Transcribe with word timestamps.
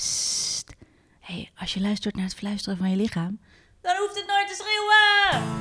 Psst. 0.00 0.74
Hey, 1.20 1.50
als 1.58 1.74
je 1.74 1.80
luistert 1.80 2.14
naar 2.14 2.24
het 2.24 2.34
fluisteren 2.34 2.78
van 2.78 2.90
je 2.90 2.96
lichaam, 2.96 3.40
dan 3.80 3.96
hoeft 3.96 4.14
het 4.14 4.26
nooit 4.26 4.48
te 4.48 4.54
schreeuwen. 4.62 5.58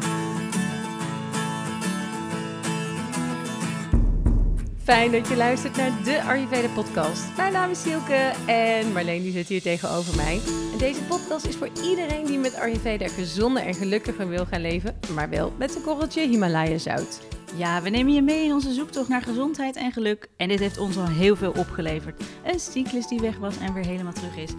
Fijn 4.83 5.11
dat 5.11 5.27
je 5.27 5.35
luistert 5.35 5.75
naar 5.75 6.03
de 6.03 6.21
Ayurveda 6.23 6.67
podcast. 6.67 7.35
Mijn 7.37 7.53
naam 7.53 7.69
is 7.69 7.81
Silke 7.81 8.33
en 8.45 8.91
Marleen 8.91 9.21
die 9.21 9.31
zit 9.31 9.47
hier 9.47 9.61
tegenover 9.61 10.15
mij. 10.15 10.41
En 10.71 10.77
deze 10.77 11.01
podcast 11.01 11.45
is 11.45 11.55
voor 11.55 11.69
iedereen 11.83 12.25
die 12.25 12.37
met 12.37 12.55
Ayurveda 12.55 13.07
gezonder 13.07 13.63
en 13.63 13.73
gelukkiger 13.73 14.29
wil 14.29 14.45
gaan 14.45 14.61
leven, 14.61 14.99
maar 15.13 15.29
wel 15.29 15.53
met 15.57 15.75
een 15.75 15.81
korreltje 15.81 16.27
Himalaya 16.27 16.77
zout. 16.77 17.38
Ja, 17.55 17.81
we 17.81 17.89
nemen 17.89 18.13
je 18.13 18.21
mee 18.21 18.45
in 18.45 18.53
onze 18.53 18.73
zoektocht 18.73 19.07
naar 19.07 19.21
gezondheid 19.21 19.75
en 19.75 19.91
geluk. 19.91 20.27
En 20.37 20.47
dit 20.47 20.59
heeft 20.59 20.77
ons 20.77 20.97
al 20.97 21.07
heel 21.07 21.35
veel 21.35 21.51
opgeleverd. 21.51 22.23
Een 22.43 22.59
cyclus 22.59 23.07
die 23.07 23.19
weg 23.19 23.37
was 23.37 23.57
en 23.57 23.73
weer 23.73 23.85
helemaal 23.85 24.13
terug 24.13 24.37
is. 24.37 24.51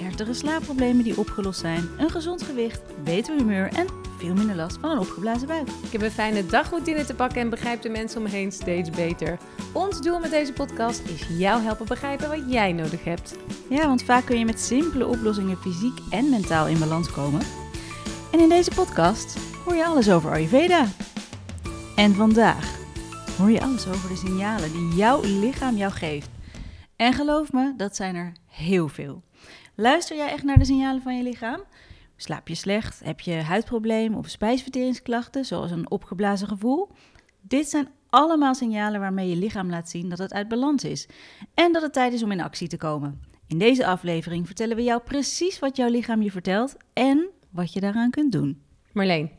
Ernstige 0.00 0.34
slaapproblemen 0.34 1.04
die 1.04 1.18
opgelost 1.18 1.60
zijn. 1.60 1.88
Een 1.98 2.10
gezond 2.10 2.42
gewicht, 2.42 2.80
beter 3.04 3.36
humeur 3.36 3.72
en 3.72 3.86
veel 4.18 4.34
minder 4.34 4.56
last 4.56 4.78
van 4.80 4.90
een 4.90 4.98
opgeblazen 4.98 5.48
buik. 5.48 5.68
Ik 5.68 5.92
heb 5.92 6.02
een 6.02 6.10
fijne 6.10 6.46
dagroutine 6.46 7.04
te 7.04 7.14
pakken 7.14 7.40
en 7.40 7.50
begrijp 7.50 7.82
de 7.82 7.88
mensen 7.88 8.18
om 8.18 8.24
me 8.24 8.30
heen 8.30 8.52
steeds 8.52 8.90
beter. 8.90 9.38
Ons 9.72 10.00
doel 10.00 10.18
met 10.18 10.30
deze 10.30 10.52
podcast 10.52 11.00
is 11.08 11.26
jou 11.38 11.62
helpen 11.62 11.86
begrijpen 11.86 12.28
wat 12.28 12.42
jij 12.52 12.72
nodig 12.72 13.04
hebt. 13.04 13.36
Ja, 13.68 13.86
want 13.86 14.02
vaak 14.02 14.24
kun 14.24 14.38
je 14.38 14.44
met 14.44 14.60
simpele 14.60 15.06
oplossingen 15.06 15.56
fysiek 15.56 15.98
en 16.10 16.30
mentaal 16.30 16.66
in 16.66 16.78
balans 16.78 17.10
komen. 17.10 17.40
En 18.32 18.40
in 18.40 18.48
deze 18.48 18.70
podcast 18.74 19.36
hoor 19.64 19.74
je 19.74 19.86
alles 19.86 20.10
over 20.10 20.30
Ayurveda. 20.30 20.86
En 21.98 22.14
vandaag 22.14 22.78
hoor 23.38 23.50
je 23.50 23.60
alles 23.60 23.88
over 23.88 24.08
de 24.08 24.16
signalen 24.16 24.72
die 24.72 24.94
jouw 24.94 25.20
lichaam 25.22 25.76
jou 25.76 25.92
geeft. 25.92 26.28
En 26.96 27.12
geloof 27.12 27.52
me, 27.52 27.74
dat 27.76 27.96
zijn 27.96 28.14
er 28.14 28.32
heel 28.46 28.88
veel. 28.88 29.22
Luister 29.74 30.16
jij 30.16 30.30
echt 30.30 30.42
naar 30.42 30.58
de 30.58 30.64
signalen 30.64 31.02
van 31.02 31.16
je 31.16 31.22
lichaam? 31.22 31.60
Slaap 32.16 32.48
je 32.48 32.54
slecht? 32.54 33.00
Heb 33.04 33.20
je 33.20 33.32
huidproblemen 33.32 34.18
of 34.18 34.28
spijsverteringsklachten, 34.28 35.44
zoals 35.44 35.70
een 35.70 35.90
opgeblazen 35.90 36.48
gevoel? 36.48 36.88
Dit 37.40 37.68
zijn 37.68 37.88
allemaal 38.10 38.54
signalen 38.54 39.00
waarmee 39.00 39.28
je 39.28 39.36
lichaam 39.36 39.70
laat 39.70 39.90
zien 39.90 40.08
dat 40.08 40.18
het 40.18 40.32
uit 40.32 40.48
balans 40.48 40.84
is 40.84 41.08
en 41.54 41.72
dat 41.72 41.82
het 41.82 41.92
tijd 41.92 42.12
is 42.12 42.22
om 42.22 42.32
in 42.32 42.40
actie 42.40 42.68
te 42.68 42.76
komen. 42.76 43.20
In 43.46 43.58
deze 43.58 43.86
aflevering 43.86 44.46
vertellen 44.46 44.76
we 44.76 44.82
jou 44.82 45.00
precies 45.02 45.58
wat 45.58 45.76
jouw 45.76 45.88
lichaam 45.88 46.22
je 46.22 46.30
vertelt 46.30 46.76
en 46.92 47.28
wat 47.50 47.72
je 47.72 47.80
daaraan 47.80 48.10
kunt 48.10 48.32
doen. 48.32 48.62
Marleen, 48.92 49.30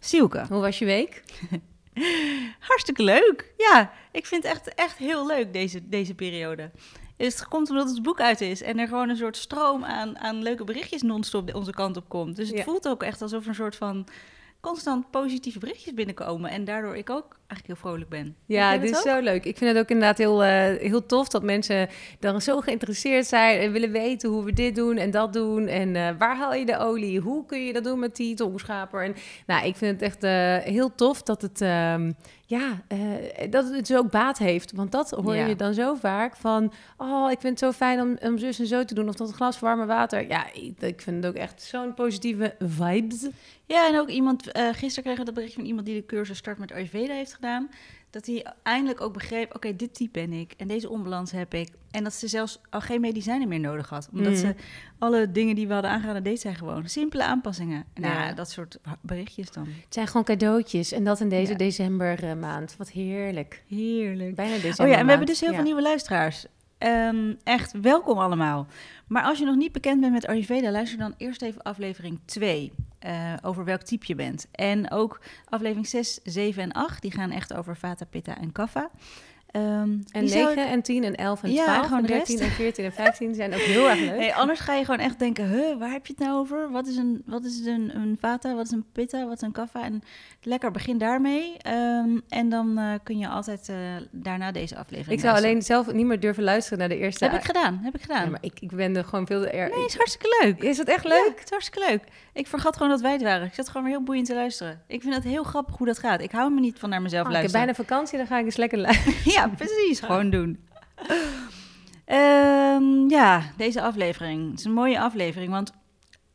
Sielke. 0.00 0.44
hoe 0.48 0.60
was 0.60 0.78
je 0.78 0.84
week? 0.84 1.22
Hartstikke 2.68 3.02
leuk. 3.02 3.52
Ja, 3.56 3.92
ik 4.12 4.26
vind 4.26 4.42
het 4.42 4.52
echt, 4.52 4.74
echt 4.74 4.96
heel 4.96 5.26
leuk 5.26 5.52
deze, 5.52 5.88
deze 5.88 6.14
periode. 6.14 6.70
Het 7.16 7.48
komt 7.48 7.70
omdat 7.70 7.88
het 7.90 8.02
boek 8.02 8.20
uit 8.20 8.40
is 8.40 8.62
en 8.62 8.78
er 8.78 8.88
gewoon 8.88 9.08
een 9.08 9.16
soort 9.16 9.36
stroom 9.36 9.84
aan, 9.84 10.18
aan 10.18 10.42
leuke 10.42 10.64
berichtjes 10.64 11.02
non-stop 11.02 11.54
onze 11.54 11.70
kant 11.72 11.96
op 11.96 12.08
komt. 12.08 12.36
Dus 12.36 12.48
het 12.48 12.56
Ja. 12.58 12.64
voelt 12.64 12.88
ook 12.88 13.02
echt 13.02 13.22
alsof 13.22 13.42
er 13.42 13.48
een 13.48 13.54
soort 13.54 13.76
van 13.76 14.06
constant 14.60 15.10
positieve 15.10 15.58
berichtjes 15.58 15.94
binnenkomen. 15.94 16.50
En 16.50 16.64
daardoor 16.64 16.96
ik 16.96 17.10
ook 17.10 17.36
eigenlijk 17.46 17.66
heel 17.66 17.90
vrolijk 17.90 18.10
ben. 18.10 18.36
Ja, 18.46 18.78
dit 18.78 18.90
is 18.90 18.96
ook? 18.96 19.02
zo 19.02 19.20
leuk. 19.20 19.44
Ik 19.44 19.56
vind 19.56 19.70
het 19.70 19.80
ook 19.82 19.88
inderdaad 19.88 20.18
heel, 20.18 20.44
eh, 20.44 20.76
heel 20.76 21.06
tof 21.06 21.28
dat 21.28 21.42
mensen 21.42 21.88
dan 22.20 22.40
zo 22.40 22.60
geïnteresseerd 22.60 23.26
zijn 23.26 23.60
en 23.60 23.72
willen 23.72 23.90
weten 23.90 24.30
hoe 24.30 24.44
we 24.44 24.52
dit 24.52 24.74
doen 24.74 24.96
en 24.96 25.10
dat 25.10 25.32
doen. 25.32 25.66
En 25.66 25.96
eh, 25.96 26.08
waar 26.18 26.36
haal 26.36 26.54
je 26.54 26.66
de 26.66 26.78
olie? 26.78 27.20
Hoe 27.20 27.46
kun 27.46 27.64
je 27.64 27.72
dat 27.72 27.84
doen 27.84 27.98
met 27.98 28.16
die 28.16 28.34
tongschaper? 28.34 29.04
En 29.04 29.14
nou, 29.46 29.66
ik 29.66 29.76
vind 29.76 30.00
het 30.00 30.02
echt 30.02 30.22
eh, 30.22 30.72
heel 30.72 30.94
tof 30.94 31.22
dat 31.22 31.42
het, 31.42 31.60
ehm, 31.60 32.12
ja, 32.48 32.82
eh, 32.86 32.98
dat 33.50 33.64
het 33.70 33.86
dus 33.86 33.96
ook 33.96 34.10
baat 34.10 34.38
heeft. 34.38 34.72
Want 34.72 34.92
dat 34.92 35.10
hoor 35.10 35.34
Ja. 35.34 35.46
je 35.46 35.56
dan 35.56 35.74
zo 35.74 35.94
vaak 35.94 36.36
van, 36.36 36.72
oh, 36.96 37.30
ik 37.30 37.40
vind 37.40 37.60
het 37.60 37.68
zo 37.68 37.72
fijn 37.72 38.00
om, 38.00 38.16
om 38.20 38.38
zus 38.38 38.58
en 38.58 38.66
zo 38.66 38.84
te 38.84 38.94
doen. 38.94 39.08
Of 39.08 39.14
dat 39.14 39.32
glas 39.32 39.58
warme 39.58 39.86
water. 39.86 40.28
Ja, 40.28 40.52
ik, 40.52 41.00
vind 41.00 41.24
het 41.24 41.26
ook 41.26 41.34
echt 41.40 41.62
zo'n 41.62 41.94
positieve 41.94 42.54
vibes. 42.58 43.26
Ja, 43.66 43.88
en 43.88 43.98
ook 43.98 44.08
iemand, 44.08 44.52
eh, 44.52 44.68
gisteren 44.72 45.02
kregen 45.02 45.18
we 45.18 45.24
dat 45.24 45.34
bericht 45.34 45.54
van 45.54 45.64
iemand 45.64 45.86
die 45.86 45.94
de 46.00 46.06
cursus 46.06 46.36
Start 46.38 46.58
met 46.58 46.72
Ayurveda 46.72 47.12
heeft 47.14 47.34
gedaan. 47.34 47.68
Dat 48.10 48.26
hij 48.26 48.46
eindelijk 48.62 49.00
ook 49.00 49.12
begreep, 49.12 49.54
oké, 49.54 49.76
dit 49.76 49.94
type 49.94 50.20
ben 50.20 50.32
ik 50.32 50.52
en 50.56 50.66
deze 50.68 50.88
onbalans 50.88 51.30
heb 51.30 51.54
ik. 51.54 51.68
En 51.90 52.04
dat 52.04 52.12
ze 52.14 52.28
zelfs 52.28 52.60
al 52.70 52.80
geen 52.80 53.00
medicijnen 53.00 53.48
meer 53.48 53.60
nodig 53.60 53.88
had. 53.88 54.08
Omdat 54.12 54.32
Mhm. 54.32 54.40
ze 54.40 54.54
alle 54.98 55.32
dingen 55.32 55.54
die 55.54 55.66
we 55.66 55.72
hadden 55.72 55.90
aangeraden, 55.90 56.22
deed 56.22 56.40
zij 56.40 56.54
gewoon. 56.54 56.88
Simpele 56.88 57.24
aanpassingen. 57.24 57.84
Nou, 57.94 58.14
Ja. 58.14 58.32
dat 58.32 58.50
soort 58.50 58.78
berichtjes 59.00 59.50
dan. 59.50 59.64
Het 59.66 59.94
zijn 59.94 60.06
gewoon 60.06 60.24
cadeautjes. 60.24 60.92
En 60.92 61.04
dat 61.04 61.20
in 61.20 61.28
deze 61.28 61.52
Ja. 61.52 61.58
decembermaand. 61.58 62.74
Wat 62.78 62.90
heerlijk. 62.90 63.62
Heerlijk. 63.68 64.34
Bijna 64.34 64.54
december. 64.54 64.84
Oh 64.84 64.90
ja, 64.90 64.96
en 64.98 65.04
we 65.04 65.08
hebben 65.10 65.26
dus 65.28 65.40
heel 65.40 65.48
ja. 65.50 65.54
veel 65.54 65.64
nieuwe 65.64 65.82
luisteraars. 65.82 66.46
Ehm, 66.78 67.34
echt, 67.44 67.72
welkom 67.80 68.18
allemaal. 68.18 68.66
Maar 69.06 69.22
als 69.22 69.38
je 69.38 69.44
nog 69.44 69.56
niet 69.56 69.72
bekend 69.72 70.00
bent 70.00 70.12
met 70.12 70.26
Ayurveda, 70.26 70.70
luister 70.70 70.98
dan 70.98 71.14
eerst 71.16 71.42
even 71.42 71.62
aflevering 71.62 72.18
2. 72.24 72.72
eh, 72.98 73.32
over 73.42 73.64
welk 73.64 73.82
type 73.82 74.04
je 74.08 74.14
bent. 74.14 74.46
En 74.52 74.90
ook 74.90 75.20
aflevering 75.48 75.86
6, 75.86 76.20
7 76.24 76.62
en 76.62 76.72
8, 76.72 77.02
die 77.02 77.10
gaan 77.10 77.30
echt 77.30 77.54
over 77.54 77.76
Vata, 77.76 78.04
Pitta 78.04 78.38
en 78.38 78.52
Kapha. 78.52 78.90
Ehm, 79.58 79.90
En 80.10 80.20
die 80.20 80.28
zou 80.28 80.44
9 80.44 80.62
ik- 80.64 80.70
en 80.70 80.82
10 80.82 81.04
en 81.04 81.14
11 81.14 81.42
en 81.42 81.52
Ja, 81.52 81.64
12 81.64 81.82
gewoon 81.82 81.98
en 81.98 82.02
de 82.06 82.12
13 82.12 82.36
rest. 82.38 82.48
en 82.50 82.54
14 82.56 82.84
en 82.84 82.92
15 82.92 83.34
zijn 83.34 83.54
ook 83.54 83.60
heel 83.60 83.88
erg 83.90 83.98
leuk. 84.00 84.16
Nee, 84.18 84.34
anders 84.34 84.60
ga 84.60 84.74
je 84.74 84.84
gewoon 84.84 85.00
echt 85.00 85.18
denken, 85.18 85.48
huh, 85.48 85.78
waar 85.78 85.90
heb 85.90 86.06
je 86.06 86.12
het 86.16 86.22
nou 86.26 86.38
over? 86.38 86.70
Wat 86.70 86.86
is 86.86 86.96
een, 86.96 87.22
wat 87.26 87.44
is 87.44 87.66
een, 87.66 87.90
een 87.96 88.16
vata, 88.20 88.54
wat 88.54 88.64
is 88.64 88.70
een 88.72 88.84
pitta, 88.92 89.24
wat 89.24 89.34
is 89.36 89.40
een 89.42 89.52
kapha? 89.52 89.82
En 89.84 90.02
lekker, 90.42 90.70
begin 90.70 90.98
daarmee. 90.98 91.56
Ehm, 91.58 92.18
en 92.28 92.48
dan 92.48 92.78
eh, 92.78 92.92
kun 93.02 93.18
je 93.18 93.28
altijd 93.28 93.68
eh, 93.68 93.76
daarna 94.10 94.52
deze 94.52 94.76
aflevering 94.76 95.12
ik 95.12 95.20
zou 95.20 95.32
luisteren. 95.32 95.50
alleen 95.50 95.62
zelf 95.62 95.92
niet 95.92 96.06
meer 96.06 96.20
durven 96.20 96.42
luisteren 96.42 96.78
naar 96.78 96.88
de 96.88 96.96
eerste. 96.98 97.24
Heb 97.24 97.34
ik 97.34 97.44
gedaan, 97.44 97.80
heb 97.82 97.94
ik 97.94 98.00
gedaan. 98.00 98.24
Ja, 98.24 98.30
maar 98.30 98.42
ik, 98.42 98.60
ik 98.60 98.70
ben 98.72 98.96
er 98.96 99.04
gewoon 99.04 99.26
veel 99.26 99.46
erg. 99.46 99.74
Nee, 99.76 99.84
is 99.84 99.96
hartstikke 99.96 100.38
leuk. 100.42 100.62
Is 100.62 100.78
het 100.78 100.88
echt 100.88 101.02
Ja, 101.02 101.08
leuk? 101.08 101.32
het 101.34 101.44
is 101.44 101.50
hartstikke 101.50 101.86
leuk. 101.90 102.02
Ik 102.32 102.46
vergat 102.46 102.76
gewoon 102.76 102.88
dat 102.92 103.00
wij 103.00 103.12
het 103.12 103.22
waren. 103.22 103.46
Ik 103.46 103.54
zat 103.54 103.66
gewoon 103.68 103.82
weer 103.82 103.92
heel 103.92 104.02
boeiend 104.02 104.26
te 104.26 104.34
luisteren. 104.34 104.82
Ik 104.86 105.02
vind 105.02 105.14
het 105.14 105.24
heel 105.24 105.42
grappig 105.42 105.76
hoe 105.76 105.86
dat 105.86 105.98
gaat. 105.98 106.20
Ik 106.20 106.30
hou 106.30 106.52
me 106.52 106.60
niet 106.60 106.78
van 106.78 106.88
naar 106.90 107.02
mezelf 107.02 107.26
Oh, 107.26 107.30
ik 107.32 107.36
heb 107.36 107.42
luisteren. 107.52 107.74
bijna 107.76 107.88
vakantie, 107.88 108.18
dan 108.18 108.26
ga 108.26 108.38
ik 108.38 108.44
eens 108.44 108.56
lekker 108.56 108.78
luisteren. 108.78 109.14
Ja, 109.38 109.47
precies. 109.56 110.00
Gewoon 110.00 110.30
doen. 110.30 110.58
Ehm, 112.04 113.08
ja, 113.08 113.52
deze 113.56 113.82
aflevering. 113.82 114.50
Het 114.50 114.58
is 114.58 114.64
een 114.64 114.72
mooie 114.72 115.00
aflevering, 115.00 115.50
want 115.50 115.72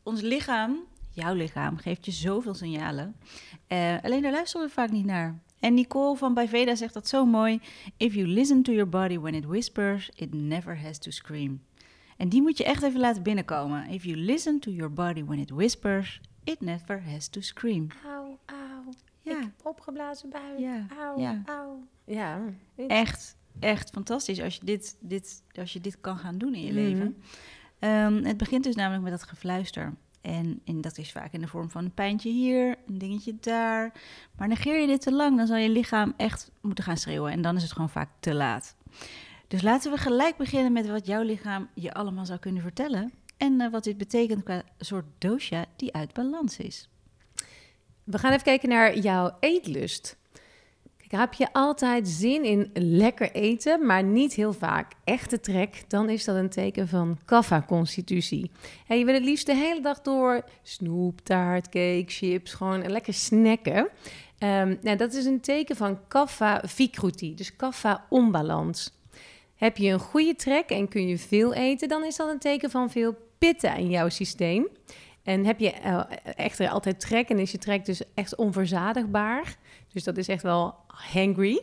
ons 0.04 0.22
lichaam, 0.22 0.78
jouw 1.10 1.34
lichaam, 1.34 1.78
geeft 1.78 2.06
je 2.06 2.12
zoveel 2.12 2.54
signalen. 2.54 3.16
Eh, 3.68 3.96
alleen 4.04 4.22
daar 4.22 4.32
luisteren 4.32 4.68
we 4.68 4.74
vaak 4.74 4.92
niet 4.92 5.06
naar. 5.06 5.40
En 5.60 5.74
Nicole 5.74 6.18
van 6.18 6.34
Bijveda 6.34 6.76
zegt 6.76 6.94
dat 6.94 7.08
zo 7.08 7.26
mooi. 7.26 7.60
If 7.98 8.14
you 8.14 8.28
listen 8.28 8.64
to 8.64 8.72
your 8.72 8.90
body 8.90 9.20
when 9.20 9.34
it 9.34 9.46
whispers, 9.46 10.10
it 10.16 10.34
never 10.34 10.82
has 10.82 10.98
to 10.98 11.12
scream. 11.12 11.62
En 12.18 12.30
die 12.30 12.42
moet 12.42 12.58
je 12.58 12.64
echt 12.64 12.84
even 12.84 13.00
laten 13.00 13.24
binnenkomen. 13.24 13.90
If 13.90 14.04
you 14.04 14.18
listen 14.18 14.60
to 14.60 14.72
your 14.72 14.94
body 14.94 15.24
when 15.24 15.40
it 15.40 15.50
whispers, 15.50 16.22
it 16.44 16.62
never 16.62 17.04
has 17.12 17.28
to 17.28 17.42
scream. 17.42 17.88
Ja. 19.24 19.32
Ik 19.32 19.38
heb 19.42 19.52
opgeblazen 19.64 20.30
buik. 20.30 20.60
Ja, 20.60 20.86
Auw, 21.00 21.20
ja. 21.20 21.42
auw. 21.46 21.84
Ja. 22.06 22.40
echt, 22.88 23.36
echt 23.60 23.90
fantastisch 23.90 24.42
als 24.42 24.56
je 24.56 24.66
dit, 24.66 24.98
dit, 25.00 25.44
als 25.60 25.74
je 25.74 25.82
dit 25.82 25.98
kan 26.02 26.18
gaan 26.18 26.38
doen 26.38 26.54
in 26.56 26.62
je 26.62 26.72
Mhm. 26.72 26.76
leven. 26.82 27.18
Ehm, 27.80 28.24
het 28.24 28.38
begint 28.38 28.64
dus 28.64 28.76
namelijk 28.76 29.04
met 29.04 29.12
dat 29.12 29.24
gefluister. 29.24 29.94
En, 30.22 30.62
en 30.66 30.82
dat 30.82 30.98
is 30.98 31.12
vaak 31.12 31.34
in 31.34 31.42
de 31.42 31.48
vorm 31.48 31.70
van 31.72 31.84
een 31.86 31.94
pijntje 31.94 32.30
hier, 32.30 32.76
een 32.88 32.98
dingetje 32.98 33.36
daar. 33.40 33.94
Maar 34.38 34.48
negeer 34.48 34.80
je 34.82 34.88
dit 34.88 35.02
te 35.02 35.12
lang, 35.14 35.38
dan 35.38 35.48
zal 35.48 35.58
je 35.58 35.70
lichaam 35.70 36.14
echt 36.18 36.52
moeten 36.62 36.84
gaan 36.84 36.98
schreeuwen. 36.98 37.32
En 37.32 37.42
dan 37.42 37.56
is 37.56 37.64
het 37.64 37.72
gewoon 37.72 37.90
vaak 37.90 38.10
te 38.20 38.34
laat. 38.34 38.76
Dus 39.48 39.62
laten 39.62 39.92
we 39.92 39.98
gelijk 39.98 40.38
beginnen 40.38 40.72
met 40.74 40.88
wat 40.88 41.06
jouw 41.06 41.22
lichaam 41.22 41.68
je 41.74 41.94
allemaal 41.94 42.26
zou 42.26 42.40
kunnen 42.40 42.62
vertellen. 42.62 43.12
En 43.38 43.62
eh, 43.62 43.72
wat 43.72 43.84
dit 43.84 43.98
betekent 43.98 44.44
qua 44.44 44.64
soort 44.80 45.06
dosha 45.18 45.66
die 45.76 45.94
uit 45.94 46.14
balans 46.14 46.58
is. 46.58 46.90
We 48.04 48.18
gaan 48.18 48.32
even 48.32 48.44
kijken 48.44 48.70
naar 48.70 48.98
jouw 48.98 49.32
eetlust. 49.40 50.18
Kijk, 50.98 51.12
heb 51.12 51.34
je 51.34 51.54
altijd 51.54 52.08
zin 52.08 52.44
in 52.44 52.70
lekker 52.74 53.32
eten, 53.32 53.86
maar 53.86 54.04
niet 54.04 54.34
heel 54.34 54.54
vaak 54.54 54.92
echte 55.04 55.40
trek, 55.40 55.84
dan 55.88 56.10
is 56.10 56.24
dat 56.24 56.36
een 56.36 56.50
teken 56.50 56.88
van 56.88 57.18
kaffa-constitutie. 57.26 58.52
En 58.88 58.98
je 58.98 59.06
wil 59.06 59.14
het 59.14 59.24
liefst 59.24 59.46
de 59.46 59.56
hele 59.56 59.82
dag 59.82 60.02
door 60.02 60.44
snoep, 60.62 61.20
taart, 61.20 61.70
cake, 61.70 62.04
chips, 62.08 62.54
gewoon 62.54 62.88
lekker 62.88 63.14
snacken. 63.14 63.90
Ehm, 64.38 64.76
nou, 64.82 64.98
dat 64.98 65.14
is 65.14 65.26
een 65.26 65.42
teken 65.42 65.76
van 65.76 66.08
kaffa-vikruti, 66.08 67.36
dus 67.36 67.56
kaffa-onbalans. 67.56 68.92
Heb 69.56 69.78
je 69.78 69.90
een 69.90 70.00
goede 70.00 70.36
trek 70.36 70.70
en 70.70 70.88
kun 70.88 71.08
je 71.08 71.18
veel 71.18 71.54
eten, 71.54 71.88
dan 71.88 72.06
is 72.06 72.16
dat 72.16 72.30
een 72.30 72.40
teken 72.40 72.70
van 72.70 72.90
veel 72.90 73.16
pitta 73.38 73.76
in 73.76 73.90
jouw 73.90 74.10
systeem. 74.10 74.68
En 75.24 75.46
heb 75.46 75.60
je 75.60 75.72
eh, 75.72 76.04
echter 76.36 76.70
altijd 76.70 77.00
trek 77.00 77.30
en 77.30 77.40
is 77.40 77.52
je 77.52 77.58
trek 77.58 77.86
dus 77.86 78.02
echt 78.14 78.36
onverzadigbaar, 78.36 79.56
dus 79.94 80.04
dat 80.04 80.18
is 80.18 80.28
echt 80.28 80.44
wel 80.44 80.76
hangry, 80.88 81.62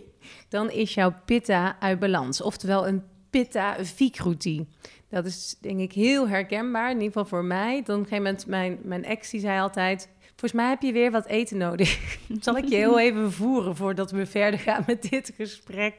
dan 0.49 0.71
is 0.71 0.95
jouw 0.95 1.15
pitta 1.25 1.77
uit 1.81 1.99
balans. 1.99 2.43
Oftewel 2.43 2.89
een 2.89 3.03
pitta 3.31 3.77
vikruti. 3.85 4.67
Dat 5.09 5.25
is 5.25 5.57
denk 5.61 5.81
ik 5.81 5.93
heel 5.93 6.29
herkenbaar, 6.29 6.89
in 6.91 6.97
ieder 6.97 7.07
geval 7.07 7.25
voor 7.25 7.45
mij. 7.45 7.83
Dan 7.83 7.99
op 7.99 8.03
een 8.03 8.09
gegeven 8.09 8.25
moment, 8.25 8.47
mijn, 8.47 8.79
mijn 8.83 9.05
ex 9.05 9.29
zei 9.29 9.61
altijd... 9.61 10.09
Volgens 10.37 10.61
mij 10.61 10.69
heb 10.69 10.83
je 10.83 10.93
weer 10.93 11.11
wat 11.11 11.27
eten 11.27 11.57
nodig. 11.57 12.19
Zal 12.41 12.57
ik 12.57 12.65
je 12.65 12.77
heel 12.77 12.99
even 12.99 13.33
voeren 13.33 13.77
voordat 13.77 14.11
we 14.11 14.27
verder 14.27 14.61
gaan 14.61 14.85
met 14.87 15.11
dit 15.11 15.33
gesprek. 15.37 15.95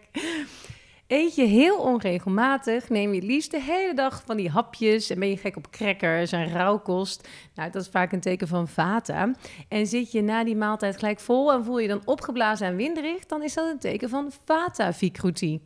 Eet 1.12 1.36
je 1.36 1.44
heel 1.44 1.78
onregelmatig, 1.78 2.90
neem 2.90 3.14
je 3.14 3.22
liefst 3.22 3.52
de 3.52 3.62
hele 3.62 3.94
dag 3.94 4.24
van 4.26 4.38
die 4.38 4.50
hapjes 4.50 5.10
en 5.10 5.20
ben 5.20 5.30
je 5.30 5.38
gek 5.38 5.56
op 5.56 5.70
crackers 5.70 6.32
en 6.32 6.48
rauwkost. 6.48 7.28
Nou, 7.56 7.72
dat 7.72 7.82
is 7.82 7.88
vaak 7.88 8.12
een 8.12 8.20
teken 8.20 8.48
van 8.48 8.68
vata. 8.68 9.32
En 9.68 9.88
zit 9.88 10.12
je 10.12 10.22
na 10.22 10.44
die 10.44 10.56
maaltijd 10.56 10.98
gelijk 10.98 11.20
vol 11.20 11.54
en 11.54 11.64
voel 11.64 11.80
je 11.80 11.88
dan 11.88 12.02
opgeblazen 12.06 12.68
en 12.68 12.76
winderig, 12.76 13.26
dan 13.26 13.44
is 13.44 13.54
dat 13.54 13.70
een 13.72 13.80
teken 13.80 14.10
van 14.10 14.32
vata-vicrutie. 14.46 15.62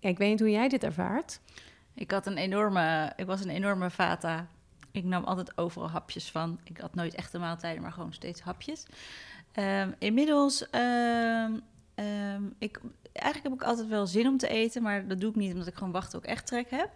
Ik 0.00 0.18
weet 0.18 0.30
niet 0.30 0.40
hoe 0.40 0.50
jij 0.50 0.68
dit 0.68 0.84
ervaart. 0.84 1.40
Ik, 1.94 2.10
had 2.10 2.26
een 2.26 2.36
enorme, 2.36 3.12
ik 3.16 3.26
was 3.26 3.44
een 3.44 3.50
enorme 3.50 3.90
vata. 3.90 4.48
Ik 4.90 5.04
nam 5.04 5.24
altijd 5.24 5.58
overal 5.58 5.90
hapjes 5.90 6.30
van. 6.30 6.60
Ik 6.64 6.78
had 6.78 6.94
nooit 6.94 7.14
echte 7.14 7.38
maaltijden, 7.38 7.82
maar 7.82 7.92
gewoon 7.92 8.12
steeds 8.12 8.40
hapjes. 8.40 8.86
Ehm, 9.52 9.90
inmiddels, 9.98 10.70
ehm, 10.70 11.52
ik, 12.58 12.80
eigenlijk 13.12 13.54
heb 13.54 13.62
ik 13.62 13.68
altijd 13.68 13.88
wel 13.88 14.06
zin 14.06 14.26
om 14.26 14.36
te 14.38 14.48
eten, 14.48 14.82
maar 14.82 15.08
dat 15.08 15.20
doe 15.20 15.30
ik 15.30 15.36
niet 15.36 15.52
omdat 15.52 15.66
ik 15.66 15.74
gewoon 15.74 15.92
wachten 15.92 16.18
ook 16.18 16.24
echt 16.24 16.46
trek 16.46 16.70
heb. 16.70 16.90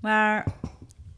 Maar 0.00 0.54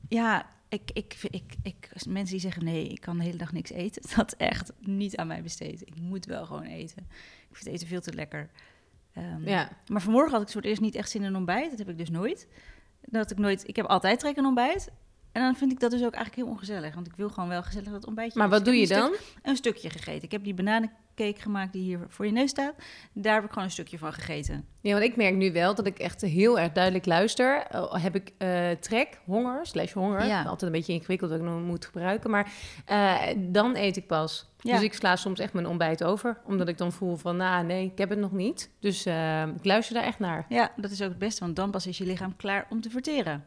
ja, 0.09 0.47
ik, 0.69 0.91
ik, 0.93 1.17
ik, 1.31 1.55
ik, 1.63 1.89
mensen 2.09 2.33
die 2.33 2.41
zeggen 2.41 2.65
nee, 2.65 2.87
ik 2.89 3.01
kan 3.01 3.19
de 3.19 3.25
hele 3.25 3.37
dag 3.39 3.53
niks 3.53 3.71
eten, 3.71 4.03
dat 4.17 4.33
echt 4.33 4.73
niet 4.81 5.17
aan 5.17 5.27
mij 5.27 5.43
besteed. 5.43 5.81
Ik 5.87 5.95
moet 6.01 6.25
wel 6.27 6.47
gewoon 6.47 6.63
eten. 6.63 7.07
Ik 7.51 7.57
vind 7.57 7.75
eten 7.75 7.87
veel 7.89 8.01
te 8.01 8.13
lekker. 8.13 8.51
Ehm, 9.13 9.49
Ja. 9.49 9.69
Maar 9.87 10.03
vanmorgen 10.03 10.33
had 10.33 10.43
ik 10.43 10.49
voor 10.49 10.61
het 10.61 10.71
eerst 10.71 10.83
niet 10.83 10.95
echt 10.95 11.11
zin 11.11 11.21
in 11.21 11.27
een 11.27 11.37
ontbijt. 11.37 11.71
Dat 11.71 11.79
heb 11.79 11.89
ik 11.89 11.99
dus 11.99 12.11
nooit. 12.11 12.49
Dat 13.01 13.31
ik 13.31 13.39
nooit. 13.39 13.69
Ik 13.69 13.77
heb 13.77 13.87
altijd 13.87 14.19
trek 14.19 14.33
in 14.33 14.39
een 14.39 14.47
ontbijt. 14.47 14.91
En 15.33 15.43
dan 15.43 15.57
vind 15.57 15.73
ik 15.73 15.81
dat 15.81 15.91
dus 15.91 16.05
ook 16.05 16.15
eigenlijk 16.15 16.45
heel 16.45 16.55
ongezellig. 16.55 16.95
Want 16.95 17.07
ik 17.07 17.17
wil 17.17 17.29
gewoon 17.29 17.49
wel 17.49 17.63
gezellig 17.63 17.91
dat 17.91 18.07
ontbijtje. 18.07 18.39
Maar 18.39 18.49
wat 18.49 18.65
doe 18.65 18.75
je 18.75 18.83
een 18.83 18.89
dan? 18.99 19.15
stuk- 19.15 19.35
een 19.43 19.57
stukje 19.57 19.91
gegeten. 19.91 20.23
Ik 20.23 20.31
heb 20.31 20.45
die 20.45 20.55
bananencake 21.15 21.43
gemaakt 21.43 21.73
die 21.73 21.83
hier 21.83 22.01
voor 22.09 22.27
je 22.27 22.33
neus 22.33 22.51
staat. 22.51 22.75
Daar 23.13 23.35
heb 23.35 23.45
ik 23.45 23.49
gewoon 23.49 23.65
een 23.65 23.71
stukje 23.71 23.99
van 23.99 24.13
gegeten. 24.13 24.67
Ja, 24.81 24.93
want 24.93 25.05
ik 25.05 25.17
merk 25.17 25.35
nu 25.35 25.53
wel 25.53 25.75
dat 25.75 25.87
ik 25.87 25.99
echt 25.99 26.21
heel 26.21 26.59
erg 26.59 26.73
duidelijk 26.73 27.07
luister. 27.07 27.67
Oh, 27.73 28.03
heb 28.03 28.15
ik 28.15 28.33
eh, 28.39 28.71
trek, 28.71 29.21
honger, 29.25 29.67
slash 29.67 29.93
honger. 29.93 30.27
Ja. 30.27 30.43
Altijd 30.43 30.63
een 30.63 30.79
beetje 30.79 30.93
ingewikkeld 30.93 31.31
dat 31.31 31.39
ik 31.39 31.45
nog 31.45 31.63
moet 31.63 31.85
gebruiken. 31.85 32.31
Maar 32.31 32.53
eh, 32.85 33.21
dan 33.37 33.77
eet 33.77 33.97
ik 33.97 34.07
pas. 34.07 34.53
Ja. 34.59 34.73
Dus 34.73 34.83
ik 34.83 34.95
sla 34.95 35.17
soms 35.17 35.41
echt 35.41 35.53
mijn 35.53 35.67
ontbijt 35.67 36.05
over. 36.05 36.41
Omdat 36.45 36.69
ik 36.69 36.79
dan 36.79 36.93
voel 36.93 37.17
van, 37.17 37.37
nou 37.37 37.65
nee, 37.65 37.85
ik 37.85 37.99
heb 37.99 38.09
het 38.09 38.19
nog 38.19 38.33
niet. 38.33 38.71
Dus 38.81 39.07
eh, 39.07 39.47
ik 39.47 39.65
luister 39.65 39.95
daar 39.95 40.05
echt 40.05 40.19
naar. 40.19 40.47
Ja, 40.49 40.73
dat 40.77 40.91
is 40.91 41.03
ook 41.03 41.09
het 41.09 41.19
beste. 41.19 41.45
Want 41.45 41.57
dan 41.57 41.71
pas 41.71 41.87
is 41.87 41.99
je 41.99 42.05
lichaam 42.05 42.37
klaar 42.37 42.67
om 42.71 42.81
te 42.81 42.91
verteren. 42.91 43.45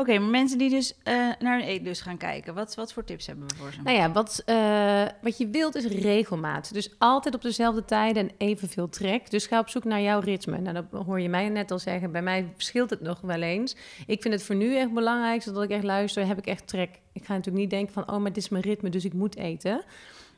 Oké, 0.00 0.18
maar 0.18 0.30
mensen 0.30 0.58
die 0.58 0.70
dus 0.70 0.94
eh, 1.02 1.14
naar 1.38 1.58
hun 1.58 1.68
eetlust 1.68 2.02
gaan 2.02 2.16
kijken. 2.16 2.54
Wat, 2.54 2.74
wat 2.74 2.92
voor 2.92 3.04
tips 3.04 3.26
hebben 3.26 3.48
we 3.48 3.54
voor 3.54 3.72
ze? 3.72 3.82
Nou 3.82 3.96
ja, 3.96 4.12
wat, 4.12 4.42
eh, 4.44 5.06
wat 5.22 5.38
je 5.38 5.48
wilt 5.48 5.74
is 5.74 5.86
regelmaat. 5.86 6.72
Dus 6.72 6.94
altijd 6.98 7.34
op 7.34 7.42
dezelfde 7.42 7.84
tijden 7.84 8.28
en 8.28 8.34
evenveel 8.38 8.88
trek. 8.88 9.30
Dus 9.30 9.46
ga 9.46 9.58
op 9.58 9.68
zoek 9.68 9.84
naar 9.84 10.00
jouw 10.00 10.20
ritme. 10.20 10.58
Nou, 10.58 10.74
dat 10.74 11.04
hoor 11.06 11.20
je 11.20 11.28
mij 11.28 11.48
net 11.48 11.70
al 11.70 11.78
zeggen. 11.78 12.12
Bij 12.12 12.22
mij 12.22 12.52
verschilt 12.54 12.90
het 12.90 13.00
nog 13.00 13.20
wel 13.20 13.42
eens. 13.42 13.76
Ik 14.06 14.22
vind 14.22 14.34
het 14.34 14.42
voor 14.42 14.54
nu 14.54 14.76
echt 14.76 14.92
belangrijk, 14.92 15.42
zodat 15.42 15.62
ik 15.62 15.70
echt 15.70 15.84
luister, 15.84 16.26
heb 16.26 16.38
ik 16.38 16.46
echt 16.46 16.66
trek. 16.66 17.00
Ik 17.12 17.24
ga 17.24 17.32
natuurlijk 17.32 17.62
niet 17.62 17.70
denken 17.70 17.92
van, 17.92 18.10
oh, 18.10 18.16
maar 18.16 18.32
dit 18.32 18.42
is 18.42 18.48
mijn 18.48 18.62
ritme, 18.62 18.88
dus 18.88 19.04
ik 19.04 19.12
moet 19.12 19.36
eten. 19.36 19.84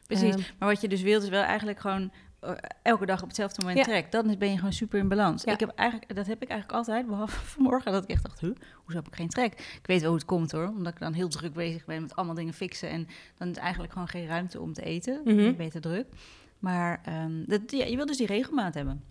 Precies. 0.06 0.34
Ehm, 0.34 0.42
maar 0.58 0.68
wat 0.68 0.80
je 0.80 0.88
dus 0.88 1.02
wilt 1.02 1.22
is 1.22 1.28
wel 1.28 1.42
eigenlijk 1.42 1.80
gewoon 1.80 2.10
elke 2.82 3.06
dag 3.06 3.20
op 3.22 3.26
hetzelfde 3.26 3.60
moment 3.60 3.78
Ja. 3.86 3.92
trek. 3.92 4.12
Dan 4.12 4.36
ben 4.38 4.50
je 4.50 4.56
gewoon 4.56 4.72
super 4.72 4.98
in 4.98 5.08
balans. 5.08 5.44
Ja. 5.44 5.52
Ik 5.52 5.60
heb 5.60 5.70
eigenlijk, 5.74 6.14
dat 6.14 6.26
heb 6.26 6.42
ik 6.42 6.48
eigenlijk 6.48 6.78
altijd, 6.78 7.06
behalve 7.06 7.40
vanmorgen, 7.54 7.92
dat 7.92 8.02
ik 8.02 8.10
echt 8.10 8.22
dacht, 8.22 8.40
huh, 8.40 8.54
hoezo 8.84 8.98
heb 8.98 9.06
ik 9.06 9.16
geen 9.16 9.28
trek? 9.28 9.52
Ik 9.52 9.86
weet 9.86 10.00
wel 10.00 10.08
hoe 10.08 10.18
het 10.18 10.26
komt 10.26 10.52
hoor, 10.52 10.66
omdat 10.68 10.92
ik 10.92 10.98
dan 10.98 11.12
heel 11.12 11.28
druk 11.28 11.52
bezig 11.52 11.84
ben 11.84 12.02
met 12.02 12.16
allemaal 12.16 12.34
dingen 12.34 12.54
fixen. 12.54 12.88
En 12.88 13.08
dan 13.38 13.48
is 13.48 13.56
eigenlijk 13.56 13.92
gewoon 13.92 14.08
geen 14.08 14.26
ruimte 14.26 14.60
om 14.60 14.72
te 14.72 14.82
eten. 14.82 15.20
Je 15.24 15.68
te 15.70 15.80
druk. 15.80 16.06
Maar 16.60 17.00
ehm, 17.04 17.44
dat, 17.46 17.60
ja, 17.66 17.84
je 17.84 17.96
wil 17.96 18.06
dus 18.06 18.16
die 18.16 18.26
regelmaat 18.26 18.74
hebben. 18.74 19.04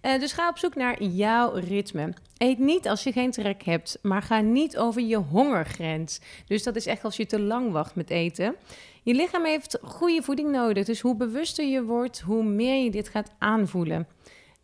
Eh, 0.00 0.20
dus 0.20 0.32
ga 0.32 0.48
op 0.48 0.58
zoek 0.58 0.74
naar 0.74 1.02
jouw 1.02 1.52
ritme. 1.54 2.12
Eet 2.36 2.58
niet 2.58 2.88
als 2.88 3.02
je 3.02 3.12
geen 3.12 3.30
trek 3.30 3.62
hebt, 3.62 3.98
maar 4.02 4.22
ga 4.22 4.40
niet 4.40 4.78
over 4.78 5.02
je 5.02 5.16
hongergrens. 5.16 6.20
Dus 6.46 6.62
dat 6.62 6.76
is 6.76 6.86
echt 6.86 7.04
als 7.04 7.16
je 7.16 7.26
te 7.26 7.40
lang 7.40 7.72
wacht 7.72 7.94
met 7.94 8.10
eten. 8.10 8.54
Je 9.02 9.14
lichaam 9.14 9.44
heeft 9.44 9.78
goede 9.82 10.22
voeding 10.22 10.50
nodig, 10.50 10.84
dus 10.84 11.00
hoe 11.00 11.16
bewuster 11.16 11.64
je 11.64 11.82
wordt, 11.82 12.20
hoe 12.20 12.44
meer 12.44 12.84
je 12.84 12.90
dit 12.90 13.08
gaat 13.08 13.30
aanvoelen. 13.38 14.06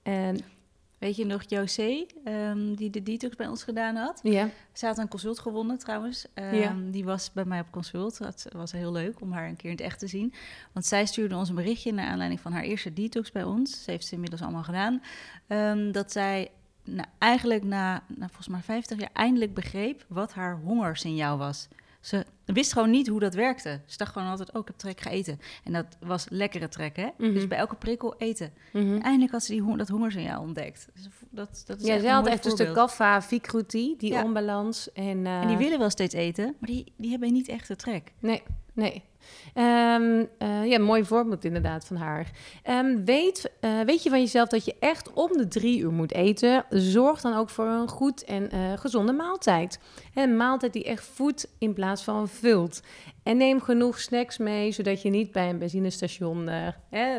En 0.03 0.39
Weet 1.03 1.17
je 1.17 1.27
nog 1.27 1.43
José, 1.47 2.07
ehm, 2.25 2.75
die 2.75 2.91
de 2.91 3.03
detox 3.03 3.37
bij 3.37 3.47
ons 3.47 3.65
gedaan 3.65 3.97
had? 3.97 4.21
ja, 4.23 4.49
Ze 4.73 4.87
had 4.87 4.99
een 4.99 5.09
consult 5.09 5.39
gewonnen 5.39 5.79
trouwens. 5.79 6.27
Ehm, 6.35 6.55
Ja. 6.55 6.77
Die 6.91 7.05
was 7.05 7.33
bij 7.33 7.45
mij 7.45 7.61
op 7.61 7.67
consult. 7.71 8.19
Dat 8.19 8.47
was 8.53 8.73
heel 8.73 8.93
leuk 8.93 9.21
om 9.21 9.33
haar 9.33 9.49
een 9.49 9.57
keer 9.57 9.71
in 9.71 9.77
het 9.77 9.85
echt 9.85 9.99
te 9.99 10.07
zien. 10.07 10.33
Want 10.73 10.87
zij 10.87 11.07
stuurde 11.07 11.37
ons 11.37 11.49
een 11.49 11.55
berichtje 11.55 11.93
naar 11.93 12.07
aanleiding 12.07 12.41
van 12.41 12.53
haar 12.53 12.63
eerste 12.63 12.93
detox 12.93 13.33
bij 13.33 13.45
ons. 13.45 13.85
Ze 13.85 13.91
heeft 13.91 14.07
ze 14.07 14.15
inmiddels 14.15 14.43
allemaal 14.43 14.63
gedaan. 14.63 15.03
Ehm, 15.47 15.93
dat 15.93 16.13
zij 16.13 16.51
nou, 16.85 17.09
eigenlijk 17.19 17.65
na 17.65 18.03
nou, 18.09 18.27
volgens 18.27 18.49
mij 18.49 18.61
50 18.63 18.99
jaar 18.99 19.11
eindelijk 19.13 19.55
begreep 19.55 20.05
wat 20.09 20.33
haar 20.35 20.61
hongersignaal 20.65 21.39
was. 21.39 21.69
Ze 22.01 22.27
wist 22.53 22.73
gewoon 22.73 22.91
niet 22.91 23.09
hoe 23.09 23.21
dat 23.21 23.35
werkte. 23.35 23.81
Ze 23.87 23.97
dacht 23.97 24.13
gewoon 24.13 24.29
altijd, 24.29 24.53
oh, 24.53 24.61
ik 24.61 24.67
heb 24.67 24.77
trek 24.77 25.01
gegeten. 25.01 25.41
En 25.65 25.73
dat 25.73 25.87
was 26.01 26.27
lekkere 26.29 26.69
trek, 26.69 26.97
hè? 26.97 27.09
Mhm. 27.19 27.33
Dus 27.33 27.47
bij 27.47 27.59
elke 27.59 27.75
prikkel 27.75 28.15
eten. 28.19 28.53
mhm. 28.73 28.97
Eindelijk 29.01 29.33
had 29.33 29.43
ze 29.45 29.53
die, 29.53 29.77
dat 29.77 29.89
hongersignaal 29.89 30.43
ontdekt. 30.43 30.89
Dus 30.95 31.09
dat, 31.31 31.63
dat 31.67 31.81
is 31.81 31.87
ja 31.87 31.93
echt 31.93 32.03
ze 32.03 32.09
een 32.09 32.15
had 32.15 32.27
echt 32.27 32.43
dus 32.43 32.55
de 32.55 32.73
kaffa, 32.73 33.23
vicrutie, 33.23 33.97
die 33.99 34.13
Ja. 34.13 34.23
onbalans. 34.25 34.93
En, 34.93 35.27
eh, 35.27 35.41
En 35.41 35.49
die 35.49 35.57
willen 35.57 35.79
wel 35.79 35.91
steeds 35.91 36.15
eten, 36.15 36.45
maar 36.59 36.71
die, 36.71 36.93
die 36.97 37.11
hebben 37.11 37.33
niet 37.33 37.49
echt 37.49 37.69
de 37.69 37.77
trek. 37.77 38.13
Nee, 38.19 38.43
nee. 38.73 39.03
Ehm, 39.55 40.25
eh, 40.39 40.67
ja, 40.67 40.79
mooi 40.79 41.05
voorbeeld 41.05 41.45
inderdaad 41.45 41.85
van 41.85 41.97
haar. 41.97 42.31
Ehm, 42.63 43.05
weet, 43.05 43.51
eh, 43.61 43.81
weet 43.81 44.03
je 44.03 44.11
van 44.11 44.21
jezelf 44.21 44.49
dat 44.49 44.65
je 44.65 44.75
echt 44.81 45.13
om 45.13 45.37
de 45.37 45.49
drie 45.49 45.79
uur 45.79 45.93
moet 45.93 46.13
eten? 46.13 46.65
Zorg 46.71 47.21
dan 47.21 47.37
ook 47.37 47.51
voor 47.51 47.67
een 47.67 47.89
goed 47.89 48.25
en 48.25 48.51
eh, 48.51 48.73
gezonde 48.77 49.13
maaltijd. 49.13 49.79
Een 50.15 50.37
maaltijd 50.37 50.73
die 50.73 50.85
echt 50.85 51.05
voedt 51.05 51.49
in 51.59 51.73
plaats 51.73 52.03
van 52.03 52.29
vult. 52.29 52.83
En 53.23 53.37
neem 53.37 53.61
genoeg 53.61 54.01
snacks 54.01 54.39
mee, 54.39 54.73
zodat 54.73 55.03
je 55.03 55.11
niet 55.11 55.33
bij 55.33 55.49
een 55.49 55.59
benzinestation 55.59 56.51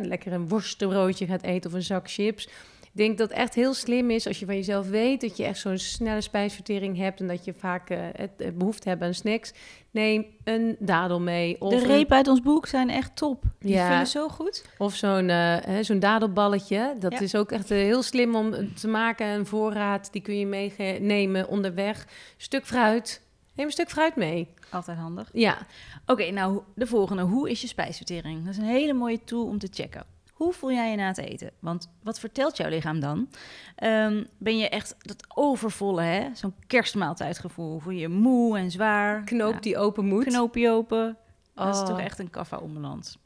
lekker 0.01 0.33
een 0.33 0.47
worstenbroodje 0.47 1.25
gaat 1.25 1.43
eten 1.43 1.69
of 1.69 1.75
een 1.75 1.83
zak 1.83 2.11
chips. 2.11 2.49
Ik 2.95 2.99
denk 2.99 3.17
dat 3.17 3.29
het 3.29 3.37
echt 3.37 3.53
heel 3.55 3.73
slim 3.73 4.09
is 4.09 4.27
als 4.27 4.39
je 4.39 4.45
van 4.45 4.55
jezelf 4.55 4.87
weet 4.89 5.21
dat 5.21 5.37
je 5.37 5.43
echt 5.43 5.59
zo'n 5.59 5.77
snelle 5.77 6.21
spijsvertering 6.21 6.97
hebt 6.97 7.19
en 7.19 7.27
dat 7.27 7.45
je 7.45 7.53
vaak 7.53 7.89
eh, 7.89 7.99
het, 8.15 8.31
het 8.37 8.57
behoefte 8.57 8.89
hebt 8.89 9.01
aan 9.01 9.13
snacks. 9.13 9.53
Neem 9.91 10.25
een 10.43 10.75
dadel 10.79 11.19
mee. 11.19 11.61
Of 11.61 11.73
de 11.81 11.87
repen 11.87 12.15
uit 12.15 12.27
ons 12.27 12.41
boek 12.41 12.67
zijn 12.67 12.89
echt 12.89 13.15
top. 13.15 13.43
Die 13.59 13.73
Ja. 13.73 13.87
vullen 13.89 14.07
zo 14.07 14.27
goed. 14.29 14.65
of 14.77 14.95
zo'n 14.95 15.29
eh, 15.29 15.55
hè, 15.61 15.83
zo'n 15.83 15.99
dadelballetje. 15.99 16.95
Dat 16.99 17.11
Ja. 17.11 17.19
is 17.19 17.35
ook 17.35 17.51
echt 17.51 17.71
eh, 17.71 17.77
heel 17.77 18.01
slim 18.03 18.35
om 18.35 18.73
te 18.73 18.87
maken. 18.87 19.27
Een 19.27 19.45
voorraad, 19.45 20.11
die 20.11 20.21
kun 20.21 20.37
je 20.39 20.45
meenemen 20.45 21.47
onderweg. 21.47 22.07
Stuk 22.37 22.65
fruit. 22.65 23.21
Neem 23.55 23.65
een 23.65 23.71
stuk 23.71 23.89
fruit 23.89 24.15
mee. 24.15 24.47
Altijd 24.69 24.97
handig. 24.97 25.29
Ja, 25.33 25.57
Oké, 26.05 26.31
nou 26.31 26.61
de 26.75 26.87
volgende. 26.87 27.21
Hoe 27.23 27.49
is 27.49 27.61
je 27.61 27.67
spijsvertering? 27.67 28.39
Dat 28.45 28.53
is 28.53 28.57
een 28.59 28.63
hele 28.65 28.93
mooie 28.93 29.23
tool 29.23 29.45
om 29.45 29.57
te 29.59 29.67
checken. 29.71 30.05
Hoe 30.33 30.53
voel 30.53 30.71
jij 30.71 30.89
je 30.91 30.95
na 30.97 31.07
het 31.07 31.17
eten? 31.17 31.51
Want 31.59 31.89
wat 32.03 32.19
vertelt 32.19 32.57
jouw 32.57 32.69
lichaam 32.69 32.99
dan? 32.99 33.29
Ehm, 33.75 34.23
ben 34.37 34.57
je 34.57 34.69
echt 34.69 34.95
dat 34.99 35.25
overvolle, 35.35 36.01
hè? 36.01 36.29
Zo'n 36.33 36.53
kerstmaaltijdgevoel. 36.67 37.79
Voel 37.79 37.93
je 37.93 37.99
je 37.99 38.07
moe 38.09 38.57
en 38.57 38.71
zwaar? 38.71 39.23
knoop 39.23 39.53
Ja, 39.53 39.59
die 39.59 39.77
open 39.77 40.05
moet. 40.05 40.23
knoopje 40.23 40.69
open. 40.69 41.17
Dat 41.53 41.75
is 41.75 41.81
Oh. 41.81 41.87
toch 41.87 41.99
echt 41.99 42.19
een 42.19 42.29
kaffa-onbalans. 42.29 43.17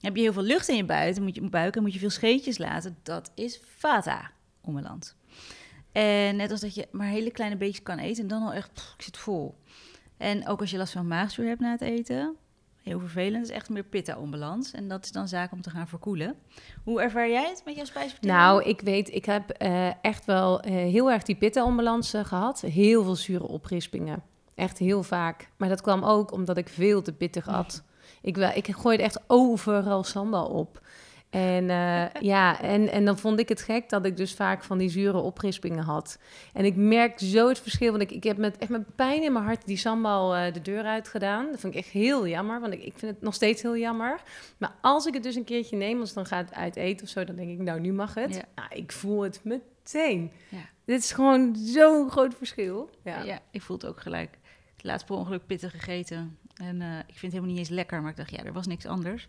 Heb 0.00 0.16
je 0.16 0.22
heel 0.22 0.32
veel 0.32 0.42
lucht 0.42 0.68
in 0.68 0.76
je 0.76 0.84
buik, 0.84 1.20
moet 1.20 1.34
je, 1.34 1.48
buik 1.48 1.76
en 1.76 1.82
moet 1.82 1.92
je 1.92 1.98
veel 1.98 2.10
scheetjes 2.10 2.58
laten. 2.58 2.96
Dat 3.02 3.30
is 3.34 3.60
vata-onbalans. 3.76 5.14
En 5.92 6.36
net 6.36 6.50
als 6.50 6.60
dat 6.60 6.74
je 6.74 6.88
maar 6.92 7.06
hele 7.06 7.30
kleine 7.30 7.56
beetjes 7.56 7.82
kan 7.82 7.98
eten 7.98 8.22
en 8.22 8.28
dan 8.28 8.42
al 8.42 8.52
echt, 8.52 8.72
pff, 8.72 8.94
ik 8.96 9.02
zit 9.02 9.16
vol. 9.16 9.54
En 10.16 10.48
ook 10.48 10.60
als 10.60 10.70
je 10.70 10.76
last 10.76 10.92
van 10.92 11.06
maagzuur 11.08 11.46
hebt 11.48 11.60
na 11.60 11.70
het 11.70 11.80
eten, 11.80 12.36
heel 12.86 13.00
vervelend, 13.00 13.44
is 13.44 13.50
echt 13.50 13.68
meer 13.68 13.84
pitta-onbalans. 13.84 14.70
En 14.72 14.88
dat 14.88 15.04
is 15.04 15.12
dan 15.12 15.28
zaak 15.28 15.52
om 15.52 15.60
te 15.62 15.70
gaan 15.70 15.88
verkoelen. 15.88 16.34
Hoe 16.84 17.00
ervaar 17.02 17.28
jij 17.30 17.48
het 17.48 17.62
met 17.64 17.74
jouw 17.76 17.84
spijsvertering? 17.84 18.38
Nou, 18.40 18.62
ik 18.62 18.80
weet, 18.80 19.14
ik 19.14 19.24
heb 19.24 19.50
eh, 19.50 20.04
echt 20.04 20.24
wel 20.24 20.60
eh, 20.60 20.72
heel 20.72 21.10
erg 21.10 21.22
die 21.22 21.36
pitta-onbalans 21.36 22.14
eh, 22.14 22.24
gehad. 22.24 22.60
Heel 22.60 23.04
veel 23.04 23.16
zure 23.16 23.46
oprispingen. 23.48 24.22
Echt 24.54 24.78
heel 24.78 25.02
vaak. 25.02 25.48
Maar 25.56 25.68
dat 25.68 25.80
kwam 25.80 26.02
ook 26.04 26.32
omdat 26.32 26.56
ik 26.56 26.68
veel 26.68 27.02
te 27.02 27.12
pittig 27.12 27.48
at. 27.48 27.82
Ik, 28.22 28.36
wel- 28.36 28.52
ik 28.54 28.68
gooide 28.76 29.02
echt 29.02 29.20
overal 29.26 30.04
sambal 30.04 30.46
op. 30.46 30.80
En 31.30 31.70
eh, 31.70 32.04
ja, 32.32 32.60
en, 32.60 32.88
en 32.88 33.04
dan 33.04 33.18
vond 33.18 33.38
ik 33.38 33.48
het 33.48 33.62
gek 33.62 33.88
dat 33.88 34.06
ik 34.06 34.16
dus 34.16 34.34
vaak 34.34 34.64
van 34.64 34.78
die 34.78 34.88
zure 34.88 35.18
oprispingen 35.18 35.84
had. 35.84 36.18
En 36.52 36.64
ik 36.64 36.76
merk 36.76 37.18
zo 37.18 37.48
het 37.48 37.58
verschil, 37.58 37.90
want 37.90 38.02
ik, 38.02 38.10
ik 38.10 38.24
heb 38.24 38.36
met, 38.36 38.56
echt 38.58 38.70
met 38.70 38.96
pijn 38.96 39.22
in 39.22 39.32
mijn 39.32 39.44
hart 39.44 39.66
die 39.66 39.76
sambal 39.76 40.36
eh, 40.36 40.52
de 40.52 40.62
deur 40.62 40.84
uit 40.84 41.08
gedaan. 41.08 41.50
Dat 41.50 41.60
vond 41.60 41.74
ik 41.74 41.78
echt 41.78 41.88
heel 41.88 42.26
jammer, 42.26 42.60
want 42.60 42.72
ik, 42.72 42.82
ik 42.82 42.94
vind 42.96 43.12
het 43.12 43.22
nog 43.22 43.34
steeds 43.34 43.62
heel 43.62 43.76
jammer. 43.76 44.20
Maar 44.58 44.74
als 44.80 45.06
ik 45.06 45.14
het 45.14 45.22
dus 45.22 45.34
een 45.34 45.44
keertje 45.44 45.76
neem, 45.76 46.00
als 46.00 46.08
het 46.08 46.18
dan 46.18 46.26
gaat 46.26 46.54
uit 46.54 46.76
eten 46.76 47.06
of 47.06 47.12
zo, 47.12 47.24
dan 47.24 47.36
denk 47.36 47.50
ik, 47.50 47.58
nou, 47.58 47.80
nu 47.80 47.92
mag 47.92 48.14
het. 48.14 48.34
Ja. 48.34 48.42
Nou, 48.54 48.68
ik 48.74 48.92
voel 48.92 49.22
het 49.22 49.40
meteen. 49.44 50.32
Ja. 50.48 50.68
Dit 50.84 50.98
is 50.98 51.12
gewoon 51.12 51.56
zo'n 51.56 52.10
groot 52.10 52.34
verschil. 52.34 52.90
Ja. 53.04 53.22
Ja. 53.22 53.38
ik 53.50 53.62
voel 53.62 53.76
het 53.76 53.86
ook 53.86 54.00
gelijk. 54.00 54.38
Heb 54.76 54.84
laatst 54.84 55.06
per 55.06 55.16
ongeluk 55.16 55.46
pittig 55.46 55.70
gegeten. 55.70 56.38
En 56.54 56.82
eh, 56.82 56.98
ik 56.98 57.04
vind 57.04 57.20
het 57.20 57.32
helemaal 57.32 57.50
niet 57.50 57.58
eens 57.58 57.68
lekker, 57.68 58.02
maar 58.02 58.10
ik 58.10 58.16
dacht, 58.16 58.30
ja, 58.30 58.44
er 58.44 58.52
was 58.52 58.66
niks 58.66 58.86
anders. 58.86 59.28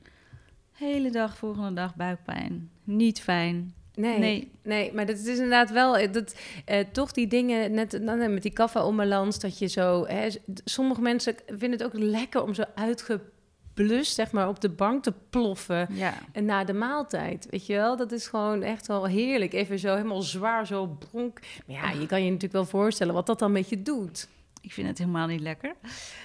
Hele 0.77 1.11
dag, 1.11 1.37
volgende 1.37 1.73
dag 1.73 1.95
buikpijn. 1.95 2.69
Niet 2.83 3.21
fijn. 3.21 3.73
Nee, 3.95 4.19
nee, 4.19 4.51
Nee. 4.63 4.93
maar 4.93 5.05
dat 5.05 5.17
is 5.17 5.27
inderdaad 5.27 5.71
wel 5.71 5.97
eh, 5.97 6.11
dat, 6.11 6.35
eh, 6.65 6.85
toch 6.91 7.11
die 7.11 7.27
dingen, 7.27 7.71
net 7.71 8.01
nou, 8.01 8.27
met 8.27 8.41
die 8.41 8.53
kaffa-onbalans, 8.53 9.39
dat 9.39 9.59
je 9.59 9.67
zo... 9.67 10.05
Hè, 10.05 10.27
sommige 10.63 11.01
mensen 11.01 11.35
vinden 11.47 11.71
het 11.71 11.83
ook 11.83 11.93
lekker 11.93 12.43
om 12.43 12.53
zo 12.53 12.63
uitgeblust, 12.75 14.13
zeg 14.13 14.31
maar, 14.31 14.47
op 14.47 14.61
de 14.61 14.69
bank 14.69 15.03
te 15.03 15.13
ploffen. 15.29 15.87
Ja. 15.91 16.13
En 16.31 16.45
na 16.45 16.63
de 16.63 16.73
maaltijd, 16.73 17.47
weet 17.49 17.65
je 17.65 17.73
wel, 17.73 17.95
dat 17.97 18.11
is 18.11 18.27
gewoon 18.27 18.61
echt 18.61 18.87
wel 18.87 19.05
heerlijk. 19.05 19.53
Even 19.53 19.79
zo 19.79 19.95
helemaal 19.95 20.21
zwaar, 20.21 20.67
zo 20.67 20.85
bronk. 20.87 21.39
Maar 21.67 21.75
ja, 21.75 21.99
je 21.99 22.05
kan 22.05 22.19
je 22.19 22.25
natuurlijk 22.25 22.53
wel 22.53 22.65
voorstellen 22.65 23.13
wat 23.13 23.25
dat 23.25 23.39
dan 23.39 23.51
met 23.51 23.69
je 23.69 23.81
doet. 23.81 24.27
Ik 24.61 24.73
vind 24.73 24.87
het 24.87 24.97
helemaal 24.97 25.27
niet 25.27 25.41
lekker. 25.41 25.73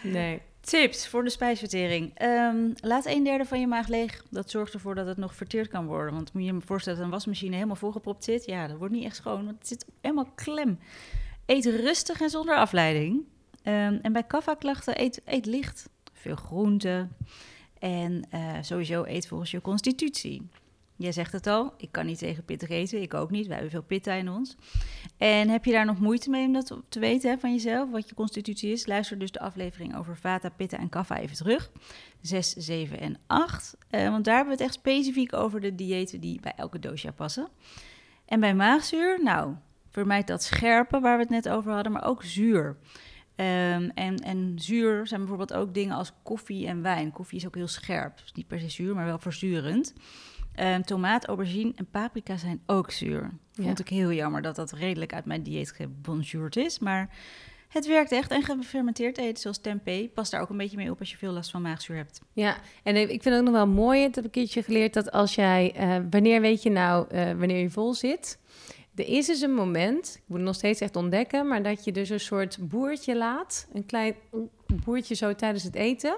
Nee. 0.03 0.41
Tips 0.63 1.09
voor 1.09 1.25
de 1.25 1.31
spijsvertering. 1.31 2.11
Ehm, 2.15 2.71
laat 2.81 3.07
een 3.07 3.25
derde 3.25 3.45
van 3.45 3.61
je 3.61 3.67
maag 3.67 3.89
leeg. 3.89 4.23
Dat 4.31 4.51
zorgt 4.51 4.75
ervoor 4.75 4.95
dat 4.95 5.07
het 5.07 5.17
nog 5.17 5.35
verteerd 5.35 5.69
kan 5.69 5.87
worden. 5.87 6.15
Want 6.15 6.33
moet 6.33 6.45
je 6.45 6.53
je 6.53 6.61
voorstellen 6.61 6.99
dat 6.99 7.09
een 7.09 7.15
wasmachine 7.15 7.55
helemaal 7.55 7.77
volgepropt 7.77 8.25
zit. 8.25 8.45
Ja, 8.45 8.67
dat 8.67 8.79
wordt 8.79 8.95
niet 8.95 9.05
echt 9.05 9.17
schoon, 9.17 9.45
want 9.45 9.59
het 9.59 9.69
zit 9.69 9.87
helemaal 10.01 10.29
klem. 10.35 10.79
Eet 11.47 11.65
rustig 11.65 12.21
en 12.21 12.31
zonder 12.31 12.57
afleiding. 12.57 13.25
Ehm, 13.63 13.99
en 14.03 14.13
bij 14.13 14.23
kaffa-klachten 14.23 15.01
eet, 15.01 15.21
eet 15.25 15.47
licht. 15.47 15.89
Veel 16.13 16.37
groenten. 16.37 17.17
En 17.79 18.27
eh, 18.31 18.59
sowieso 18.61 19.05
eet 19.05 19.27
volgens 19.29 19.51
je 19.51 19.61
constitutie. 19.61 20.49
Jij 20.97 21.13
zegt 21.13 21.33
het 21.33 21.47
al, 21.47 21.75
ik 21.77 21.93
kan 21.93 22.07
niet 22.07 22.19
tegen 22.19 22.45
pittig 22.45 22.69
eten. 22.69 23.03
Ik 23.03 23.15
ook 23.15 23.31
niet, 23.31 23.47
wij 23.47 23.55
hebben 23.55 23.73
veel 23.73 23.83
pitta 23.83 24.13
in 24.13 24.29
ons. 24.29 24.57
En 25.17 25.49
heb 25.49 25.65
je 25.65 25.73
daar 25.73 25.85
nog 25.85 25.99
moeite 25.99 26.31
mee 26.31 26.47
om 26.47 26.53
dat 26.53 26.77
te 26.89 27.01
weten 27.01 27.31
hè, 27.31 27.39
van 27.39 27.53
jezelf, 27.53 27.91
wat 27.91 28.09
je 28.09 28.15
constitutie 28.15 28.73
is? 28.73 28.87
Luister 28.87 29.19
dus 29.19 29.31
de 29.31 29.41
aflevering 29.41 29.97
over 29.97 30.17
Vata, 30.17 30.49
Pitta 30.49 30.79
en 30.79 30.89
Kapha 30.89 31.19
even 31.19 31.37
terug. 31.37 31.71
6, 32.21 32.53
7 32.53 33.01
en 33.01 33.17
8. 33.27 33.77
Eh, 33.91 34.09
want 34.09 34.25
daar 34.25 34.37
hebben 34.37 34.57
we 34.57 34.63
het 34.63 34.71
echt 34.71 34.81
specifiek 34.81 35.33
over 35.33 35.61
de 35.61 35.75
diëten 35.75 36.21
die 36.21 36.41
bij 36.41 36.53
elke 36.57 36.79
dosha 36.79 37.11
passen. 37.11 37.49
En 38.25 38.41
bij 38.41 38.55
maagzuur, 38.55 39.23
nou, 39.23 39.55
vermijd 39.91 40.27
dat 40.27 40.43
scherpe 40.43 41.01
waar 41.01 41.17
we 41.17 41.23
het 41.23 41.33
net 41.33 41.49
over 41.49 41.73
hadden, 41.73 41.93
maar 41.93 42.05
ook 42.05 42.23
zuur. 42.23 42.77
Ehm, 43.35 43.91
en, 43.95 44.17
en 44.17 44.53
zuur 44.57 45.07
zijn 45.07 45.21
bijvoorbeeld 45.21 45.53
ook 45.53 45.75
dingen 45.75 45.97
als 45.97 46.13
koffie 46.23 46.67
en 46.67 46.83
wijn. 46.83 47.13
Koffie 47.13 47.39
is 47.39 47.47
ook 47.47 47.55
heel 47.55 47.69
scherp. 47.69 48.23
Niet 48.35 48.47
per 48.47 48.61
se 48.61 48.69
zuur, 48.69 48.95
maar 48.95 49.05
wel 49.05 49.19
verzurend. 49.19 49.95
Ehm, 50.55 50.83
tomaat, 50.83 51.27
aubergine 51.27 51.73
en 51.77 51.87
paprika 51.91 52.37
zijn 52.37 52.63
ook 52.67 52.91
zuur. 52.91 53.31
Ja. 53.53 53.65
Vond 53.65 53.81
ik 53.81 53.89
heel 53.89 54.13
jammer 54.13 54.43
dat 54.43 54.57
dat 54.57 54.73
redelijk 54.73 55.15
uit 55.15 55.25
mijn 55.25 55.43
dieet 55.43 55.71
gebonjourd 55.71 56.57
is. 56.57 56.79
Maar 56.79 57.09
het 57.69 57.87
werkt 57.87 58.13
echt. 58.13 58.31
En 58.31 58.43
gefermenteerd 58.43 59.19
eten, 59.19 59.41
zoals 59.41 59.59
tempeh, 59.59 60.09
past 60.15 60.31
daar 60.31 60.41
ook 60.41 60.49
een 60.49 60.57
beetje 60.57 60.77
mee 60.77 60.91
op 60.91 60.99
als 60.99 61.11
je 61.11 61.17
veel 61.17 61.33
last 61.33 61.51
van 61.51 61.63
maagzuur 61.63 61.97
hebt. 61.97 62.21
Ja, 62.33 62.57
en 62.83 62.97
ik 62.97 63.09
vind 63.09 63.25
het 63.25 63.35
ook 63.35 63.45
nog 63.45 63.53
wel 63.53 63.67
mooi, 63.67 64.07
dat 64.07 64.15
heb 64.15 64.25
ik 64.25 64.37
een 64.37 64.43
keertje 64.43 64.63
geleerd, 64.63 64.95
dat 64.95 65.13
als 65.13 65.35
jij, 65.35 65.73
eh, 65.75 65.97
wanneer 66.11 66.41
weet 66.41 66.63
je 66.63 66.71
nou 66.71 67.09
eh, 67.09 67.25
wanneer 67.25 67.59
je 67.59 67.71
vol 67.71 67.95
zit? 67.95 68.39
Er 68.95 69.09
is 69.09 69.27
dus 69.27 69.41
een 69.41 69.55
moment, 69.55 70.15
ik 70.17 70.23
moet 70.27 70.37
het 70.37 70.47
nog 70.47 70.55
steeds 70.55 70.81
echt 70.81 70.97
ontdekken, 70.97 71.49
maar 71.49 71.63
dat 71.63 71.85
je 71.85 71.93
dus 71.93 72.09
een 72.09 72.21
soort 72.21 72.59
boertje 72.61 73.17
laat, 73.17 73.69
een 73.73 73.87
klein 73.87 74.15
boertje 74.85 75.15
zo 75.15 75.35
tijdens 75.35 75.63
het 75.63 75.75
eten. 75.75 76.17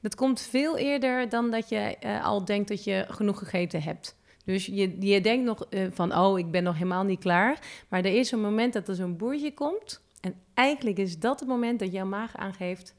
Dat 0.00 0.14
komt 0.14 0.40
veel 0.40 0.76
eerder 0.76 1.28
dan 1.28 1.50
dat 1.50 1.68
je 1.68 1.76
eh, 1.76 2.24
al 2.24 2.44
denkt 2.44 2.68
dat 2.68 2.84
je 2.84 3.04
genoeg 3.08 3.38
gegeten 3.38 3.82
hebt. 3.82 4.16
Dus 4.44 4.66
je, 4.66 4.96
je 5.00 5.20
denkt 5.20 5.44
nog 5.44 5.64
eh, 5.64 5.86
van, 5.90 6.16
oh, 6.16 6.38
ik 6.38 6.50
ben 6.50 6.62
nog 6.62 6.74
helemaal 6.74 7.04
niet 7.04 7.20
klaar. 7.20 7.58
Maar 7.88 8.04
er 8.04 8.18
is 8.18 8.30
een 8.30 8.40
moment 8.40 8.72
dat 8.72 8.88
er 8.88 8.94
zo'n 8.94 9.16
boertje 9.16 9.54
komt. 9.54 10.02
En 10.20 10.34
eigenlijk 10.54 10.98
is 10.98 11.18
dat 11.18 11.40
het 11.40 11.48
moment 11.48 11.78
dat 11.78 11.92
jouw 11.92 12.06
maag 12.06 12.36
aangeeft, 12.36 12.94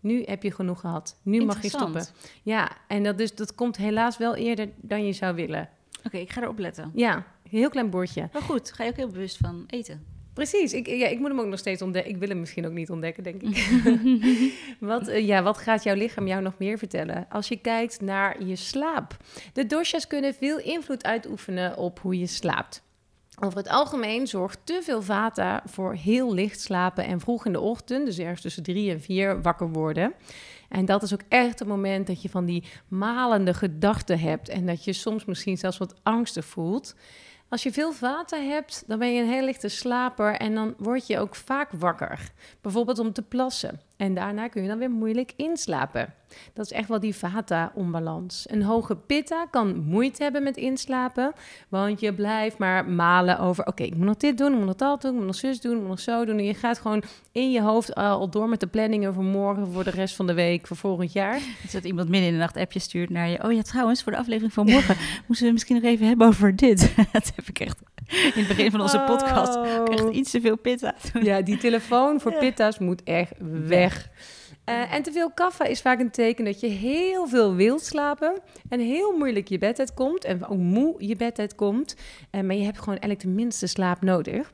nu 0.00 0.22
heb 0.22 0.42
je 0.42 0.50
genoeg 0.50 0.80
gehad. 0.80 1.16
Nu 1.22 1.44
mag 1.44 1.62
je 1.62 1.68
stoppen. 1.68 2.06
Ja, 2.42 2.70
en 2.88 3.02
dat, 3.02 3.18
dus, 3.18 3.34
dat 3.34 3.54
komt 3.54 3.76
helaas 3.76 4.18
wel 4.18 4.34
eerder 4.34 4.68
dan 4.76 5.06
je 5.06 5.12
zou 5.12 5.34
willen. 5.34 5.68
Oké, 6.04 6.16
ik 6.16 6.30
ga 6.30 6.42
erop 6.42 6.58
letten. 6.58 6.90
Ja, 6.94 7.26
heel 7.48 7.68
klein 7.68 7.90
bordje. 7.90 8.28
Maar 8.32 8.42
goed, 8.42 8.72
ga 8.72 8.84
je 8.84 8.90
ook 8.90 8.96
heel 8.96 9.08
bewust 9.08 9.36
van 9.36 9.64
eten. 9.66 10.13
Precies, 10.34 10.72
ik, 10.72 10.86
ja, 10.86 11.06
ik 11.06 11.18
moet 11.18 11.28
hem 11.28 11.40
ook 11.40 11.46
nog 11.46 11.58
steeds 11.58 11.82
ontdekken. 11.82 12.12
Ik 12.12 12.18
wil 12.18 12.28
hem 12.28 12.40
misschien 12.40 12.66
ook 12.66 12.72
niet 12.72 12.90
ontdekken, 12.90 13.22
denk 13.22 13.42
ik. 13.42 13.66
wat, 14.80 15.08
eh, 15.08 15.26
ja, 15.26 15.42
wat 15.42 15.58
gaat 15.58 15.82
jouw 15.82 15.94
lichaam 15.94 16.26
jou 16.26 16.42
nog 16.42 16.58
meer 16.58 16.78
vertellen? 16.78 17.26
Als 17.28 17.48
je 17.48 17.56
kijkt 17.56 18.00
naar 18.00 18.44
je 18.44 18.56
slaap. 18.56 19.16
De 19.52 19.66
doshas 19.66 20.06
kunnen 20.06 20.34
veel 20.34 20.58
invloed 20.58 21.04
uitoefenen 21.04 21.76
op 21.76 21.98
hoe 21.98 22.18
je 22.18 22.26
slaapt. 22.26 22.82
Over 23.40 23.58
het 23.58 23.68
algemeen 23.68 24.26
zorgt 24.26 24.58
te 24.64 24.80
veel 24.82 25.02
vata 25.02 25.62
voor 25.66 25.94
heel 25.94 26.34
licht 26.34 26.60
slapen 26.60 27.04
en 27.04 27.20
vroeg 27.20 27.46
in 27.46 27.52
de 27.52 27.60
ochtend, 27.60 28.06
dus 28.06 28.18
ergens 28.18 28.40
tussen 28.40 28.62
drie 28.62 28.90
en 28.90 29.00
vier, 29.00 29.42
wakker 29.42 29.68
worden. 29.68 30.14
En 30.68 30.84
dat 30.84 31.02
is 31.02 31.12
ook 31.12 31.22
echt 31.28 31.58
het 31.58 31.68
moment 31.68 32.06
dat 32.06 32.22
je 32.22 32.28
van 32.28 32.44
die 32.44 32.64
malende 32.88 33.54
gedachten 33.54 34.18
hebt 34.18 34.48
en 34.48 34.66
dat 34.66 34.84
je 34.84 34.92
soms 34.92 35.24
misschien 35.24 35.58
zelfs 35.58 35.78
wat 35.78 35.94
angstig 36.02 36.44
voelt. 36.44 36.94
Als 37.54 37.62
je 37.62 37.72
veel 37.72 37.92
vata 37.92 38.36
hebt, 38.36 38.84
dan 38.86 38.98
ben 38.98 39.12
je 39.14 39.22
een 39.22 39.28
heel 39.28 39.44
lichte 39.44 39.68
slaper 39.68 40.36
en 40.36 40.54
dan 40.54 40.74
word 40.78 41.06
je 41.06 41.18
ook 41.18 41.34
vaak 41.34 41.70
wakker. 41.72 42.30
Bijvoorbeeld 42.60 42.98
om 42.98 43.12
te 43.12 43.22
plassen. 43.22 43.80
En 43.96 44.14
daarna 44.14 44.48
kun 44.48 44.62
je 44.62 44.68
dan 44.68 44.78
weer 44.78 44.90
moeilijk 44.90 45.32
inslapen. 45.36 46.14
Dat 46.52 46.64
is 46.64 46.72
echt 46.72 46.88
wel 46.88 47.00
die 47.00 47.14
vata-onbalans. 47.14 48.46
Een 48.50 48.62
hoge 48.62 48.96
pitta 48.96 49.46
kan 49.50 49.76
moeite 49.76 50.22
hebben 50.22 50.42
met 50.42 50.56
inslapen, 50.56 51.32
want 51.68 52.00
je 52.00 52.14
blijft 52.14 52.58
maar 52.58 52.88
malen 52.88 53.38
over... 53.38 53.66
oké, 53.66 53.82
ik 53.82 53.96
moet 53.96 54.06
nog 54.06 54.16
dit 54.16 54.38
doen, 54.38 54.52
ik 54.52 54.56
moet 54.56 54.66
nog 54.66 54.74
dat 54.74 55.02
doen, 55.02 55.10
ik 55.10 55.16
moet 55.16 55.26
nog 55.26 55.34
zus 55.34 55.60
doen, 55.60 55.72
ik 55.72 55.80
moet 55.80 55.88
nog 55.88 56.00
zo 56.00 56.24
doen. 56.24 56.38
En 56.38 56.44
je 56.44 56.54
gaat 56.54 56.78
gewoon 56.78 57.02
in 57.32 57.50
je 57.50 57.60
hoofd 57.60 57.94
al 57.94 58.30
door 58.30 58.48
met 58.48 58.60
de 58.60 58.66
planningen 58.66 59.14
voor 59.14 59.24
morgen, 59.24 59.72
voor 59.72 59.84
de 59.84 59.90
rest 59.90 60.16
van 60.16 60.26
de 60.26 60.34
week, 60.34 60.66
voor 60.66 60.76
volgend 60.76 61.12
jaar. 61.12 61.40
Dus 61.62 61.72
dat 61.72 61.84
iemand 61.84 62.08
midden 62.08 62.28
in 62.28 62.34
de 62.34 62.40
nacht 62.40 62.56
appje 62.56 62.78
stuurt 62.78 63.10
naar 63.10 63.28
je. 63.28 63.44
Oh 63.44 63.52
ja, 63.52 63.62
trouwens, 63.62 64.02
voor 64.02 64.12
de 64.12 64.18
aflevering 64.18 64.52
van 64.52 64.66
morgen 64.66 64.96
moeten 65.26 65.46
we 65.46 65.52
misschien 65.52 65.74
nog 65.74 65.84
even 65.84 66.06
hebben 66.06 66.26
over 66.26 66.56
dit. 66.56 66.94
dat 67.12 67.32
heb 67.36 67.48
ik 67.48 67.58
echt 67.60 67.82
in 68.08 68.32
het 68.34 68.48
begin 68.48 68.70
van 68.70 68.80
onze 68.80 69.00
podcast. 69.06 69.56
ook 69.56 69.88
Echt 69.88 70.08
iets 70.08 70.30
te 70.30 70.40
veel 70.40 70.58
pitta. 70.58 70.94
Ja, 71.20 71.42
die 71.42 71.56
telefoon 71.56 72.20
voor 72.20 72.34
pitta's 72.34 72.78
moet 72.78 73.02
echt 73.02 73.32
weg. 73.66 74.10
Eh, 74.64 74.94
en 74.94 75.02
te 75.02 75.12
veel 75.12 75.30
kaffa 75.30 75.64
is 75.64 75.80
vaak 75.80 76.00
een 76.00 76.10
teken 76.10 76.44
dat 76.44 76.60
je 76.60 76.66
heel 76.66 77.28
veel 77.28 77.54
wilt 77.54 77.84
slapen 77.84 78.40
en 78.68 78.80
heel 78.80 79.16
moeilijk 79.16 79.48
je 79.48 79.58
bed 79.58 79.78
uitkomt 79.78 80.24
en 80.24 80.46
ook 80.46 80.58
moe 80.58 80.94
je 80.98 81.16
bed 81.16 81.38
uitkomt. 81.38 81.96
Eh, 82.30 82.40
maar 82.40 82.56
je 82.56 82.64
hebt 82.64 82.78
gewoon 82.78 82.98
eigenlijk 82.98 83.20
de 83.20 83.42
minste 83.42 83.66
slaap 83.66 84.02
nodig. 84.02 84.52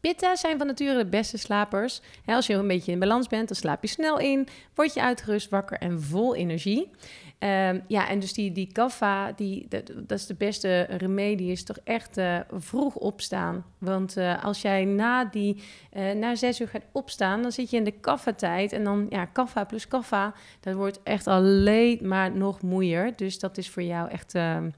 Pitta's 0.00 0.40
zijn 0.40 0.58
van 0.58 0.66
nature 0.66 0.96
de 0.98 1.08
beste 1.08 1.38
slapers. 1.38 2.00
Als 2.26 2.46
je 2.46 2.54
een 2.54 2.68
beetje 2.68 2.92
in 2.92 2.98
balans 2.98 3.26
bent, 3.26 3.48
dan 3.48 3.56
slaap 3.56 3.82
je 3.82 3.88
snel 3.88 4.18
in, 4.18 4.48
word 4.74 4.94
je 4.94 5.02
uitgerust, 5.02 5.50
wakker 5.50 5.78
en 5.78 6.02
vol 6.02 6.34
energie. 6.34 6.90
Ehm, 7.38 7.80
ja, 7.88 8.08
en 8.08 8.18
dus 8.18 8.32
die, 8.32 8.52
die 8.52 8.72
kaffa, 8.72 9.32
die, 9.32 9.66
dat, 9.68 10.18
is 10.18 10.26
de 10.26 10.34
beste 10.34 10.82
remedie, 10.82 11.50
is 11.50 11.64
toch 11.64 11.78
echt 11.84 12.16
eh, 12.16 12.38
vroeg 12.50 12.94
opstaan. 12.94 13.64
Want 13.78 14.16
eh, 14.16 14.44
als 14.44 14.62
jij 14.62 14.84
na, 14.84 15.24
die, 15.24 15.62
eh, 15.90 16.12
na 16.12 16.34
zes 16.34 16.60
uur 16.60 16.68
gaat 16.68 16.86
opstaan, 16.92 17.42
dan 17.42 17.52
zit 17.52 17.70
je 17.70 17.76
in 17.76 17.84
de 17.84 18.00
kaffa-tijd. 18.00 18.72
En 18.72 18.84
dan, 18.84 19.06
ja, 19.10 19.24
kaffa 19.24 19.64
plus 19.64 19.88
kaffa, 19.88 20.34
dat 20.60 20.74
wordt 20.74 21.02
echt 21.02 21.26
alleen 21.26 21.98
maar 22.02 22.36
nog 22.36 22.62
moeier. 22.62 23.16
Dus 23.16 23.38
dat 23.38 23.58
is 23.58 23.70
voor 23.70 23.82
jou 23.82 24.10
echt 24.10 24.34
ehm, 24.34 24.70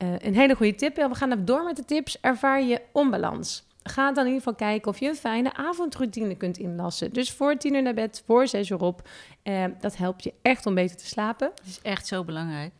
eh, 0.00 0.08
een 0.18 0.34
hele 0.34 0.54
goede 0.54 0.74
tip. 0.74 0.96
We 0.96 1.14
gaan 1.14 1.32
even 1.32 1.44
door 1.44 1.64
met 1.64 1.76
de 1.76 1.84
tips. 1.84 2.20
Ervaar 2.20 2.62
je 2.62 2.80
onbalans. 2.92 3.68
Ga 3.90 4.12
dan 4.12 4.26
in 4.26 4.32
ieder 4.32 4.42
geval 4.48 4.68
kijken 4.68 4.90
of 4.90 4.98
je 5.00 5.08
een 5.08 5.14
fijne 5.14 5.54
avondroutine 5.54 6.34
kunt 6.34 6.58
inlassen. 6.58 7.12
Dus 7.12 7.32
voor 7.32 7.56
tien 7.56 7.74
uur 7.74 7.82
naar 7.82 7.94
bed, 7.94 8.22
voor 8.26 8.46
zes 8.48 8.70
uur 8.70 8.80
op. 8.80 9.08
Eh, 9.42 9.64
dat 9.80 9.96
helpt 9.96 10.24
je 10.24 10.32
echt 10.42 10.66
om 10.66 10.74
beter 10.74 10.96
te 10.96 11.06
slapen. 11.06 11.50
Het 11.54 11.66
is 11.66 11.78
echt 11.82 12.06
zo 12.06 12.24
belangrijk. 12.24 12.72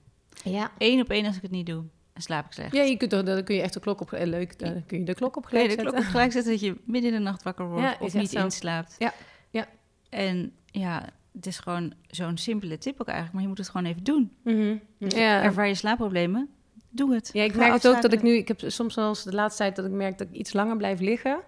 Ja. 0.44 0.70
Eén 0.78 1.00
op 1.00 1.10
één 1.10 1.26
als 1.26 1.36
ik 1.36 1.42
het 1.42 1.50
niet 1.50 1.66
doe, 1.66 1.84
slaap 2.14 2.46
ik 2.46 2.52
slecht. 2.52 2.74
Ja, 2.74 2.82
je 2.82 2.96
kunt, 2.96 3.10
toch- 3.10 3.22
dan 3.22 3.44
kun 3.44 3.54
je 3.54 3.62
echt 3.62 3.72
de 3.72 3.80
klok 3.80 4.00
op... 4.00 4.12
eh, 4.12 4.26
leuk, 4.26 4.58
dan 4.58 4.86
kun 4.86 4.98
je 4.98 5.04
de 5.04 5.14
klok 5.14 5.36
op 5.36 5.44
gelijk 5.44 5.68
de 5.68 5.74
klok 5.74 5.84
zetten. 5.86 6.04
op 6.04 6.10
gelijk 6.10 6.32
zetten 6.32 6.52
dat 6.52 6.60
je 6.60 6.76
midden 6.84 7.10
in 7.10 7.16
de 7.16 7.22
nacht 7.22 7.42
wakker 7.42 7.68
wordt 7.68 7.82
Ja, 7.82 7.96
of 8.00 8.14
niet 8.14 8.30
zo. 8.30 8.38
inslaapt. 8.44 8.94
Ja, 8.98 9.12
ja. 9.50 9.66
En 10.08 10.52
ja, 10.66 11.04
het 11.32 11.46
is 11.46 11.58
gewoon 11.58 11.92
zo'n 12.08 12.36
simpele 12.36 12.78
tip 12.78 13.00
ook 13.00 13.06
eigenlijk, 13.06 13.32
maar 13.34 13.42
je 13.42 13.48
moet 13.48 13.58
het 13.58 13.68
gewoon 13.68 13.86
even 13.86 14.04
doen. 14.04 14.32
Mhm. 14.44 14.76
Ja. 14.98 15.42
Ervaar 15.42 15.66
je 15.68 15.74
slaapproblemen, 15.74 16.48
doe 16.90 17.14
het. 17.14 17.30
Ja, 17.32 17.42
ik 17.42 17.52
Ga 17.52 17.58
merk 17.58 17.72
het 17.72 17.88
ook 17.88 18.02
dat 18.02 18.12
ik 18.12 18.22
nu... 18.22 18.36
Ik 18.36 18.48
heb 18.48 18.60
soms 18.66 18.96
eens 18.96 19.22
de 19.22 19.32
laatste 19.32 19.62
tijd 19.62 19.76
dat 19.76 19.84
ik 19.84 19.90
merk 19.90 20.18
dat 20.18 20.26
ik 20.26 20.34
iets 20.34 20.52
langer 20.52 20.76
blijf 20.76 21.00
liggen. 21.00 21.40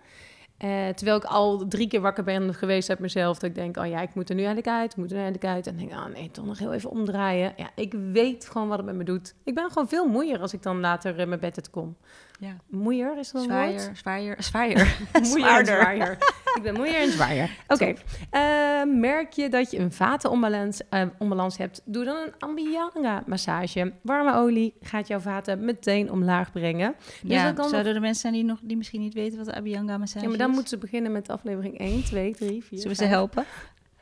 Eh, 0.63 0.89
terwijl 0.89 1.17
ik 1.17 1.25
al 1.25 1.69
drie 1.69 1.89
keer 1.89 2.01
wakker 2.01 2.25
ben 2.25 2.55
geweest 2.55 2.91
uit 2.91 2.99
mezelf. 2.99 3.39
Dat 3.39 3.51
ik 3.51 3.55
denk, 3.55 3.77
oh 3.77 3.87
ja, 3.87 4.01
ik 4.01 4.15
moet 4.15 4.29
er 4.29 4.35
nu 4.35 4.45
eigenlijk 4.45 4.77
uit. 4.77 4.91
Ik 4.91 4.97
moet 4.97 5.11
er 5.11 5.17
nu 5.17 5.23
eigenlijk 5.23 5.55
uit. 5.55 5.67
En 5.67 5.77
denk 5.77 5.91
ik, 5.91 5.97
oh 5.97 6.07
nee, 6.07 6.31
toch 6.31 6.45
nog 6.45 6.59
heel 6.59 6.73
even 6.73 6.91
omdraaien. 6.91 7.53
Ja, 7.57 7.71
ik 7.75 7.95
weet 8.13 8.49
gewoon 8.49 8.69
wat 8.69 8.77
het 8.77 8.87
met 8.87 8.97
me 8.97 9.05
doet. 9.05 9.35
Ik 9.45 9.55
ben 9.55 9.69
gewoon 9.69 9.89
veel 9.89 10.07
moeier 10.07 10.41
als 10.41 10.53
ik 10.53 10.63
dan 10.63 10.81
later 10.81 11.19
in 11.19 11.29
mijn 11.29 11.41
bed 11.41 11.57
uit 11.57 11.71
kom. 11.71 11.97
Ja. 12.41 12.57
Moeier, 12.69 13.19
is 13.19 13.31
dat 13.31 13.43
een 13.43 13.49
woord? 13.49 13.81
Zwaaier, 13.81 13.97
zwaaier, 13.97 14.37
zwaaier. 14.43 14.97
Zwaarder. 15.23 15.81
zwaaier. 15.81 16.13
ik 16.55 16.61
ben 16.63 16.75
moeier 16.75 16.95
en 17.01 17.11
zwaaier. 17.17 17.51
Oké. 17.69 17.95
Eh, 18.31 18.43
merk 18.85 19.33
je 19.33 19.49
dat 19.49 19.71
je 19.71 19.79
een 19.79 19.93
vatenonbalans 19.93 20.81
eh, 20.89 21.03
onbalans 21.19 21.57
hebt? 21.59 21.83
Doe 21.85 22.05
dan 22.05 22.17
een 22.17 22.33
Ambianga-massage. 22.39 23.93
Warme 24.03 24.35
olie 24.35 24.75
gaat 24.81 25.09
jouw 25.09 25.21
vaten 25.21 25.65
meteen 25.65 26.11
omlaag 26.11 26.53
brengen. 26.53 26.95
ja, 27.23 27.45
dat 27.45 27.55
kan 27.55 27.69
zouden 27.69 27.95
er 27.95 28.01
mensen 28.01 28.21
zijn 28.21 28.33
die, 28.33 28.45
nog, 28.45 28.59
die 28.63 28.77
misschien 28.77 29.01
niet 29.01 29.15
weten 29.15 29.37
wat 29.39 29.47
de 29.47 29.55
Abhyanga 29.55 29.99
massage 29.99 30.25
Ja, 30.25 30.29
maar 30.29 30.39
dan 30.39 30.49
is? 30.49 30.55
moeten 30.55 30.73
ze 30.79 30.85
beginnen 30.85 31.13
met 31.13 31.29
aflevering 31.29 31.79
1, 31.79 32.05
2, 32.05 32.35
3, 32.35 32.49
4, 32.65 32.79
Zullen 32.79 32.97
we 32.97 33.03
ze 33.03 33.09
helpen? 33.11 33.45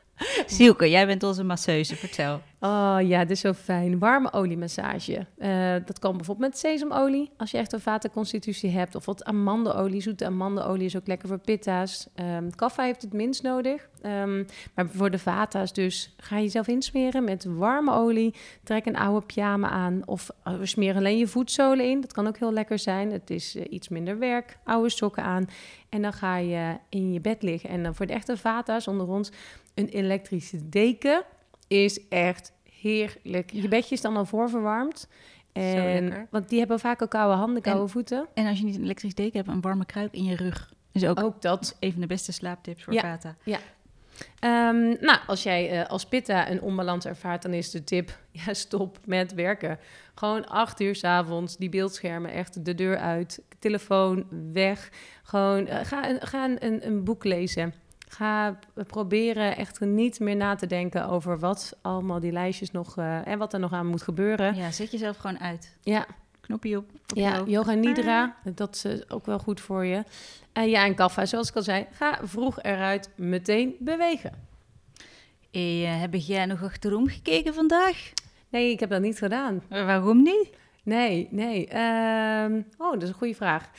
Sielke, 0.45 0.89
jij 0.89 1.05
bent 1.05 1.23
onze 1.23 1.43
masseuse, 1.43 1.95
vertel. 1.95 2.41
Oh 2.63 2.97
ja, 3.01 3.19
dit 3.19 3.29
is 3.29 3.39
zo 3.39 3.53
fijn. 3.53 3.99
Warme 3.99 4.33
oliemassage. 4.33 5.25
Uh, 5.37 5.73
dat 5.85 5.99
kan 5.99 6.17
bijvoorbeeld 6.17 6.49
met 6.49 6.57
sesamolie, 6.57 7.31
als 7.37 7.51
je 7.51 7.57
echt 7.57 7.73
een 7.73 7.79
vatenconstitutie 7.79 8.69
hebt. 8.69 8.95
Of 8.95 9.05
wat 9.05 9.23
amandelolie, 9.23 10.01
zoete 10.01 10.25
amandelolie 10.25 10.85
is 10.85 10.97
ook 10.97 11.07
lekker 11.07 11.27
voor 11.27 11.37
pitta's. 11.37 12.07
Um, 12.15 12.55
kaffa 12.55 12.83
heeft 12.83 13.01
het 13.01 13.13
minst 13.13 13.43
nodig. 13.43 13.89
Um, 14.05 14.45
maar 14.75 14.89
voor 14.89 15.11
de 15.11 15.19
vata's 15.19 15.73
dus 15.73 16.15
ga 16.17 16.37
je 16.37 16.43
jezelf 16.43 16.67
insmeren 16.67 17.23
met 17.23 17.45
warme 17.45 17.93
olie. 17.93 18.35
Trek 18.63 18.85
een 18.85 18.97
oude 18.97 19.25
pyjama 19.25 19.69
aan 19.69 20.01
of 20.05 20.29
uh, 20.47 20.53
smeer 20.61 20.95
alleen 20.95 21.17
je 21.17 21.27
voetzolen 21.27 21.89
in. 21.89 22.01
Dat 22.01 22.13
kan 22.13 22.27
ook 22.27 22.37
heel 22.37 22.53
lekker 22.53 22.79
zijn. 22.79 23.11
Het 23.11 23.29
is 23.29 23.55
uh, 23.55 23.63
iets 23.69 23.89
minder 23.89 24.19
werk. 24.19 24.57
Oude 24.63 24.89
sokken 24.89 25.23
aan. 25.23 25.45
En 25.89 26.01
dan 26.01 26.13
ga 26.13 26.37
je 26.37 26.77
in 26.89 27.13
je 27.13 27.21
bed 27.21 27.43
liggen. 27.43 27.69
En 27.69 27.83
dan 27.83 27.95
voor 27.95 28.05
de 28.05 28.13
echte 28.13 28.37
vata's 28.37 28.87
onder 28.87 29.07
ons 29.07 29.31
een 29.73 29.87
elektrische 29.87 30.69
deken 30.69 31.23
is 31.71 32.07
echt 32.07 32.51
heerlijk. 32.79 33.51
Je 33.51 33.67
bedje 33.67 33.95
is 33.95 34.01
dan 34.01 34.17
al 34.17 34.25
voorverwarmd. 34.25 35.07
En, 35.51 36.27
want 36.29 36.49
die 36.49 36.59
hebben 36.59 36.79
vaak 36.79 37.01
ook 37.01 37.09
koude 37.09 37.35
handen, 37.35 37.61
koude 37.61 37.87
voeten. 37.87 38.27
En 38.33 38.47
als 38.47 38.59
je 38.59 38.65
niet 38.65 38.75
een 38.75 38.83
elektrisch 38.83 39.15
deken 39.15 39.37
hebt, 39.37 39.49
een 39.51 39.61
warme 39.61 39.85
kruik 39.85 40.13
in 40.13 40.23
je 40.23 40.35
rug. 40.35 40.73
Is 40.91 41.05
ook, 41.05 41.23
ook 41.23 41.41
dat. 41.41 41.77
Even 41.79 42.01
de 42.01 42.07
beste 42.07 42.31
slaaptips 42.31 42.83
voor 42.83 42.93
ja. 42.93 43.01
Vata. 43.01 43.35
Ja. 43.43 43.59
Um, 44.69 44.97
nou, 44.99 45.19
als 45.27 45.43
jij 45.43 45.79
uh, 45.79 45.89
als 45.89 46.05
pitta 46.05 46.49
een 46.49 46.61
onbalans 46.61 47.05
ervaart, 47.05 47.41
dan 47.41 47.53
is 47.53 47.71
de 47.71 47.83
tip: 47.83 48.17
ja, 48.45 48.53
stop 48.53 48.97
met 49.05 49.33
werken. 49.33 49.79
Gewoon 50.15 50.47
acht 50.47 50.79
uur 50.79 50.95
s 50.95 51.03
avonds, 51.03 51.57
die 51.57 51.69
beeldschermen 51.69 52.31
echt 52.31 52.65
de 52.65 52.75
deur 52.75 52.97
uit, 52.97 53.41
telefoon 53.59 54.25
weg. 54.53 54.89
Gewoon 55.23 55.67
uh, 55.67 55.75
ga, 55.83 56.17
ga 56.19 56.45
een, 56.59 56.85
een 56.87 57.03
boek 57.03 57.23
lezen. 57.23 57.73
Ga 58.13 58.59
proberen 58.87 59.57
echt 59.57 59.79
niet 59.79 60.19
meer 60.19 60.35
na 60.35 60.55
te 60.55 60.67
denken 60.67 61.07
over 61.07 61.39
wat 61.39 61.77
allemaal 61.81 62.19
die 62.19 62.31
lijstjes 62.31 62.71
nog 62.71 62.97
uh, 62.97 63.27
en 63.27 63.37
wat 63.37 63.53
er 63.53 63.59
nog 63.59 63.73
aan 63.73 63.87
moet 63.87 64.01
gebeuren. 64.01 64.55
Ja, 64.55 64.71
zet 64.71 64.91
jezelf 64.91 65.17
gewoon 65.17 65.39
uit. 65.39 65.75
Ja. 65.81 66.05
Knopje 66.41 66.77
op. 66.77 66.85
op 67.07 67.17
ja, 67.17 67.43
yoga 67.45 67.73
nidra, 67.73 68.35
dat 68.43 68.75
is 68.75 68.85
uh, 68.85 69.01
ook 69.07 69.25
wel 69.25 69.39
goed 69.39 69.61
voor 69.61 69.85
je. 69.85 70.03
En 70.53 70.69
ja, 70.69 70.85
en 70.85 70.95
kaffa, 70.95 71.25
zoals 71.25 71.49
ik 71.49 71.55
al 71.55 71.61
zei, 71.61 71.87
ga 71.91 72.19
vroeg 72.23 72.61
eruit 72.61 73.09
meteen 73.15 73.75
bewegen. 73.79 74.31
Hey, 75.51 75.81
uh, 75.81 75.99
heb 75.99 76.13
jij 76.13 76.45
nog 76.45 76.63
achterom 76.63 77.07
gekeken 77.07 77.53
vandaag? 77.53 78.13
Nee, 78.49 78.71
ik 78.71 78.79
heb 78.79 78.89
dat 78.89 79.01
niet 79.01 79.17
gedaan. 79.17 79.63
Waarom 79.69 80.23
niet? 80.23 80.49
Nee, 80.83 81.27
nee. 81.31 81.67
Uh, 81.73 82.63
oh, 82.77 82.91
dat 82.91 83.01
is 83.01 83.09
een 83.09 83.15
goede 83.15 83.35
vraag. 83.35 83.69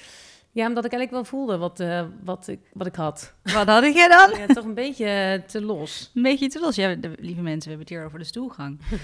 Ja, 0.54 0.66
omdat 0.66 0.84
ik 0.84 0.92
eigenlijk 0.92 1.10
wel 1.10 1.38
voelde 1.38 1.58
wat, 1.58 1.80
uh, 1.80 2.04
wat, 2.24 2.48
ik, 2.48 2.60
wat 2.72 2.86
ik 2.86 2.94
had. 2.94 3.34
Wat 3.42 3.66
had 3.66 3.82
ik 3.82 3.94
dan? 3.94 4.38
Ja, 4.38 4.46
toch 4.46 4.64
een 4.64 4.74
beetje 4.74 5.42
te 5.46 5.62
los. 5.62 6.10
Een 6.14 6.22
beetje 6.22 6.48
te 6.48 6.60
los. 6.60 6.76
Ja, 6.76 6.94
de, 6.94 7.12
lieve 7.18 7.40
mensen, 7.40 7.62
we 7.62 7.76
hebben 7.76 7.78
het 7.78 7.88
hier 7.88 8.04
over 8.04 8.18
de 8.18 8.24
stoelgang. 8.24 8.80
uh, 8.80 8.96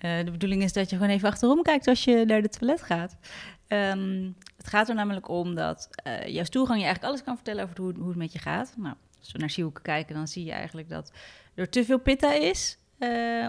de 0.24 0.30
bedoeling 0.30 0.62
is 0.62 0.72
dat 0.72 0.90
je 0.90 0.96
gewoon 0.96 1.10
even 1.10 1.28
achterom 1.28 1.62
kijkt 1.62 1.86
als 1.86 2.04
je 2.04 2.24
naar 2.24 2.42
de 2.42 2.48
toilet 2.48 2.82
gaat. 2.82 3.16
Um, 3.68 4.36
het 4.56 4.66
gaat 4.66 4.88
er 4.88 4.94
namelijk 4.94 5.28
om 5.28 5.54
dat 5.54 5.88
uh, 6.06 6.26
jouw 6.26 6.44
stoelgang 6.44 6.78
je 6.78 6.84
eigenlijk 6.84 7.12
alles 7.12 7.24
kan 7.24 7.34
vertellen 7.36 7.64
over 7.64 7.76
hoe, 7.76 7.94
hoe 7.94 8.08
het 8.08 8.16
met 8.16 8.32
je 8.32 8.38
gaat. 8.38 8.74
Nou, 8.76 8.94
als 9.18 9.32
we 9.32 9.38
naar 9.38 9.50
Sielke 9.50 9.82
kijken, 9.82 10.14
dan 10.14 10.28
zie 10.28 10.44
je 10.44 10.52
eigenlijk 10.52 10.88
dat 10.88 11.12
er 11.54 11.68
te 11.68 11.84
veel 11.84 11.98
pitta 11.98 12.32
is. 12.32 12.78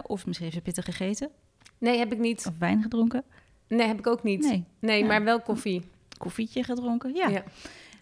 of 0.03 0.25
misschien 0.25 0.47
heeft 0.47 0.57
ze 0.57 0.61
pitta 0.61 0.81
gegeten. 0.81 1.29
Nee, 1.77 1.97
heb 1.97 2.11
ik 2.11 2.19
niet. 2.19 2.45
Of 2.47 2.53
wijn 2.59 2.81
gedronken. 2.81 3.23
Nee, 3.67 3.87
heb 3.87 3.99
ik 3.99 4.07
ook 4.07 4.23
niet. 4.23 4.41
Nee, 4.41 4.63
nee 4.79 4.99
ja. 4.99 5.05
maar 5.05 5.23
wel 5.23 5.41
koffie 5.41 5.93
koffietje 6.17 6.63
gedronken. 6.63 7.13
Ja. 7.15 7.27
ja. 7.27 7.43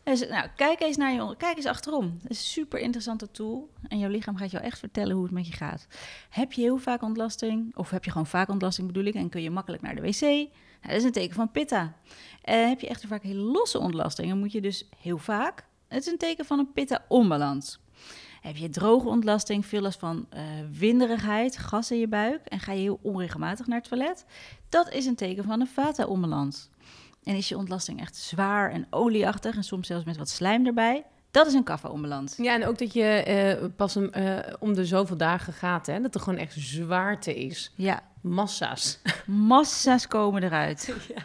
Dus, 0.03 0.27
nou, 0.27 0.47
kijk 0.55 0.81
eens 0.81 0.97
naar 0.97 1.13
je, 1.13 1.35
kijk 1.37 1.57
eens 1.57 1.65
achterom. 1.65 2.17
Dat 2.21 2.31
is 2.31 2.37
een 2.37 2.43
super 2.43 2.79
interessante 2.79 3.31
tool. 3.31 3.69
En 3.87 3.99
jouw 3.99 4.09
lichaam 4.09 4.35
gaat 4.35 4.51
jou 4.51 4.63
echt 4.63 4.79
vertellen 4.79 5.15
hoe 5.15 5.23
het 5.23 5.33
met 5.33 5.47
je 5.47 5.53
gaat. 5.53 5.87
Heb 6.29 6.53
je 6.53 6.61
heel 6.61 6.77
vaak 6.77 7.01
ontlasting, 7.01 7.75
of 7.75 7.89
heb 7.89 8.03
je 8.03 8.11
gewoon 8.11 8.27
vaak 8.27 8.49
ontlasting 8.49 8.87
bedoel 8.87 9.03
ik, 9.03 9.13
en 9.13 9.29
kun 9.29 9.41
je 9.41 9.49
makkelijk 9.49 9.81
naar 9.81 9.95
de 9.95 10.01
wc? 10.01 10.21
Nou, 10.21 10.49
dat 10.81 10.91
is 10.91 11.03
een 11.03 11.11
teken 11.11 11.35
van 11.35 11.51
pitta. 11.51 11.83
Uh, 11.83 12.67
heb 12.67 12.79
je 12.79 12.87
echt 12.87 13.05
vaak 13.05 13.23
hele 13.23 13.39
losse 13.39 13.79
ontlasting, 13.79 14.29
dan 14.29 14.39
moet 14.39 14.51
je 14.51 14.61
dus 14.61 14.89
heel 14.97 15.17
vaak. 15.17 15.65
Het 15.87 16.05
is 16.05 16.11
een 16.11 16.17
teken 16.17 16.45
van 16.45 16.59
een 16.59 16.71
pitta-onbalans. 16.73 17.79
Heb 18.41 18.55
je 18.55 18.69
droge 18.69 19.07
ontlasting, 19.07 19.65
veel 19.65 19.81
last 19.81 19.99
van 19.99 20.27
uh, 20.33 20.41
winderigheid, 20.71 21.57
gas 21.57 21.91
in 21.91 21.99
je 21.99 22.07
buik 22.07 22.45
en 22.45 22.59
ga 22.59 22.71
je 22.71 22.81
heel 22.81 22.99
onregelmatig 23.01 23.67
naar 23.67 23.79
het 23.79 23.87
toilet? 23.87 24.25
Dat 24.69 24.93
is 24.93 25.05
een 25.05 25.15
teken 25.15 25.43
van 25.43 25.61
een 25.61 25.67
vata-onbalans. 25.67 26.69
En 27.23 27.35
is 27.35 27.49
je 27.49 27.57
ontlasting 27.57 27.99
echt 27.99 28.15
zwaar 28.15 28.71
en 28.71 28.87
olieachtig 28.89 29.55
en 29.55 29.63
soms 29.63 29.87
zelfs 29.87 30.05
met 30.05 30.17
wat 30.17 30.29
slijm 30.29 30.65
erbij? 30.65 31.03
Dat 31.31 31.47
is 31.47 31.53
een 31.53 31.63
kaffa-onbalans. 31.63 32.37
Ja, 32.37 32.53
en 32.53 32.65
ook 32.65 32.77
dat 32.77 32.93
je 32.93 33.57
uh, 33.61 33.69
pas 33.75 33.95
een, 33.95 34.13
uh, 34.17 34.39
om 34.59 34.73
de 34.73 34.85
zoveel 34.85 35.17
dagen 35.17 35.53
gaat, 35.53 35.85
hè? 35.85 36.01
dat 36.01 36.15
er 36.15 36.21
gewoon 36.21 36.39
echt 36.39 36.53
zwaarte 36.57 37.35
is. 37.35 37.71
Ja. 37.75 38.03
Massa's. 38.23 38.99
Massa's 39.25 40.07
komen 40.07 40.43
eruit. 40.43 40.95
ja, 41.13 41.23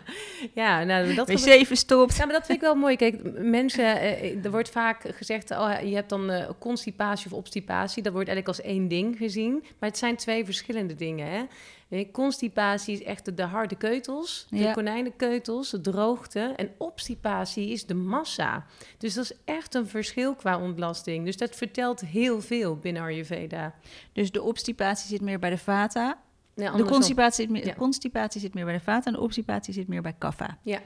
ja 0.54 0.84
nou, 0.84 1.14
dat 1.14 1.28
Wc 1.28 1.66
verstopt. 1.66 2.16
Ja, 2.16 2.24
maar 2.24 2.34
dat 2.34 2.46
vind 2.46 2.58
ik 2.58 2.64
wel 2.64 2.74
mooi. 2.74 2.96
Kijk, 2.96 3.38
mensen, 3.38 3.84
uh, 3.84 4.44
er 4.44 4.50
wordt 4.50 4.70
vaak 4.70 5.04
gezegd, 5.14 5.50
oh, 5.50 5.72
je 5.82 5.94
hebt 5.94 6.08
dan 6.08 6.54
constipatie 6.58 7.26
of 7.26 7.32
obstipatie. 7.32 8.02
Dat 8.02 8.12
wordt 8.12 8.28
eigenlijk 8.28 8.58
als 8.58 8.66
één 8.68 8.88
ding 8.88 9.16
gezien. 9.16 9.64
Maar 9.78 9.88
het 9.88 9.98
zijn 9.98 10.16
twee 10.16 10.44
verschillende 10.44 10.94
dingen, 10.94 11.30
hè? 11.30 11.42
Nee, 11.88 12.10
constipatie 12.10 12.94
is 12.94 13.02
echt 13.02 13.24
de, 13.24 13.34
de 13.34 13.42
harde 13.42 13.76
keutels, 13.76 14.46
de 14.50 14.56
ja. 14.56 14.72
konijnenkeutels, 14.72 15.70
de 15.70 15.80
droogte. 15.80 16.40
En 16.56 16.70
obstipatie 16.78 17.68
is 17.68 17.86
de 17.86 17.94
massa. 17.94 18.66
Dus 18.98 19.14
dat 19.14 19.24
is 19.24 19.32
echt 19.44 19.74
een 19.74 19.86
verschil 19.86 20.34
qua 20.34 20.58
ontlasting. 20.58 21.24
Dus 21.24 21.36
dat 21.36 21.56
vertelt 21.56 22.00
heel 22.00 22.40
veel 22.40 22.76
binnen 22.76 23.02
Ayurveda. 23.02 23.74
Dus 24.12 24.30
de 24.30 24.42
obstipatie 24.42 25.08
zit 25.08 25.20
meer 25.20 25.38
bij 25.38 25.50
de 25.50 25.58
vata. 25.58 26.18
De 26.58 26.84
constipatie 26.84 27.44
zit, 27.44 27.50
meer, 27.50 27.66
ja. 27.66 27.74
constipatie 27.74 28.40
zit 28.40 28.54
meer 28.54 28.64
bij 28.64 28.74
de 28.74 28.80
vata 28.80 29.06
en 29.06 29.12
de 29.12 29.20
obstipatie 29.20 29.74
zit 29.74 29.88
meer 29.88 30.02
bij 30.02 30.14
kapha. 30.18 30.58
Ja. 30.62 30.80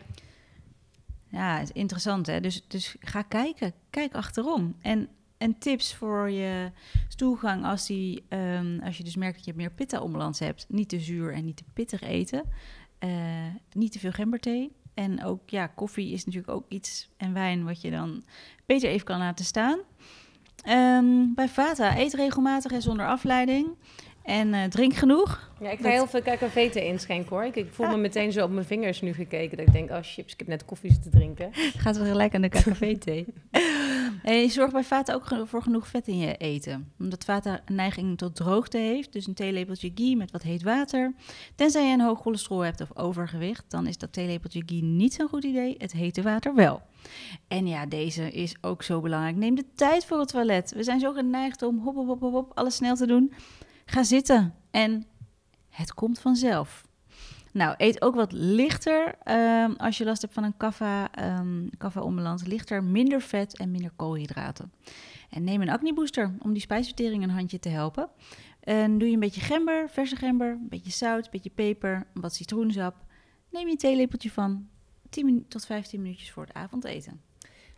Ja, 1.28 1.60
is 1.60 1.72
interessant 1.72 2.26
hè. 2.26 2.40
Dus, 2.40 2.68
dus 2.68 2.96
ga 3.00 3.22
kijken. 3.22 3.72
Kijk 3.90 4.14
achterom. 4.14 4.76
En 4.80 5.08
en 5.42 5.58
tips 5.58 5.94
voor 5.94 6.30
je 6.30 6.70
stoelgang 7.08 7.64
als, 7.64 7.86
die, 7.86 8.24
um, 8.28 8.80
als 8.84 8.96
je 8.96 9.04
dus 9.04 9.16
merkt 9.16 9.36
dat 9.36 9.44
je 9.44 9.52
meer 9.54 9.70
pitta-onbalans 9.70 10.38
hebt. 10.38 10.66
Niet 10.68 10.88
te 10.88 11.00
zuur 11.00 11.32
en 11.32 11.44
niet 11.44 11.56
te 11.56 11.64
pittig 11.72 12.02
eten. 12.02 12.42
Uh, 13.04 13.10
niet 13.72 13.92
te 13.92 13.98
veel 13.98 14.10
gemberthee. 14.10 14.72
En 14.94 15.24
ook, 15.24 15.50
ja, 15.50 15.66
koffie 15.66 16.12
is 16.12 16.24
natuurlijk 16.24 16.52
ook 16.52 16.64
iets 16.68 17.10
en 17.16 17.32
wijn 17.32 17.64
wat 17.64 17.80
je 17.80 17.90
dan 17.90 18.24
beter 18.66 18.88
even 18.88 19.06
kan 19.06 19.18
laten 19.18 19.44
staan. 19.44 19.78
Um, 20.68 21.34
bij 21.34 21.48
Vata, 21.48 21.98
eet 21.98 22.14
regelmatig 22.14 22.72
en 22.72 22.82
zonder 22.82 23.06
afleiding. 23.06 23.68
En 24.24 24.48
uh, 24.48 24.64
drink 24.64 24.94
genoeg. 24.94 25.50
Ja, 25.60 25.70
ik 25.70 25.80
ga 25.80 25.88
heel 25.88 26.06
veel 26.06 26.22
KKV 26.22 26.70
inschenken 26.74 27.36
hoor. 27.36 27.44
Ik, 27.44 27.56
ik 27.56 27.72
voel 27.72 27.86
me 27.86 27.96
meteen 27.96 28.32
zo 28.32 28.44
op 28.44 28.50
mijn 28.50 28.66
vingers 28.66 29.00
nu 29.00 29.12
gekeken. 29.12 29.56
Dat 29.56 29.66
ik 29.66 29.72
denk, 29.72 29.90
oh 29.90 29.98
chips, 30.02 30.32
ik 30.32 30.38
heb 30.38 30.48
net 30.48 30.64
koffie 30.64 30.92
zitten 30.92 31.10
drinken. 31.10 31.50
Gaat 31.82 31.96
wel 31.96 32.06
gelijk 32.06 32.34
aan 32.34 32.42
de 32.42 32.48
KKV-thee. 32.48 33.26
en 34.22 34.34
je 34.34 34.48
zorgt 34.48 34.72
bij 34.72 34.84
Vata 34.84 35.14
ook 35.14 35.26
voor 35.44 35.62
genoeg 35.62 35.86
vet 35.88 36.06
in 36.06 36.18
je 36.18 36.36
eten. 36.36 36.92
Omdat 36.98 37.24
Vata 37.24 37.60
een 37.64 37.74
neiging 37.74 38.18
tot 38.18 38.36
droogte 38.36 38.78
heeft. 38.78 39.12
Dus 39.12 39.26
een 39.26 39.34
theelepeltje 39.34 39.90
ghee 39.94 40.16
met 40.16 40.30
wat 40.30 40.42
heet 40.42 40.62
water. 40.62 41.14
Tenzij 41.54 41.86
je 41.86 41.92
een 41.92 42.00
hoog 42.00 42.20
cholesterol 42.20 42.60
hebt 42.60 42.80
of 42.80 42.96
overgewicht. 42.96 43.64
Dan 43.68 43.86
is 43.86 43.98
dat 43.98 44.12
theelepeltje 44.12 44.62
ghee 44.66 44.82
niet 44.82 45.14
zo'n 45.14 45.28
goed 45.28 45.44
idee. 45.44 45.74
Het 45.78 45.92
hete 45.92 46.22
water 46.22 46.54
wel. 46.54 46.82
En 47.48 47.66
ja, 47.66 47.86
deze 47.86 48.30
is 48.30 48.54
ook 48.60 48.82
zo 48.82 49.00
belangrijk. 49.00 49.36
Neem 49.36 49.54
de 49.54 49.64
tijd 49.74 50.04
voor 50.04 50.18
het 50.18 50.28
toilet. 50.28 50.72
We 50.72 50.82
zijn 50.82 51.00
zo 51.00 51.12
geneigd 51.12 51.62
om 51.62 51.78
hop, 51.78 51.94
hop, 51.94 52.06
hop, 52.06 52.20
hop, 52.20 52.32
hop 52.32 52.50
alles 52.54 52.74
snel 52.74 52.96
te 52.96 53.06
doen. 53.06 53.32
Ga 53.84 54.02
zitten 54.02 54.54
en 54.70 55.06
het 55.70 55.94
komt 55.94 56.18
vanzelf. 56.18 56.84
Nou, 57.52 57.74
eet 57.76 58.02
ook 58.02 58.14
wat 58.14 58.32
lichter 58.32 59.14
um, 59.24 59.76
als 59.76 59.98
je 59.98 60.04
last 60.04 60.22
hebt 60.22 60.34
van 60.34 60.44
een 60.44 60.56
kaffa, 60.56 61.10
um, 61.38 61.70
kaffa-onbalans. 61.78 62.44
Lichter, 62.44 62.84
minder 62.84 63.20
vet 63.20 63.56
en 63.56 63.70
minder 63.70 63.90
koolhydraten. 63.96 64.72
En 65.30 65.44
neem 65.44 65.62
een 65.62 65.70
acne 65.70 65.94
booster 65.94 66.34
om 66.38 66.52
die 66.52 66.62
spijsvertering 66.62 67.22
een 67.22 67.30
handje 67.30 67.58
te 67.58 67.68
helpen. 67.68 68.10
En 68.60 68.98
doe 68.98 69.08
je 69.08 69.14
een 69.14 69.20
beetje 69.20 69.40
gember, 69.40 69.90
verse 69.90 70.16
gember, 70.16 70.50
een 70.50 70.68
beetje 70.68 70.90
zout, 70.90 71.24
een 71.24 71.30
beetje 71.30 71.50
peper, 71.50 72.06
wat 72.14 72.34
citroensap. 72.34 72.96
Neem 73.50 73.66
je 73.66 73.72
een 73.72 73.78
theelepeltje 73.78 74.30
van 74.30 74.68
10 75.10 75.44
tot 75.48 75.66
15 75.66 76.02
minuutjes 76.02 76.30
voor 76.30 76.42
het 76.42 76.54
avondeten. 76.54 77.20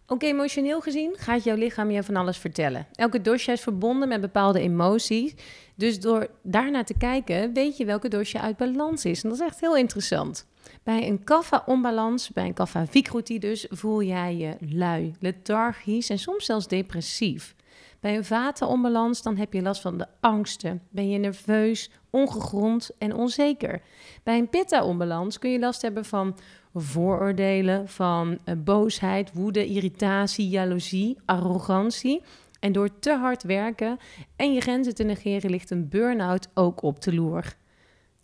Ook 0.07 0.23
emotioneel 0.23 0.81
gezien 0.81 1.15
gaat 1.17 1.45
jouw 1.45 1.57
lichaam 1.57 1.91
je 1.91 2.03
van 2.03 2.17
alles 2.17 2.39
vertellen. 2.39 2.87
Elke 2.93 3.21
dosje 3.21 3.53
is 3.53 3.61
verbonden 3.61 4.09
met 4.09 4.21
bepaalde 4.21 4.61
emoties. 4.61 5.35
Dus 5.75 6.01
door 6.01 6.29
daarnaar 6.43 6.85
te 6.85 6.97
kijken, 6.97 7.53
weet 7.53 7.77
je 7.77 7.85
welke 7.85 8.09
dosje 8.09 8.41
uit 8.41 8.57
balans 8.57 9.05
is. 9.05 9.23
En 9.23 9.29
dat 9.29 9.39
is 9.39 9.47
echt 9.47 9.61
heel 9.61 9.77
interessant. 9.77 10.47
Bij 10.83 11.09
een 11.09 11.25
kaffa-onbalans, 11.25 12.31
bij 12.31 12.47
een 12.47 12.55
kaffa-vikruti 12.55 13.39
dus, 13.39 13.67
voel 13.71 14.03
jij 14.03 14.37
je 14.37 14.57
lui, 14.61 15.15
lethargisch 15.21 16.11
en 16.11 16.19
soms 16.19 16.45
zelfs 16.45 16.69
depressief. 16.69 17.55
Bij 18.01 18.17
een 18.17 18.25
vatenonbalans 18.25 19.23
dan 19.23 19.37
heb 19.37 19.53
je 19.53 19.63
last 19.63 19.81
van 19.81 19.99
de 19.99 20.07
angsten. 20.21 20.83
Ben 20.91 21.11
je 21.11 21.19
nerveus, 21.19 21.91
ongegrond 22.15 22.91
en 22.99 23.15
onzeker. 23.15 23.81
Bij 24.23 24.39
een 24.39 24.49
pitta-onbalans 24.49 25.39
kun 25.39 25.51
je 25.51 25.59
last 25.59 25.83
hebben 25.83 26.05
van 26.05 26.37
vooroordelen, 26.75 27.89
van 27.89 28.39
uh, 28.45 28.55
boosheid, 28.59 29.33
woede, 29.33 29.67
irritatie, 29.67 30.49
jaloezie, 30.49 31.17
arrogantie. 31.25 32.23
En 32.61 32.73
door 32.73 32.99
te 32.99 33.13
hard 33.13 33.43
werken 33.43 33.99
en 34.37 34.53
je 34.53 34.61
grenzen 34.61 34.95
te 34.95 35.03
negeren 35.05 35.51
ligt 35.51 35.71
een 35.71 35.89
burn-out 35.89 36.49
ook 36.55 36.83
op 36.83 37.03
de 37.03 37.15
loer. 37.15 37.55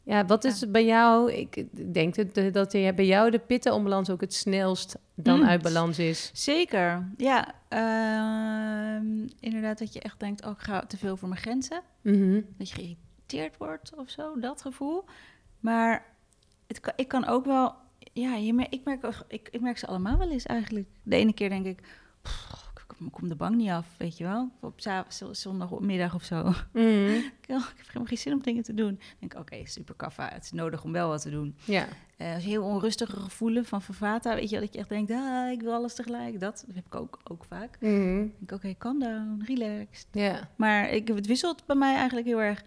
Ja, 0.03 0.25
wat 0.27 0.45
is 0.45 0.61
Ja. 0.61 0.67
bij 0.67 0.85
jou? 0.85 1.33
Ik 1.33 1.65
denk 1.95 2.15
dat, 2.35 2.55
dat 2.55 2.73
je 2.73 2.93
bij 2.95 3.07
jou 3.07 3.31
de 3.31 3.39
pittenonbalans 3.39 4.11
ook 4.11 4.21
het 4.21 4.35
snelst 4.35 4.97
dan 5.15 5.39
Mm. 5.39 5.47
uit 5.47 5.63
balans 5.63 5.99
is. 5.99 6.31
Zeker, 6.35 7.09
ja. 7.17 7.55
ehm, 7.69 9.27
inderdaad 9.41 9.79
dat 9.79 9.93
je 9.93 10.01
echt 10.01 10.21
denkt, 10.21 10.45
oh, 10.45 10.51
ik 10.51 10.59
ga 10.59 10.81
te 10.87 10.97
veel 10.97 11.17
voor 11.17 11.29
mijn 11.29 11.41
grenzen. 11.41 11.81
Mhm. 12.03 12.41
Dat 12.59 12.71
je 12.71 12.97
geïrriteerd 13.31 13.57
wordt 13.59 13.95
of 13.97 14.11
zo, 14.11 14.39
dat 14.41 14.63
gevoel. 14.63 15.05
Maar 15.61 16.07
het 16.67 16.81
ik 16.97 17.09
kan 17.09 17.27
ook 17.27 17.45
wel... 17.45 17.75
Ja, 18.13 18.35
je 18.35 18.67
ik, 18.71 18.85
merk, 18.85 19.23
ik, 19.29 19.49
ik 19.51 19.61
merk 19.61 19.79
ze 19.79 19.87
allemaal 19.87 20.19
wel 20.19 20.31
eens 20.31 20.47
eigenlijk. 20.47 20.89
De 21.03 21.17
ene 21.17 21.33
keer 21.33 21.49
denk 21.49 21.67
ik, 21.67 21.81
"Pff, 22.23 22.71
ik 23.01 23.11
kom- 23.13 23.29
de 23.29 23.35
bank 23.35 23.55
niet 23.55 23.71
af, 23.71 23.87
weet 23.99 24.17
je 24.17 24.25
wel. 24.25 24.51
Op 24.61 24.81
zondagmiddag 25.31 26.15
of 26.15 26.25
zo. 26.25 26.43
Mhm. 26.73 27.11
ik 27.41 27.47
heb 27.47 27.87
helemaal 27.87 28.05
geen 28.07 28.19
zin 28.19 28.33
om 28.33 28.43
dingen 28.43 28.63
te 28.63 28.75
doen. 28.75 29.01
Denk 29.19 29.35
oké, 29.35 29.67
super 29.67 29.95
kaffa. 29.95 30.29
Het 30.33 30.45
is 30.45 30.53
nodig 30.53 30.85
om 30.85 30.93
wel 30.93 31.09
wat 31.09 31.23
te 31.23 31.31
doen. 31.31 31.57
Ja. 31.65 31.87
Eh, 32.17 32.35
heel 32.35 32.65
onrustige 32.65 33.17
gevoelen 33.21 33.65
van 33.65 33.83
Vervata, 33.83 34.35
weet 34.35 34.45
je 34.51 34.57
wel, 34.57 34.61
dat 34.65 34.73
je 34.75 34.79
echt 34.79 34.89
denkt, 34.89 35.11
ah, 35.11 35.51
ik 35.51 35.61
wil 35.63 35.73
alles 35.73 35.95
tegelijk. 35.95 36.41
Dat, 36.41 36.65
dat 36.67 36.75
heb 36.75 36.87
ik 36.87 36.95
ook, 36.95 37.21
ook 37.25 37.45
vaak. 37.45 37.75
Ik 37.75 37.81
denk, 38.39 38.53
oké, 38.53 38.75
calm 38.79 38.99
down, 38.99 39.43
relaxed. 39.47 40.07
Ja. 40.13 40.49
Maar 40.57 40.91
ik, 40.91 41.09
het 41.09 41.27
wisselt 41.27 41.67
bij 41.67 41.77
mij 41.77 41.95
eigenlijk 41.95 42.27
heel 42.27 42.41
erg. 42.43 42.63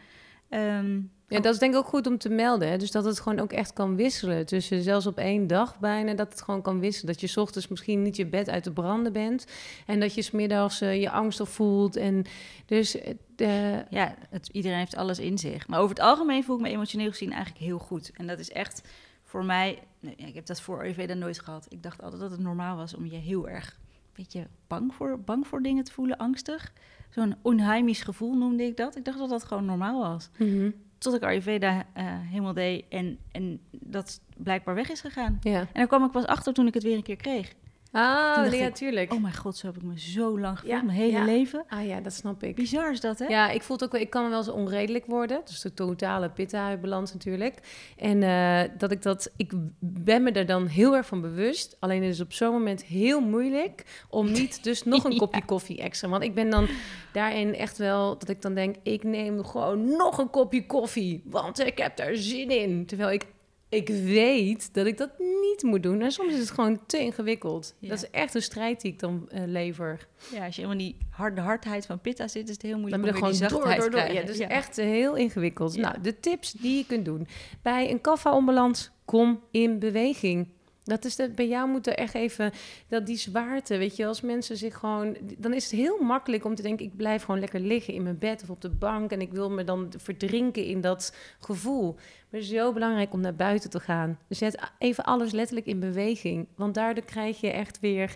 Ehm, 0.50 1.00
Ja, 1.28 1.40
dat 1.40 1.54
is 1.54 1.60
denk 1.60 1.74
ik 1.74 1.80
ook 1.80 1.88
goed 1.88 2.08
om 2.08 2.18
te 2.18 2.30
melden. 2.30 2.70
Hè? 2.70 2.78
Dus 2.78 2.92
dat 2.92 3.06
het 3.06 3.20
gewoon 3.20 3.40
ook 3.40 3.52
echt 3.52 3.74
kan 3.74 3.96
wisselen. 3.96 4.46
Tussen 4.46 4.82
zelfs 4.82 5.06
op 5.06 5.18
één 5.18 5.48
dag 5.48 5.80
bijna, 5.80 6.14
dat 6.14 6.32
het 6.32 6.42
gewoon 6.42 6.62
kan 6.62 6.80
wisselen. 6.80 7.12
Dat 7.14 7.22
je 7.22 7.28
's 7.28 7.38
ochtends 7.38 7.68
misschien 7.68 8.02
niet 8.02 8.16
je 8.16 8.26
bed 8.26 8.50
uit 8.50 8.64
te 8.64 8.72
branden 8.72 9.14
bent. 9.14 9.46
En 9.86 10.00
dat 10.00 10.14
je 10.14 10.22
's 10.22 10.32
middags 10.32 10.82
eh, 10.82 11.02
je 11.02 11.10
angstig 11.10 11.50
voelt. 11.50 11.96
En 11.96 12.26
dus 12.66 13.00
eh, 13.00 13.14
de, 13.36 13.84
ja, 13.90 14.16
het, 14.30 14.50
iedereen 14.52 14.78
heeft 14.78 14.96
alles 14.96 15.20
in 15.20 15.38
zich. 15.38 15.68
Maar 15.68 15.80
over 15.80 15.96
het 15.96 16.06
algemeen 16.06 16.44
voel 16.44 16.56
ik 16.56 16.62
me 16.62 16.70
emotioneel 16.70 17.10
gezien 17.10 17.32
eigenlijk 17.32 17.64
heel 17.64 17.80
goed. 17.80 18.12
En 18.14 18.28
dat 18.28 18.40
is 18.40 18.52
echt 18.52 18.82
voor 19.24 19.46
mij... 19.46 19.80
Nee, 20.00 20.16
ik 20.16 20.36
heb 20.36 20.46
dat 20.46 20.62
voor 20.62 20.80
Ayurveda 20.80 21.14
nooit 21.14 21.40
gehad. 21.40 21.66
Ik 21.70 21.84
dacht 21.84 22.02
altijd 22.02 22.22
dat 22.22 22.32
het 22.32 22.40
normaal 22.40 22.78
was 22.78 22.96
om 22.96 23.06
je 23.06 23.18
heel 23.18 23.50
erg... 23.50 23.80
Beetje 24.16 24.48
bang 24.68 24.94
voor, 24.94 25.20
bang 25.20 25.48
voor 25.48 25.62
dingen 25.62 25.84
te 25.84 25.92
voelen, 25.92 26.18
angstig. 26.18 26.74
Zo'n 27.14 27.36
onheimisch 27.42 28.02
gevoel 28.02 28.34
noemde 28.34 28.64
ik 28.64 28.78
dat. 28.78 28.96
Ik 28.96 29.06
dacht 29.06 29.18
dat 29.18 29.30
dat 29.30 29.44
gewoon 29.44 29.66
normaal 29.66 30.00
was. 30.00 30.30
Mhm. 30.38 30.72
Tot 30.98 31.14
ik 31.14 31.24
Ayurveda 31.24 31.84
eh, 31.94 32.06
helemaal 32.06 32.54
deed 32.54 32.86
en, 32.90 33.18
en 33.32 33.60
dat 33.72 34.22
blijkbaar 34.38 34.76
weg 34.76 34.90
is 34.90 35.02
gegaan. 35.02 35.40
ja. 35.42 35.60
En 35.60 35.68
daar 35.74 35.88
kwam 35.88 36.04
ik 36.04 36.12
pas 36.12 36.26
achter 36.26 36.54
toen 36.54 36.68
ik 36.68 36.74
het 36.74 36.84
weer 36.84 36.96
een 36.96 37.04
keer 37.04 37.16
kreeg. 37.16 37.54
Ah, 37.96 38.36
dacht 38.36 38.56
ja, 38.56 38.66
ik, 38.68 38.76
tuurlijk. 38.76 39.14
Oh 39.14 39.22
mijn 39.22 39.36
god, 39.36 39.58
zo 39.58 39.68
heb 39.68 39.76
ik 39.76 39.84
me 39.84 40.00
zo 40.00 40.40
lang 40.40 40.60
gevoeld, 40.60 40.78
Ja, 40.78 40.82
mijn 40.86 40.98
hele 40.98 41.18
ja. 41.18 41.26
leven. 41.26 41.64
Ah 41.68 41.86
ja, 41.86 42.00
dat 42.02 42.14
snap 42.14 42.44
ik. 42.44 42.56
Bizar 42.56 42.92
is 42.92 43.00
dat, 43.00 43.20
hè? 43.20 43.26
Ja, 43.26 43.50
ik 43.50 43.62
voel 43.62 43.76
het 43.76 43.86
ook 43.86 43.92
wel. 43.92 44.02
Ik 44.02 44.10
kan 44.10 44.30
wel 44.30 44.38
eens 44.38 44.50
onredelijk 44.50 45.06
worden. 45.06 45.42
Dus 45.46 45.62
de 45.62 45.74
totale 45.74 46.30
pitta-balans 46.30 47.14
natuurlijk. 47.14 47.56
En 47.98 48.24
eh, 48.24 48.70
dat 48.78 48.92
ik 48.92 49.02
dat. 49.02 49.32
Ik 49.38 49.52
ben 49.80 50.24
me 50.24 50.32
er 50.32 50.46
dan 50.46 50.68
heel 50.68 50.96
erg 50.96 51.06
van 51.06 51.22
bewust. 51.22 51.78
Alleen 51.80 52.04
het 52.04 52.14
is 52.14 52.22
op 52.22 52.34
zo'n 52.34 52.52
moment 52.52 52.84
heel 52.84 53.22
moeilijk 53.22 54.04
om 54.10 54.32
niet 54.42 54.64
dus 54.64 54.84
nog 54.84 55.04
een 55.04 55.18
kopje 55.18 55.46
koffie 55.46 55.82
extra. 55.82 56.10
Want 56.10 56.24
ik 56.24 56.34
ben 56.34 56.50
dan 56.50 56.68
daarin 57.12 57.56
echt 57.56 57.78
wel 57.78 58.18
dat 58.18 58.30
ik 58.30 58.42
dan 58.42 58.54
denk: 58.54 58.76
ik 58.84 59.04
neem 59.04 59.46
gewoon 59.46 59.86
nog 59.98 60.18
een 60.18 60.30
kopje 60.30 60.66
koffie, 60.66 61.22
want 61.26 61.60
ik 61.60 61.78
heb 61.78 61.98
daar 61.98 62.16
zin 62.16 62.50
in. 62.50 62.86
Terwijl 62.86 63.12
ik 63.12 63.26
ik 63.74 63.88
weet 63.88 64.74
dat 64.74 64.86
ik 64.86 64.98
dat 64.98 65.10
niet 65.20 65.64
moet 65.64 65.84
doen. 65.84 66.02
En 66.02 66.12
soms 66.12 66.34
is 66.34 66.40
het 66.40 66.52
gewoon 66.52 66.86
te 66.86 67.00
ingewikkeld. 67.00 67.76
Ja. 67.80 67.90
Dat 67.90 67.98
is 67.98 68.10
echt 68.10 68.36
een 68.36 68.42
strijd 68.42 68.82
die 68.82 68.92
ik 68.92 69.00
dan 69.00 69.30
eh, 69.30 69.42
lever. 69.46 70.08
Ja, 70.32 70.46
als 70.46 70.56
je 70.56 70.62
helemaal 70.62 70.84
die 70.84 70.98
harde 71.10 71.42
hardheid 71.42 71.86
van 71.86 72.02
pitta 72.02 72.28
zit, 72.28 72.44
is 72.44 72.54
het 72.54 72.62
heel 72.62 72.72
Dan 72.72 72.80
moeilijk 72.80 73.04
ben 73.04 73.14
om 73.14 73.30
je 73.30 73.36
gewoon 73.36 73.64
door, 73.64 73.76
door, 73.76 73.90
door. 73.90 74.12
Ja, 74.12 74.22
dus 74.22 74.40
echt 74.40 74.76
heel 74.76 75.16
ingewikkeld. 75.16 75.74
Ja. 75.74 75.82
Nou, 75.82 76.02
de 76.02 76.20
tips 76.20 76.52
die 76.52 76.78
je 76.78 76.86
kunt 76.86 77.06
doen. 77.06 77.28
Bij 77.62 77.92
een 77.92 78.02
kaffa-onbalans, 78.02 78.92
kom 79.06 79.42
in 79.52 79.80
beweging. 79.80 80.48
Dat 80.84 81.06
is 81.06 81.16
de, 81.16 81.30
bij 81.30 81.48
jou 81.48 81.70
moet 81.70 81.88
er 81.88 81.94
echt 81.94 82.14
even, 82.14 82.52
dat 82.88 83.06
die 83.06 83.18
zwaarte, 83.18 83.78
weet 83.78 83.96
je, 83.96 84.06
als 84.06 84.22
mensen 84.22 84.58
zich 84.58 84.78
gewoon, 84.78 85.18
dan 85.38 85.54
is 85.54 85.64
het 85.64 85.80
heel 85.80 85.98
makkelijk 86.02 86.46
om 86.46 86.56
te 86.56 86.62
denken, 86.62 86.86
ik 86.86 86.96
blijf 86.96 87.24
gewoon 87.24 87.40
lekker 87.40 87.60
liggen 87.60 87.94
in 87.94 88.04
mijn 88.04 88.18
bed 88.18 88.44
of 88.44 88.50
op 88.50 88.62
de 88.62 88.70
bank 88.70 89.12
en 89.12 89.22
ik 89.22 89.32
wil 89.32 89.50
me 89.50 89.64
dan 89.64 89.94
verdrinken 89.98 90.66
in 90.66 90.82
dat 90.82 91.16
gevoel. 91.40 91.94
Maar 91.94 92.42
het 92.42 92.42
is 92.42 92.50
zo 92.58 92.74
belangrijk 92.74 93.14
om 93.14 93.22
naar 93.22 93.36
buiten 93.36 93.70
te 93.70 93.80
gaan. 93.80 94.20
Zet 94.30 94.72
even 94.78 95.04
alles 95.04 95.32
letterlijk 95.32 95.68
in 95.68 95.80
beweging, 95.80 96.48
want 96.56 96.74
daardoor 96.74 97.06
krijg 97.06 97.40
je 97.42 97.50
echt 97.50 97.80
weer 97.80 98.16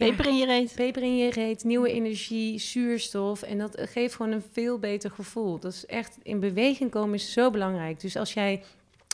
ja, 0.00 0.06
Peper 0.06 0.26
in 0.26 0.36
je 0.36 0.46
reet. 0.46 0.72
Peper 0.74 1.02
in 1.02 1.16
je 1.16 1.30
reet, 1.30 1.64
nieuwe 1.64 1.92
energie, 1.92 2.58
zuurstof. 2.58 3.42
En 3.42 3.58
dat 3.58 3.80
geeft 3.80 4.14
gewoon 4.14 4.32
een 4.32 4.44
veel 4.52 4.78
beter 4.78 5.10
gevoel. 5.10 5.58
Dat 5.58 5.72
is 5.72 5.86
echt, 5.86 6.18
in 6.22 6.40
beweging 6.40 6.90
komen 6.90 7.14
is 7.14 7.32
zo 7.32 7.50
belangrijk. 7.50 8.00
Dus 8.00 8.16
als 8.16 8.34
jij 8.34 8.62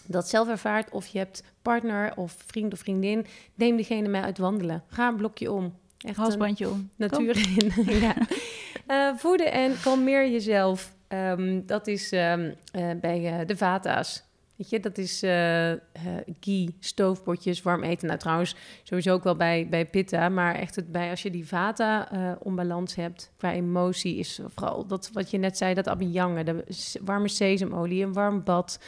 dat 0.09 0.29
zelf 0.29 0.49
ervaart, 0.49 0.91
of 0.91 1.07
je 1.07 1.19
hebt 1.19 1.43
partner 1.63 2.13
of 2.17 2.37
vriend 2.47 2.73
of 2.73 2.79
vriendin, 2.79 3.27
neem 3.55 3.77
diegene 3.77 4.09
mee 4.09 4.23
uit 4.23 4.39
wandelen. 4.39 4.83
Ga 4.87 5.09
een 5.09 5.17
blokje 5.17 5.53
om. 5.53 5.75
Echt 5.99 6.17
een 6.17 6.23
Halsbandje 6.23 6.71
om. 6.71 6.91
natuur 6.97 7.37
in. 7.37 7.73
ja. 8.07 8.15
Eh, 8.87 9.17
voeden 9.17 9.53
en 9.53 9.81
kalmeer 9.83 10.31
jezelf. 10.31 10.95
Ehm, 11.09 11.61
dat 11.67 11.87
is 11.87 12.13
ehm, 12.13 12.53
eh, 12.73 12.91
bij 13.01 13.39
eh, 13.39 13.47
de 13.47 13.57
Vata's. 13.57 14.25
Weet 14.57 14.71
je, 14.71 14.81
dat 14.81 14.99
is 14.99 15.23
eh 15.23 15.73
eh, 15.73 15.79
ghee, 16.41 16.77
stoofpotjes, 16.81 17.63
warm 17.63 17.83
eten. 17.83 18.07
Nou, 18.07 18.19
trouwens, 18.19 18.57
sowieso 18.83 19.13
ook 19.13 19.25
wel 19.25 19.37
bij, 19.37 19.67
bij 19.71 19.87
pitta. 19.87 20.29
Maar 20.29 20.55
echt 20.55 20.77
het 20.77 20.93
bij 20.93 21.11
als 21.11 21.23
je 21.23 21.31
die 21.31 21.47
vata 21.47 22.13
eh 22.13 22.33
onbalans 22.39 22.95
hebt 22.95 23.33
qua 23.37 23.53
emotie, 23.53 24.17
is 24.17 24.41
vooral 24.55 24.87
dat 24.87 25.11
wat 25.13 25.31
je 25.31 25.39
net 25.39 25.57
zei, 25.57 25.75
dat 25.75 25.89
abhyanga, 25.89 26.43
de 26.43 26.65
warme 27.05 27.29
sesamolie, 27.29 28.05
een 28.05 28.13
warm 28.13 28.45
bad. 28.45 28.79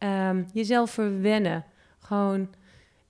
Ehm, 0.00 0.42
jezelf 0.52 0.90
verwennen. 0.90 1.64
Gewoon 1.98 2.48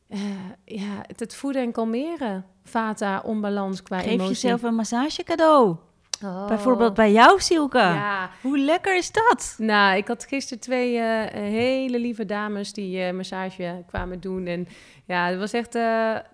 eh, 0.08 0.20
ja, 0.64 1.02
het, 1.06 1.20
het 1.20 1.34
voeden 1.34 1.62
en 1.62 1.72
kalmeren. 1.72 2.44
Vata, 2.64 3.20
onbalans 3.24 3.82
qua 3.82 3.98
Geef 3.98 4.06
emotie. 4.06 4.28
jezelf 4.28 4.62
een 4.62 4.74
massage 4.74 5.22
cadeau. 5.22 5.76
Oh. 6.24 6.46
Bijvoorbeeld 6.46 6.94
bij 6.94 7.12
jou, 7.12 7.40
Silke. 7.40 7.78
Ja, 7.78 8.30
Hoe 8.42 8.58
lekker 8.58 8.96
is 8.96 9.12
dat? 9.12 9.54
nou, 9.58 9.96
ik 9.96 10.08
had 10.08 10.24
gisteren 10.24 10.62
twee 10.62 10.98
eh, 10.98 11.42
hele 11.42 11.98
lieve 11.98 12.24
dames 12.26 12.72
die 12.72 13.02
eh, 13.02 13.12
massage 13.14 13.82
kwamen 13.86 14.20
doen. 14.20 14.46
En 14.46 14.68
ja, 15.04 15.26
het 15.28 15.38
was 15.38 15.52
echt... 15.52 15.72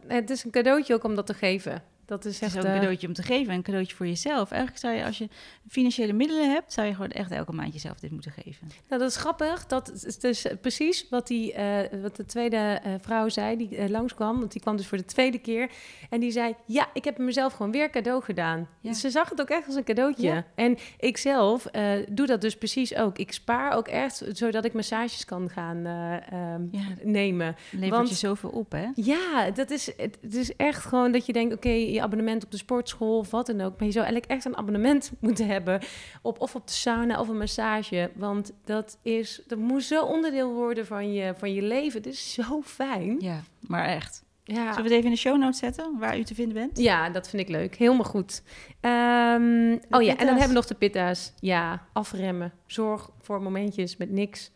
het 0.07 0.31
is 0.31 0.45
een 0.45 0.51
cadeautje 0.51 0.95
ook 0.95 1.05
om 1.05 1.15
dat 1.15 1.27
te 1.27 1.35
geven. 1.35 1.83
Dat 2.07 2.25
is 2.25 2.35
Het 2.35 2.43
echt... 2.43 2.53
is 2.53 2.59
ook 2.59 2.65
een 2.65 2.71
eh, 2.73 2.77
cadeautje 2.79 3.07
om 3.07 3.13
te 3.13 3.23
geven 3.23 3.51
en 3.51 3.57
een 3.57 3.63
cadeautje 3.63 3.97
voor 3.97 4.07
jezelf. 4.07 4.51
Eigenlijk 4.51 4.81
zou 4.81 4.95
je, 4.95 5.05
als 5.05 5.19
je 5.19 5.29
financiële 5.69 6.13
middelen 6.13 6.51
hebt, 6.51 6.73
zou 6.73 6.87
je 6.87 6.93
gewoon 6.95 7.11
echt 7.11 7.31
elke 7.31 7.53
maand 7.53 7.73
jezelf 7.73 7.99
dit 7.99 8.11
moeten 8.11 8.31
geven. 8.33 8.67
Nou, 8.89 9.01
dat 9.01 9.11
is 9.11 9.17
grappig. 9.17 9.67
Dat 9.67 9.93
is 10.05 10.19
dus 10.19 10.47
precies 10.61 11.07
wat, 11.11 11.27
die, 11.27 11.53
eh, 11.53 12.01
wat 12.03 12.17
de 12.17 12.25
tweede 12.25 12.57
eh, 12.57 12.93
vrouw 13.01 13.29
zei, 13.29 13.57
die 13.57 13.77
eh, 13.77 13.89
langskwam. 13.89 14.39
Want 14.39 14.53
die 14.53 14.61
kwam 14.61 14.77
dus 14.77 14.87
voor 14.87 14.99
de 14.99 15.05
tweede 15.05 15.39
keer. 15.39 15.71
En 16.11 16.21
die 16.21 16.31
zei, 16.31 16.55
ja, 16.67 16.89
ik 16.93 17.05
heb 17.05 17.19
mezelf 17.19 17.53
gewoon 17.53 17.73
weer 17.73 17.91
cadeau 17.91 18.23
gedaan. 18.23 18.69
Ja. 18.81 18.91
Dus 18.91 19.01
ze 19.01 19.11
zag 19.11 19.29
het 19.31 19.41
ook 19.41 19.49
echt 19.51 19.67
als 19.67 19.75
een 19.77 19.85
cadeautje. 19.85 20.27
Ja. 20.27 20.45
En 20.55 20.79
ik 20.99 21.17
zelf 21.17 21.67
doe 22.09 22.27
dat 22.27 22.41
dus 22.41 22.57
precies 22.57 22.95
ook. 22.95 23.19
Ik 23.19 23.33
spaar 23.33 23.73
ook 23.73 23.89
echt, 23.89 24.25
zodat 24.33 24.65
ik 24.65 24.73
massages 24.73 25.25
kan 25.25 25.51
gaan 25.51 25.87
eh, 25.87 26.33
ehm, 26.33 26.63
Ja, 26.71 26.83
nemen. 27.03 27.57
levert 27.71 27.91
Want- 27.91 28.09
je 28.09 28.15
zoveel 28.15 28.51
op, 28.51 28.73
hè? 28.73 28.87
Ja, 28.95 29.51
dat 29.51 29.71
is, 29.71 29.87
het, 29.87 30.19
het 30.21 30.35
is 30.35 30.57
echt 30.57 30.85
gewoon 30.85 31.13
dat 31.13 31.27
je 31.27 31.33
denkt, 31.33 31.55
oké, 31.55 31.69
je 31.97 32.03
abonnement 32.03 32.45
op 32.45 32.51
de 32.51 32.57
sportschool 32.57 33.19
of 33.19 33.31
wat 33.31 33.47
dan 33.47 33.61
ook. 33.61 33.79
Maar 33.79 33.87
je 33.87 33.93
zou 33.93 34.05
eigenlijk 34.05 34.35
echt 34.35 34.45
een 34.45 34.57
abonnement 34.57 35.13
moeten 35.21 35.47
hebben 35.47 35.81
op 36.23 36.41
of 36.41 36.55
op 36.55 36.67
de 36.67 36.73
sauna 36.73 37.21
of 37.21 37.29
een 37.29 37.39
massage. 37.39 38.11
Want 38.15 38.53
dat, 38.65 38.99
is, 39.03 39.43
dat 39.47 39.59
moet 39.59 39.83
zo 39.83 40.05
onderdeel 40.05 40.53
worden 40.53 40.87
van 40.87 41.13
je, 41.13 41.35
van 41.37 41.55
je 41.55 41.63
leven. 41.63 42.03
Het 42.03 42.13
is 42.13 42.33
zo 42.33 42.61
fijn. 42.65 43.17
Ja, 43.21 43.43
maar 43.61 43.85
echt. 43.85 44.25
Ja. 44.45 44.55
Zullen 44.55 44.75
we 44.75 44.83
het 44.83 44.91
even 44.91 45.05
in 45.05 45.11
de 45.11 45.17
show 45.17 45.39
notes 45.39 45.59
zetten, 45.59 45.99
waar 45.99 46.19
u 46.19 46.23
te 46.23 46.35
vinden 46.35 46.55
bent? 46.55 46.79
Ja, 46.79 47.11
dat 47.11 47.29
vind 47.29 47.43
ik 47.43 47.49
leuk. 47.49 47.77
Helemaal 47.77 48.05
goed. 48.05 48.43
Ehm, 48.81 49.77
oh 49.91 50.03
ja, 50.03 50.17
en 50.17 50.27
dan 50.27 50.29
hebben 50.29 50.49
we 50.49 50.55
nog 50.55 50.67
de 50.67 50.75
pitta's. 50.75 51.33
Ja, 51.41 51.87
afremmen. 51.93 52.53
Zorg 52.67 53.11
voor 53.21 53.43
momentjes 53.43 53.97
met 53.97 54.11
niks. 54.11 54.51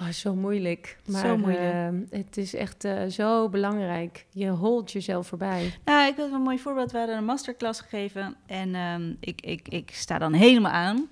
Oh, 0.00 0.08
zo 0.08 0.34
moeilijk. 0.34 0.96
Maar 1.06 1.26
Zo 1.26 1.36
moeilijk. 1.36 1.72
ehm, 1.72 1.94
het 2.10 2.36
is 2.36 2.54
echt 2.54 2.84
eh, 2.84 3.04
zo 3.06 3.48
belangrijk. 3.48 4.26
Je 4.30 4.48
holt 4.48 4.92
jezelf 4.92 5.26
voorbij. 5.26 5.74
Nou, 5.84 6.06
ik 6.08 6.16
had 6.16 6.32
een 6.32 6.40
mooi 6.42 6.58
voorbeeld. 6.58 6.92
We 6.92 6.98
hadden 6.98 7.16
een 7.16 7.24
masterclass 7.24 7.80
gegeven 7.80 8.36
en 8.46 8.74
ehm, 8.74 9.12
ik, 9.20 9.40
ik, 9.40 9.68
ik 9.68 9.90
sta 9.94 10.18
dan 10.18 10.32
helemaal 10.32 10.72
aan. 10.72 11.08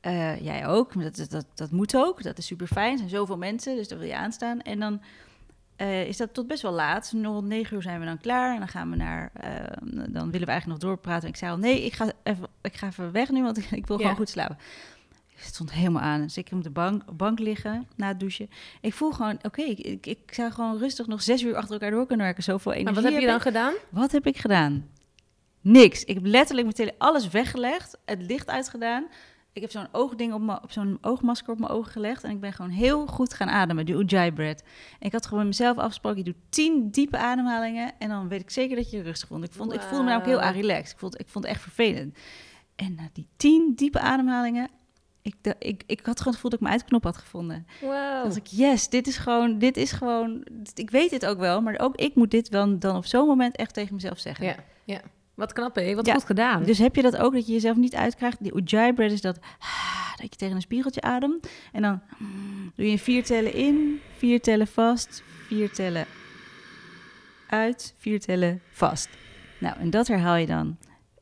Eh, 0.00 0.40
jij 0.44 0.66
ook, 0.66 1.02
dat, 1.02 1.26
dat, 1.30 1.46
dat, 1.54 1.70
moet 1.70 1.96
ook. 1.96 2.22
Dat 2.22 2.38
is 2.38 2.46
super 2.46 2.66
fijn. 2.66 2.92
Er 2.92 2.98
zijn 2.98 3.10
zoveel 3.10 3.36
mensen, 3.38 3.76
dus 3.76 3.88
daar 3.88 3.98
wil 3.98 4.08
je 4.08 4.16
aanstaan. 4.16 4.60
En 4.60 4.78
dan 4.80 5.00
eh, 5.76 6.06
is 6.08 6.16
dat 6.16 6.34
tot 6.34 6.46
best 6.46 6.62
wel 6.62 6.72
laat. 6.72 7.12
Nog 7.14 7.36
om 7.36 7.46
negen 7.46 7.76
uur 7.76 7.82
zijn 7.82 8.00
we 8.00 8.06
dan 8.06 8.18
klaar. 8.20 8.52
En 8.52 8.58
dan 8.58 8.68
gaan 8.68 8.90
we 8.90 8.96
naar. 8.96 9.30
eh, 9.32 9.54
dan 9.90 10.30
willen 10.30 10.46
we 10.46 10.52
eigenlijk 10.52 10.66
nog 10.66 10.78
doorpraten. 10.78 11.22
En 11.22 11.28
ik 11.28 11.36
zei 11.36 11.50
al: 11.52 11.58
nee, 11.58 11.84
ik 11.84 11.92
ga 11.92 12.12
even, 12.22 12.46
ik 12.62 12.76
ga 12.76 12.86
even 12.86 13.12
weg 13.12 13.30
nu, 13.30 13.42
want 13.42 13.58
ik, 13.58 13.70
ik 13.80 13.86
wil 13.86 13.96
Ja. 13.96 14.02
gewoon 14.02 14.16
goed 14.18 14.28
slapen. 14.28 14.58
Ik 15.42 15.48
stond 15.48 15.72
helemaal 15.72 16.02
aan. 16.02 16.20
Dus 16.20 16.36
ik 16.36 16.48
op 16.52 16.62
de 16.62 16.70
bank, 16.70 17.16
bank 17.16 17.38
liggen 17.38 17.86
na 17.96 18.08
het 18.08 18.20
douchen. 18.20 18.48
Ik 18.80 18.94
voel 18.94 19.10
gewoon: 19.10 19.38
oké, 19.42 19.62
ik, 19.62 19.78
ik, 19.78 20.06
ik 20.06 20.34
zou 20.34 20.50
gewoon 20.52 20.78
rustig 20.78 21.06
nog 21.06 21.22
zes 21.22 21.42
uur 21.42 21.56
achter 21.56 21.72
elkaar 21.72 21.90
door 21.90 22.06
kunnen 22.06 22.26
werken. 22.26 22.42
Zoveel 22.42 22.72
energie. 22.72 22.94
Maar 22.94 23.02
wat 23.02 23.12
heb 23.12 23.20
je 23.20 23.26
dan 23.26 23.36
ik. 23.36 23.42
gedaan? 23.42 23.74
Wat 23.90 24.12
heb 24.12 24.26
ik 24.26 24.36
gedaan? 24.38 24.88
Niks. 25.60 26.04
Ik 26.04 26.14
heb 26.14 26.24
letterlijk 26.26 26.72
tele 26.72 26.94
alles 26.98 27.28
weggelegd, 27.28 27.98
het 28.04 28.22
licht 28.22 28.48
uitgedaan, 28.48 29.06
ik 29.52 29.62
heb 29.62 29.70
zo'n 29.70 29.86
oogding 29.92 30.32
op, 30.32 30.40
mijn- 30.40 30.62
op 30.62 30.72
zo'n 30.72 30.98
oogmasker 31.00 31.52
op 31.52 31.58
mijn 31.58 31.70
ogen 31.72 31.92
gelegd. 31.92 32.24
En 32.24 32.30
ik 32.30 32.40
ben 32.40 32.52
gewoon 32.52 32.70
heel 32.70 33.06
goed 33.06 33.34
gaan 33.34 33.48
ademen, 33.48 33.86
die 33.86 33.94
Ujjayi 33.94 34.32
breath. 34.32 34.60
En 34.98 35.06
ik 35.06 35.12
had 35.12 35.24
gewoon 35.24 35.38
met 35.38 35.46
mezelf 35.58 35.76
afgesproken, 35.76 36.18
ik 36.18 36.24
doe 36.24 36.34
tien 36.48 36.90
diepe 36.90 37.16
ademhalingen. 37.18 37.92
En 37.98 38.08
dan 38.08 38.28
weet 38.28 38.40
ik 38.40 38.50
zeker 38.50 38.76
dat 38.76 38.90
je 38.90 38.96
je 38.96 39.02
rustig 39.02 39.28
vond. 39.28 39.44
Ik, 39.44 39.52
vond, 39.52 39.72
ik 39.72 39.80
voelde 39.80 39.96
me 40.04 40.10
namelijk 40.10 40.26
heel 40.30 40.38
Wauw. 40.40 40.52
relaxed. 40.52 40.92
Ik 40.92 40.98
vond, 40.98 41.20
ik 41.20 41.28
vond 41.28 41.44
het 41.44 41.52
echt 41.54 41.62
vervelend. 41.62 42.18
En 42.76 42.94
na 42.94 43.08
die 43.12 43.28
tien 43.36 43.72
diepe 43.74 44.00
ademhalingen, 44.00 44.68
ik, 45.22 45.34
de, 45.40 45.54
ik, 45.58 45.82
ik 45.86 45.98
had 46.06 46.18
gewoon 46.18 46.24
het 46.32 46.34
gevoel 46.34 46.50
dat 46.50 46.60
ik 46.60 46.60
mijn 46.66 46.72
uitknop 46.80 47.04
had 47.04 47.16
gevonden. 47.16 47.66
Wow. 47.80 48.24
Dat 48.24 48.36
ik, 48.36 48.46
yes, 48.46 48.88
dit 48.88 49.06
is 49.06 49.16
gewoon, 49.16 49.58
dit 49.58 49.76
is 49.76 49.92
gewoon, 49.92 50.46
ik 50.74 50.90
weet 50.90 51.10
dit 51.10 51.26
ook 51.26 51.38
wel, 51.38 51.60
maar 51.60 51.78
ook 51.78 51.96
ik 51.96 52.14
moet 52.14 52.30
dit 52.30 52.48
wel 52.48 52.78
dan 52.78 52.96
op 52.96 53.04
zo'n 53.06 53.26
moment 53.26 53.56
echt 53.56 53.74
tegen 53.74 53.94
mezelf 53.94 54.18
zeggen. 54.18 54.46
Ja, 54.46 54.56
ja. 54.84 55.00
Wat 55.34 55.52
knap, 55.52 55.74
hè? 55.74 55.94
Wat 55.94 56.06
Ja. 56.06 56.14
goed 56.14 56.24
gedaan. 56.24 56.62
Dus 56.64 56.78
heb 56.78 56.96
je 56.96 57.02
dat 57.02 57.16
ook, 57.16 57.32
dat 57.32 57.46
je 57.46 57.52
jezelf 57.52 57.76
niet 57.76 57.94
uitkrijgt? 57.94 58.42
Die 58.42 58.56
Ujjayi 58.56 58.92
breath 58.92 59.12
is 59.12 59.20
dat, 59.20 59.38
ah, 59.58 60.10
dat 60.16 60.26
je 60.30 60.36
tegen 60.36 60.54
een 60.54 60.62
spiegeltje 60.62 61.00
ademt. 61.00 61.48
En 61.72 61.82
dan 61.82 62.00
mm, 62.18 62.72
doe 62.76 62.90
je 62.90 62.98
vier 62.98 63.24
tellen 63.24 63.54
in, 63.54 64.00
vier 64.16 64.40
tellen 64.40 64.66
vast, 64.66 65.22
vier 65.46 65.72
tellen 65.72 66.06
uit, 67.46 67.94
vier 67.98 68.20
tellen 68.20 68.60
vast. 68.70 69.08
Nou, 69.58 69.78
en 69.78 69.90
dat 69.90 70.08
herhaal 70.08 70.36
je 70.36 70.46
dan. 70.46 70.76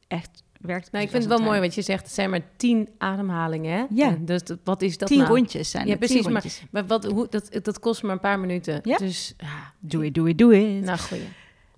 Echt, 0.08 0.42
werkt 0.60 0.92
nou, 0.92 1.04
ik 1.04 1.10
vind 1.10 1.24
het 1.24 1.32
wel 1.32 1.42
mooi 1.42 1.60
wat 1.60 1.74
je 1.74 1.82
zegt. 1.82 2.04
Het 2.04 2.12
zijn 2.12 2.30
maar 2.30 2.40
tien 2.56 2.88
ademhalingen, 2.98 3.78
hè? 3.78 3.84
Ja. 3.90 4.08
En 4.08 4.24
Dus 4.24 4.42
wat 4.64 4.82
is 4.82 4.98
dat 4.98 5.08
Tien 5.08 5.18
nou? 5.18 5.30
rondjes 5.30 5.70
zijn 5.70 5.84
Ja, 5.84 5.90
het, 5.90 5.98
precies, 5.98 6.28
maar-. 6.28 6.44
Maar 6.70 6.86
wat, 6.86 7.04
hoe, 7.04 7.26
dat, 7.30 7.58
dat 7.62 7.78
kost 7.78 8.02
maar 8.02 8.12
een 8.12 8.20
paar 8.20 8.38
minuten. 8.38 8.80
Ja. 8.82 8.96
Dus. 8.96 9.34
Doe 9.78 10.06
it, 10.06 10.14
doe 10.14 10.28
it, 10.28 10.38
doe 10.38 10.76
it. 10.76 10.84
Nou, 10.84 10.98
goeie. 10.98 11.28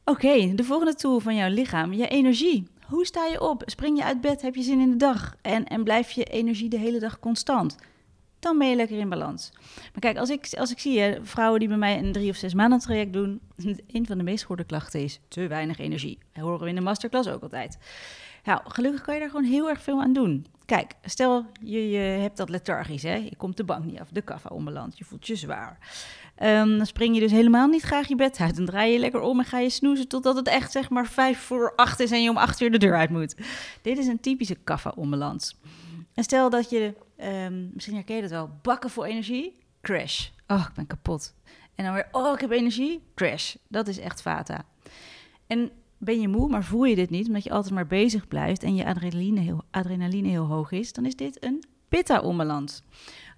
Oké, 0.04 0.54
de 0.54 0.64
volgende 0.64 0.94
tool 0.94 1.20
van 1.20 1.36
jouw 1.36 1.50
lichaam, 1.50 1.92
je 1.92 2.08
energie. 2.08 2.66
Hoe 2.86 3.06
sta 3.06 3.26
je 3.26 3.40
op? 3.40 3.62
Spring 3.66 3.98
je 3.98 4.04
uit 4.04 4.20
bed? 4.20 4.42
Heb 4.42 4.54
je 4.54 4.62
zin 4.62 4.80
in 4.80 4.90
de 4.90 4.96
dag? 4.96 5.34
En, 5.42 5.66
en 5.66 5.84
blijf 5.84 6.10
je 6.10 6.24
energie 6.24 6.68
de 6.68 6.78
hele 6.78 6.98
dag 6.98 7.18
constant? 7.18 7.76
Dan 8.38 8.58
ben 8.58 8.68
je 8.68 8.76
lekker 8.76 8.98
in 8.98 9.08
balans. 9.08 9.50
Maar 9.64 10.00
kijk, 10.00 10.16
als 10.16 10.30
ik, 10.30 10.48
als 10.58 10.70
ik 10.70 10.78
zie 10.78 11.00
hè, 11.00 11.18
vrouwen 11.22 11.60
die 11.60 11.68
bij 11.68 11.76
mij 11.76 11.98
een 11.98 12.12
drie 12.12 12.30
of 12.30 12.36
zes 12.36 12.54
maanden 12.54 12.78
traject 12.78 13.12
doen, 13.12 13.40
een 13.92 14.06
van 14.06 14.18
de 14.18 14.24
meest 14.24 14.40
gehoorde 14.40 14.64
klachten 14.64 15.00
is 15.00 15.20
te 15.28 15.46
weinig 15.46 15.78
energie. 15.78 16.18
Dat 16.32 16.44
horen 16.44 16.60
we 16.60 16.68
in 16.68 16.74
de 16.74 16.80
masterclass 16.80 17.28
ook 17.28 17.42
altijd. 17.42 17.78
Nou, 18.44 18.60
gelukkig 18.64 19.02
kan 19.02 19.14
je 19.14 19.20
daar 19.20 19.30
gewoon 19.30 19.44
heel 19.44 19.68
erg 19.68 19.82
veel 19.82 20.00
aan 20.00 20.12
doen. 20.12 20.46
Kijk, 20.66 20.92
stel 21.04 21.46
je, 21.60 21.90
je 21.90 21.98
hebt 21.98 22.36
dat 22.36 22.48
lethargisch, 22.48 23.02
hè? 23.02 23.14
je 23.14 23.36
komt 23.36 23.56
de 23.56 23.64
bank 23.64 23.84
niet 23.84 24.00
af, 24.00 24.08
de 24.08 24.22
kaffa 24.22 24.48
onbeland, 24.48 24.98
je 24.98 25.04
voelt 25.04 25.26
je 25.26 25.36
zwaar. 25.36 25.78
Ehm, 26.36 26.76
dan 26.76 26.86
spring 26.86 27.14
je 27.14 27.20
dus 27.20 27.30
helemaal 27.30 27.68
niet 27.68 27.82
graag 27.82 28.08
je 28.08 28.14
bed 28.14 28.38
uit. 28.40 28.56
Dan 28.56 28.66
draai 28.66 28.92
je 28.92 28.98
lekker 28.98 29.20
om 29.20 29.38
en 29.38 29.44
ga 29.44 29.58
je 29.58 29.70
snoezen 29.70 30.08
totdat 30.08 30.36
het 30.36 30.48
echt 30.48 30.72
zeg 30.72 30.90
maar 30.90 31.06
vijf 31.06 31.38
voor 31.38 31.72
acht 31.76 32.00
is 32.00 32.10
en 32.10 32.22
je 32.22 32.30
om 32.30 32.36
acht 32.36 32.60
uur 32.60 32.70
de 32.70 32.78
deur 32.78 32.96
uit 32.96 33.10
moet. 33.10 33.36
Dit 33.82 33.98
is 33.98 34.06
een 34.06 34.20
typische 34.20 34.54
kaffa-onbalans. 34.54 35.56
En 36.14 36.24
stel 36.24 36.50
dat 36.50 36.70
je, 36.70 36.94
ehm, 37.16 37.72
misschien 37.72 37.94
herken 37.94 38.14
je 38.14 38.22
dat 38.22 38.30
wel, 38.30 38.50
bakken 38.62 38.90
voor 38.90 39.04
energie, 39.04 39.58
crash. 39.80 40.28
Oh, 40.46 40.66
ik 40.68 40.74
ben 40.74 40.86
kapot. 40.86 41.34
En 41.74 41.84
dan 41.84 41.94
weer, 41.94 42.08
oh, 42.12 42.34
ik 42.34 42.40
heb 42.40 42.50
energie, 42.50 43.02
crash. 43.14 43.54
Dat 43.68 43.88
is 43.88 43.98
echt 43.98 44.22
vata. 44.22 44.64
En 45.46 45.70
ben 46.04 46.20
je 46.20 46.28
moe, 46.28 46.48
maar 46.48 46.64
voel 46.64 46.84
je 46.84 46.94
dit 46.94 47.10
niet, 47.10 47.26
omdat 47.26 47.44
je 47.44 47.50
altijd 47.50 47.74
maar 47.74 47.86
bezig 47.86 48.28
blijft 48.28 48.62
en 48.62 48.74
je 48.74 48.84
adrenaline 48.84 49.40
heel, 49.40 49.64
adrenaline 49.70 50.28
heel 50.28 50.46
hoog 50.46 50.70
is, 50.70 50.92
dan 50.92 51.06
is 51.06 51.16
dit 51.16 51.44
een 51.44 51.64
pitta-onbalans. 51.88 52.82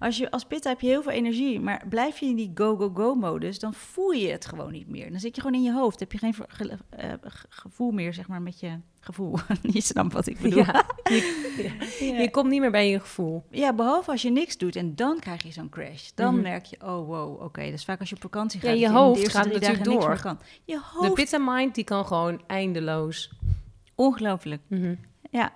Als, 0.05 0.17
je, 0.17 0.31
als 0.31 0.45
pitta 0.45 0.69
heb 0.69 0.81
je 0.81 0.87
heel 0.87 1.03
veel 1.03 1.13
energie, 1.13 1.61
maar 1.61 1.85
blijf 1.89 2.19
je 2.19 2.27
in 2.27 2.37
die 2.37 2.51
go-go-go-modus, 2.55 3.59
dan 3.59 3.75
voel 3.75 4.11
je 4.11 4.29
het 4.29 4.47
gewoon 4.47 4.73
niet 4.73 4.89
meer. 4.89 5.11
Dan 5.11 5.21
zit 5.21 5.35
je 5.35 5.41
gewoon 5.43 5.57
in 5.57 5.63
je 5.63 5.73
hoofd, 5.73 6.01
heb 6.01 6.13
je 6.13 6.19
geen 6.19 6.35
ge- 6.49 6.79
eh, 6.91 7.13
ge- 7.23 7.47
gevoel 7.49 7.91
meer, 7.91 8.15
zeg 8.15 8.29
maar, 8.29 8.43
met 8.43 8.61
je 8.61 8.79
gevoel. 9.01 9.39
je 9.63 9.81
snapt 9.81 10.13
wat 10.13 10.27
ik 10.27 10.39
bedoel. 10.41 10.59
Ja, 10.65 10.85
je, 11.05 11.73
Ja. 12.01 12.19
je 12.21 12.31
komt 12.31 12.51
niet 12.51 12.61
meer 12.61 12.71
bij 12.71 12.91
je 12.91 13.01
gevoel. 13.01 13.45
Ja, 13.51 13.73
behalve 13.75 14.11
als 14.11 14.23
je 14.23 14.31
niks 14.31 14.59
doet 14.59 14.77
en 14.77 14.95
dan 14.95 15.19
krijg 15.21 15.43
je 15.43 15.53
zo'n 15.53 15.69
crash. 15.69 16.11
Dan 16.15 16.33
Mhm. 16.35 16.43
merk 16.43 16.65
je, 16.65 16.77
oh 16.81 17.07
wow, 17.07 17.43
oké. 17.43 17.65
Dat 17.65 17.73
is 17.73 17.85
vaak 17.85 18.01
als 18.01 18.09
je 18.09 18.15
op 18.15 18.21
vakantie 18.23 18.61
Ja, 18.63 18.69
gaat. 18.69 18.79
je 18.79 18.85
in 18.85 18.93
de 18.93 18.99
hoofd 18.99 19.29
gaat 19.29 19.53
natuurlijk 19.53 19.85
door. 19.85 20.21
kan. 20.21 20.39
Je 20.65 20.75
De 20.75 20.81
hoofd, 20.93 21.15
pizza 21.15 21.39
mind, 21.39 21.75
die 21.75 21.85
kan 21.85 22.07
gewoon 22.07 22.43
eindeloos. 22.47 23.33
ongelooflijk. 23.95 24.63
Mhm. 24.67 24.95
Ja, 25.31 25.53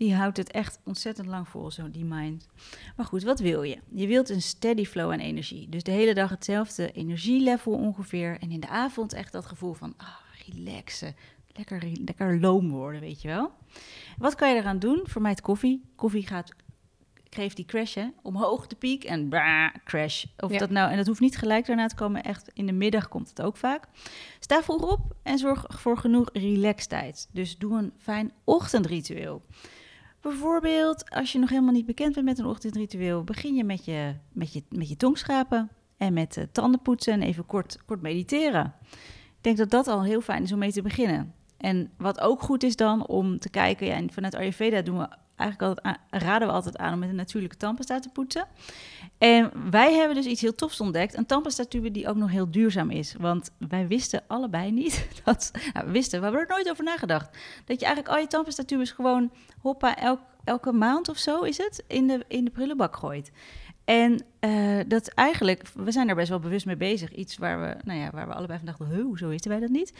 die 0.00 0.14
houdt 0.14 0.36
het 0.36 0.50
echt 0.50 0.78
ontzettend 0.84 1.26
lang 1.26 1.48
vol, 1.48 1.70
zo 1.70 1.90
die 1.90 2.04
mind. 2.04 2.48
Maar 2.96 3.06
goed, 3.06 3.22
wat 3.22 3.40
wil 3.40 3.62
je? 3.62 3.78
Je 3.90 4.06
wilt 4.06 4.28
een 4.28 4.42
steady 4.42 4.84
flow 4.84 5.12
aan 5.12 5.18
energie. 5.18 5.68
Dus 5.68 5.82
de 5.82 5.90
hele 5.90 6.14
dag 6.14 6.30
hetzelfde 6.30 6.92
energielevel 6.92 7.72
ongeveer. 7.72 8.38
En 8.40 8.50
in 8.50 8.60
de 8.60 8.68
avond 8.68 9.12
echt 9.12 9.32
dat 9.32 9.46
gevoel 9.46 9.72
van, 9.72 9.94
ah, 9.96 10.08
relaxen. 10.46 11.14
Lekker, 11.52 11.82
lekker 12.04 12.40
loom 12.40 12.70
worden, 12.70 13.00
weet 13.00 13.22
je 13.22 13.28
wel. 13.28 13.52
Wat 14.18 14.34
kan 14.34 14.54
je 14.54 14.60
eraan 14.60 14.78
doen? 14.78 15.00
Vermijd 15.04 15.40
koffie. 15.40 15.82
Koffie 15.96 16.26
gaat, 16.26 16.52
geeft 17.30 17.56
die 17.56 17.64
crash, 17.64 17.94
hè? 17.94 18.06
Omhoog 18.22 18.66
de 18.66 18.76
piek 18.76 19.04
en 19.04 19.28
crash. 19.84 20.24
Of 20.38 20.52
Ja. 20.52 20.58
dat 20.58 20.70
nou, 20.70 20.90
en 20.90 20.96
dat 20.96 21.06
hoeft 21.06 21.20
niet 21.20 21.38
gelijk 21.38 21.66
daarna 21.66 21.86
te 21.86 21.94
komen. 21.94 22.22
Echt 22.22 22.50
in 22.54 22.66
de 22.66 22.72
middag 22.72 23.08
komt 23.08 23.28
het 23.28 23.42
ook 23.42 23.56
vaak. 23.56 23.88
Sta 24.38 24.62
vroeg 24.62 24.90
op 24.92 25.16
en 25.22 25.38
zorg 25.38 25.66
voor 25.68 25.98
genoeg 25.98 26.28
relaxtijd. 26.32 27.28
Dus 27.32 27.58
doe 27.58 27.78
een 27.78 27.92
fijn 27.98 28.32
ochtendritueel. 28.44 29.42
Bijvoorbeeld, 30.20 31.10
als 31.10 31.32
je 31.32 31.38
nog 31.38 31.48
helemaal 31.48 31.72
niet 31.72 31.86
bekend 31.86 32.14
bent 32.14 32.26
met 32.26 32.38
een 32.38 32.46
ochtendritueel, 32.46 33.24
begin 33.24 33.54
je 33.54 33.64
met 33.64 33.84
je, 33.84 34.14
met 34.32 34.52
je, 34.52 34.62
met 34.68 34.88
je 34.88 34.96
tongschrapen 34.96 35.68
en 35.96 36.12
met 36.12 36.36
eh, 36.36 36.44
tanden 36.52 36.82
poetsen 36.82 37.12
en 37.12 37.22
even 37.22 37.46
kort, 37.46 37.78
kort 37.86 38.02
mediteren. 38.02 38.74
Ik 39.40 39.40
denk 39.40 39.56
dat 39.56 39.70
dat 39.70 39.88
al 39.88 40.04
heel 40.04 40.20
fijn 40.20 40.42
is 40.42 40.52
om 40.52 40.58
mee 40.58 40.72
te 40.72 40.82
beginnen. 40.82 41.34
En 41.56 41.90
wat 41.96 42.20
ook 42.20 42.42
goed 42.42 42.62
is 42.62 42.76
dan 42.76 43.06
om 43.06 43.38
te 43.38 43.50
kijken, 43.50 43.86
ja, 43.86 43.94
en 43.94 44.12
vanuit 44.12 44.34
Ayurveda 44.34 44.82
doen 44.82 44.98
we 44.98 45.08
eigenlijk 45.40 45.78
altijd 45.78 45.98
raden 46.10 46.48
we 46.48 46.54
altijd 46.54 46.78
aan 46.78 46.92
om 46.92 46.98
met 46.98 47.08
een 47.08 47.14
natuurlijke 47.14 47.56
tandpasta 47.56 47.98
te 47.98 48.08
poetsen. 48.08 48.46
En 49.18 49.70
wij 49.70 49.94
hebben 49.94 50.16
dus 50.16 50.26
iets 50.26 50.40
heel 50.40 50.54
tofs 50.54 50.80
ontdekt, 50.80 51.16
een 51.16 51.26
tandpasta-tube 51.26 51.90
die 51.90 52.08
ook 52.08 52.16
nog 52.16 52.30
heel 52.30 52.50
duurzaam 52.50 52.90
is. 52.90 53.14
Want 53.18 53.50
wij 53.58 53.86
wisten 53.86 54.22
allebei 54.26 54.70
niet 54.70 55.06
dat, 55.24 55.50
nou, 55.72 55.86
we 55.86 55.92
wisten, 55.92 56.18
we 56.18 56.24
hebben 56.24 56.42
er 56.42 56.48
nooit 56.48 56.70
over 56.70 56.84
nagedacht, 56.84 57.38
dat 57.64 57.80
je 57.80 57.86
eigenlijk 57.86 58.14
al 58.14 58.20
je 58.20 58.26
tandpasta-tubes 58.26 58.90
gewoon 58.90 59.30
hoppa 59.62 59.96
elk, 59.96 60.20
elke 60.44 60.72
maand 60.72 61.08
of 61.08 61.18
zo 61.18 61.42
is 61.42 61.56
het 61.56 61.84
in 61.86 62.06
de, 62.06 62.24
in 62.28 62.44
de 62.44 62.50
prullenbak 62.50 62.96
gooit. 62.96 63.30
En 63.84 64.24
eh, 64.40 64.78
dat 64.86 65.08
eigenlijk, 65.08 65.62
we 65.74 65.90
zijn 65.90 66.08
er 66.08 66.14
best 66.14 66.28
wel 66.28 66.38
bewust 66.38 66.66
mee 66.66 66.76
bezig. 66.76 67.14
Iets 67.14 67.36
waar 67.36 67.60
we, 67.60 67.76
nou 67.84 67.98
ja, 67.98 68.10
waar 68.10 68.26
we 68.26 68.34
allebei 68.34 68.58
van 68.58 68.66
dachten, 68.66 68.86
"Huh, 68.86 69.04
hoezo 69.04 69.28
wisten 69.28 69.50
wij 69.50 69.60
dat 69.60 69.70
niet? 69.70 69.92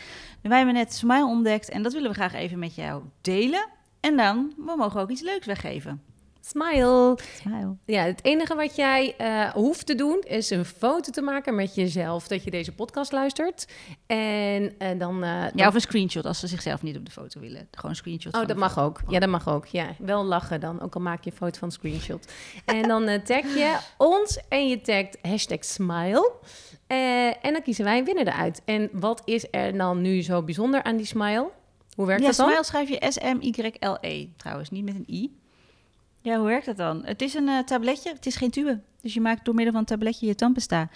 Wij 0.43 0.57
hebben 0.57 0.75
net 0.75 0.95
Smile 0.95 1.25
ontdekt 1.25 1.69
en 1.69 1.83
dat 1.83 1.93
willen 1.93 2.09
we 2.09 2.15
graag 2.15 2.35
even 2.35 2.59
met 2.59 2.75
jou 2.75 3.03
delen. 3.21 3.69
En 4.01 4.17
dan, 4.17 4.53
we 4.57 4.75
mogen 4.77 5.01
ook 5.01 5.11
iets 5.11 5.23
leuks 5.23 5.47
weggeven. 5.47 6.03
Smile. 6.43 7.19
Smile. 7.41 7.77
Ja, 7.87 8.03
het 8.03 8.25
enige 8.25 8.55
wat 8.55 8.77
jij 8.77 9.15
eh, 9.17 9.51
hoeft 9.51 9.87
te 9.87 9.95
doen 9.95 10.21
is 10.27 10.51
een 10.51 10.65
foto 10.65 11.11
te 11.11 11.23
maken 11.23 11.55
met 11.55 11.75
jezelf 11.75 12.29
dat 12.29 12.45
je 12.45 12.51
deze 12.51 12.73
podcast 12.73 13.13
luistert. 13.13 13.67
En 14.07 14.75
eh, 14.79 14.99
dan. 14.99 15.23
eh, 15.25 15.41
dan- 15.43 15.51
Ja, 15.55 15.67
of 15.69 15.75
een 15.75 15.81
screenshot 15.81 16.27
als 16.27 16.39
ze 16.41 16.47
zichzelf 16.47 16.83
niet 16.83 16.97
op 16.97 17.05
de 17.05 17.11
foto 17.11 17.41
willen. 17.41 17.69
Gewoon 17.71 17.91
een 17.91 17.97
screenshot. 17.97 18.35
Oh, 18.37 18.47
dat 18.47 18.57
mag 18.57 18.73
foto. 18.73 18.87
ook. 18.87 19.01
Ja, 19.09 19.19
dat 19.19 19.29
mag 19.29 19.49
ook. 19.49 19.67
Ja, 19.67 19.87
wel 19.99 20.25
lachen 20.25 20.61
dan. 20.61 20.81
Ook 20.81 20.95
al 20.95 21.01
maak 21.01 21.25
je 21.25 21.31
een 21.31 21.37
foto 21.37 21.59
van 21.59 21.69
een 21.69 21.75
screenshot. 21.75 22.33
En 22.65 22.83
dan 22.89 23.05
tag 23.25 23.43
je 23.43 23.79
ons 23.99 24.41
en 24.49 24.69
je 24.69 24.81
tagt 24.81 25.19
hashtag 25.23 25.65
smile. 25.65 26.33
En 27.43 27.53
dan 27.53 27.63
kiezen 27.63 27.85
wij 27.85 27.99
een 27.99 28.05
winnaar 28.05 28.27
eruit. 28.27 28.63
En 28.65 28.89
wat 28.93 29.23
is 29.25 29.47
er 29.51 29.77
dan 29.79 30.01
nu 30.01 30.23
zo 30.23 30.43
bijzonder 30.43 30.83
aan 30.83 30.97
die 30.97 31.07
smile? 31.07 31.51
Hoe 31.97 32.07
werkt 32.07 32.23
Ja, 32.23 32.29
dat 32.29 32.37
dan? 32.37 32.47
Smile 32.47 32.65
schrijf 32.65 32.89
je 32.89 33.07
S-M-Y-L-E 33.11 34.29
trouwens, 34.37 34.71
niet 34.71 34.85
met 34.85 34.95
een 34.95 35.15
I. 35.15 35.39
Ja, 36.23 36.37
hoe 36.37 36.47
werkt 36.47 36.67
dat 36.67 36.77
dan? 36.77 37.05
Het 37.05 37.23
is 37.23 37.35
een 37.35 37.49
eh, 37.49 37.59
tabletje, 37.59 38.13
het 38.13 38.27
is 38.27 38.37
geen 38.37 38.51
tube. 38.51 38.81
Dus 39.01 39.15
je 39.15 39.21
maakt 39.21 39.45
door 39.45 39.55
middel 39.55 39.73
van 39.73 39.81
een 39.81 39.87
tabletje 39.87 40.27
je 40.27 40.35
tandpasta. 40.35 40.89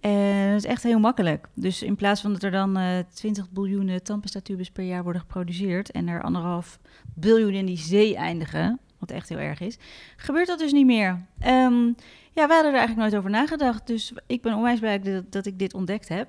En 0.00 0.48
dat 0.50 0.64
is 0.64 0.70
echt 0.70 0.82
heel 0.82 0.98
makkelijk. 0.98 1.48
Dus 1.54 1.82
in 1.82 1.96
plaats 1.96 2.20
van 2.20 2.32
dat 2.32 2.42
er 2.42 2.50
dan 2.50 2.76
eh 2.76 2.98
20 3.14 3.50
biljoen 3.50 4.00
tandpasta-tubes 4.02 4.70
per 4.70 4.84
jaar 4.84 5.02
worden 5.02 5.20
geproduceerd... 5.22 5.90
en 5.90 6.08
er 6.08 6.22
anderhalf 6.22 6.78
biljoen 7.14 7.52
in 7.52 7.66
die 7.66 7.78
zee 7.78 8.16
eindigen, 8.16 8.80
wat 8.98 9.10
echt 9.10 9.28
heel 9.28 9.38
erg 9.38 9.60
is... 9.60 9.78
gebeurt 10.16 10.46
dat 10.46 10.58
dus 10.58 10.72
niet 10.72 10.86
meer. 10.86 11.26
Ehm, 11.38 11.86
ja, 12.32 12.46
we 12.46 12.52
hadden 12.52 12.72
er 12.72 12.78
eigenlijk 12.78 12.96
nooit 12.96 13.16
over 13.16 13.30
nagedacht. 13.30 13.86
Dus 13.86 14.12
ik 14.26 14.42
ben 14.42 14.54
onwijs 14.54 14.80
blij 14.80 15.00
dat, 15.00 15.32
dat 15.32 15.46
ik 15.46 15.58
dit 15.58 15.74
ontdekt 15.74 16.08
heb. 16.08 16.28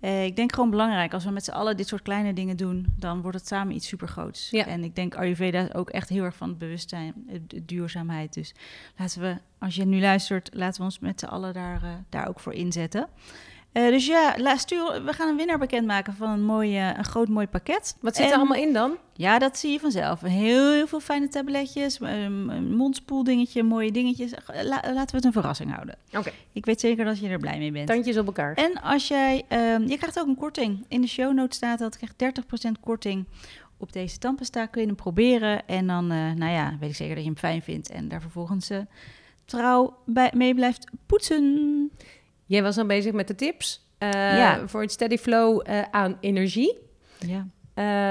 Eh, 0.00 0.24
ik 0.24 0.36
denk 0.36 0.54
gewoon 0.54 0.70
belangrijk, 0.70 1.12
als 1.12 1.24
we 1.24 1.30
met 1.30 1.44
z'n 1.44 1.50
allen 1.50 1.76
dit 1.76 1.88
soort 1.88 2.02
kleine 2.02 2.32
dingen 2.32 2.56
doen, 2.56 2.86
dan 2.96 3.22
wordt 3.22 3.38
het 3.38 3.46
samen 3.46 3.74
iets 3.74 3.88
supergroots. 3.88 4.50
Ja. 4.50 4.66
En 4.66 4.84
ik 4.84 4.94
denk 4.94 5.14
Ayurveda 5.14 5.60
is 5.60 5.74
ook 5.74 5.90
echt 5.90 6.08
heel 6.08 6.24
erg 6.24 6.36
van 6.36 6.48
het 6.48 6.58
bewustzijn, 6.58 7.14
de 7.46 7.64
duurzaamheid. 7.64 8.34
Dus 8.34 8.54
laten 8.96 9.20
we, 9.20 9.36
als 9.58 9.74
je 9.74 9.84
nu 9.84 10.00
luistert, 10.00 10.50
laten 10.52 10.78
we 10.78 10.84
ons 10.84 10.98
met 10.98 11.20
z'n 11.20 11.26
allen 11.26 11.54
daar, 11.54 11.82
eh, 11.82 11.90
daar 12.08 12.28
ook 12.28 12.40
voor 12.40 12.52
inzetten. 12.52 13.08
Eh, 13.72 13.88
dus 13.88 14.06
ja, 14.06 14.34
la- 14.38 14.56
stuur, 14.56 15.02
we 15.04 15.12
gaan 15.12 15.28
een 15.28 15.36
winnaar 15.36 15.58
bekendmaken 15.58 16.14
van 16.14 16.30
een, 16.30 16.44
mooi, 16.44 16.76
eh, 16.76 16.86
een 16.96 17.04
groot 17.04 17.28
mooi 17.28 17.46
pakket. 17.46 17.96
Wat 18.00 18.16
zit 18.16 18.24
En- 18.24 18.30
er 18.30 18.36
allemaal 18.38 18.56
in 18.62 18.72
dan? 18.72 18.96
Ja, 19.14 19.38
dat 19.38 19.58
zie 19.58 19.72
je 19.72 19.78
vanzelf. 19.80 20.20
Heel, 20.20 20.72
heel 20.72 20.86
veel 20.86 21.00
fijne 21.00 21.28
tabletjes, 21.28 22.00
een 22.00 22.76
mondspoeldingetje, 22.76 23.62
mooie 23.62 23.92
dingetjes. 23.92 24.30
La- 24.46 24.62
laten 24.92 25.10
we 25.10 25.16
het 25.16 25.24
een 25.24 25.32
verrassing 25.32 25.72
houden. 25.74 25.96
Oké, 26.16 26.30
Ik 26.52 26.64
weet 26.64 26.80
zeker 26.80 27.04
dat 27.04 27.18
je 27.18 27.28
er 27.28 27.38
blij 27.38 27.58
mee 27.58 27.72
bent. 27.72 27.86
tandjes 27.88 28.16
op 28.18 28.26
elkaar. 28.26 28.54
En 28.54 28.82
als 28.82 29.08
jij, 29.08 29.44
ehm, 29.48 29.82
je 29.86 29.96
krijgt 29.96 30.20
ook 30.20 30.26
een 30.26 30.36
korting. 30.36 30.84
In 30.88 31.00
de 31.00 31.06
show 31.08 31.32
notes 31.34 31.56
staat 31.56 31.78
dat 31.78 31.92
je 31.92 31.98
krijgt 31.98 32.18
30% 32.18 32.80
korting 32.80 33.24
op 33.76 33.92
deze 33.92 34.18
tandpasta. 34.18 34.66
Kun 34.66 34.80
je 34.80 34.86
hem 34.86 34.96
proberen 34.96 35.66
en 35.66 35.86
dan, 35.86 36.12
uh, 36.12 36.32
nou 36.32 36.52
ja, 36.52 36.76
weet 36.80 36.90
ik 36.90 36.96
zeker 36.96 37.14
dat 37.14 37.24
je 37.24 37.30
hem 37.30 37.38
fijn 37.38 37.62
vindt. 37.62 37.90
En 37.90 38.08
daar 38.08 38.20
vervolgens 38.20 38.70
uh, 38.70 38.78
trouw 39.44 39.96
bij, 40.06 40.30
mee 40.34 40.54
blijft 40.54 40.90
poetsen. 41.06 41.90
Jij 42.50 42.62
was 42.62 42.74
dan 42.74 42.86
bezig 42.86 43.12
met 43.12 43.28
de 43.28 43.34
tips 43.34 43.88
ja. 43.98 44.68
voor 44.68 44.80
het 44.80 44.92
steady 44.92 45.16
flow 45.16 45.66
aan 45.90 46.16
energie. 46.20 46.78
Ja. 47.18 47.46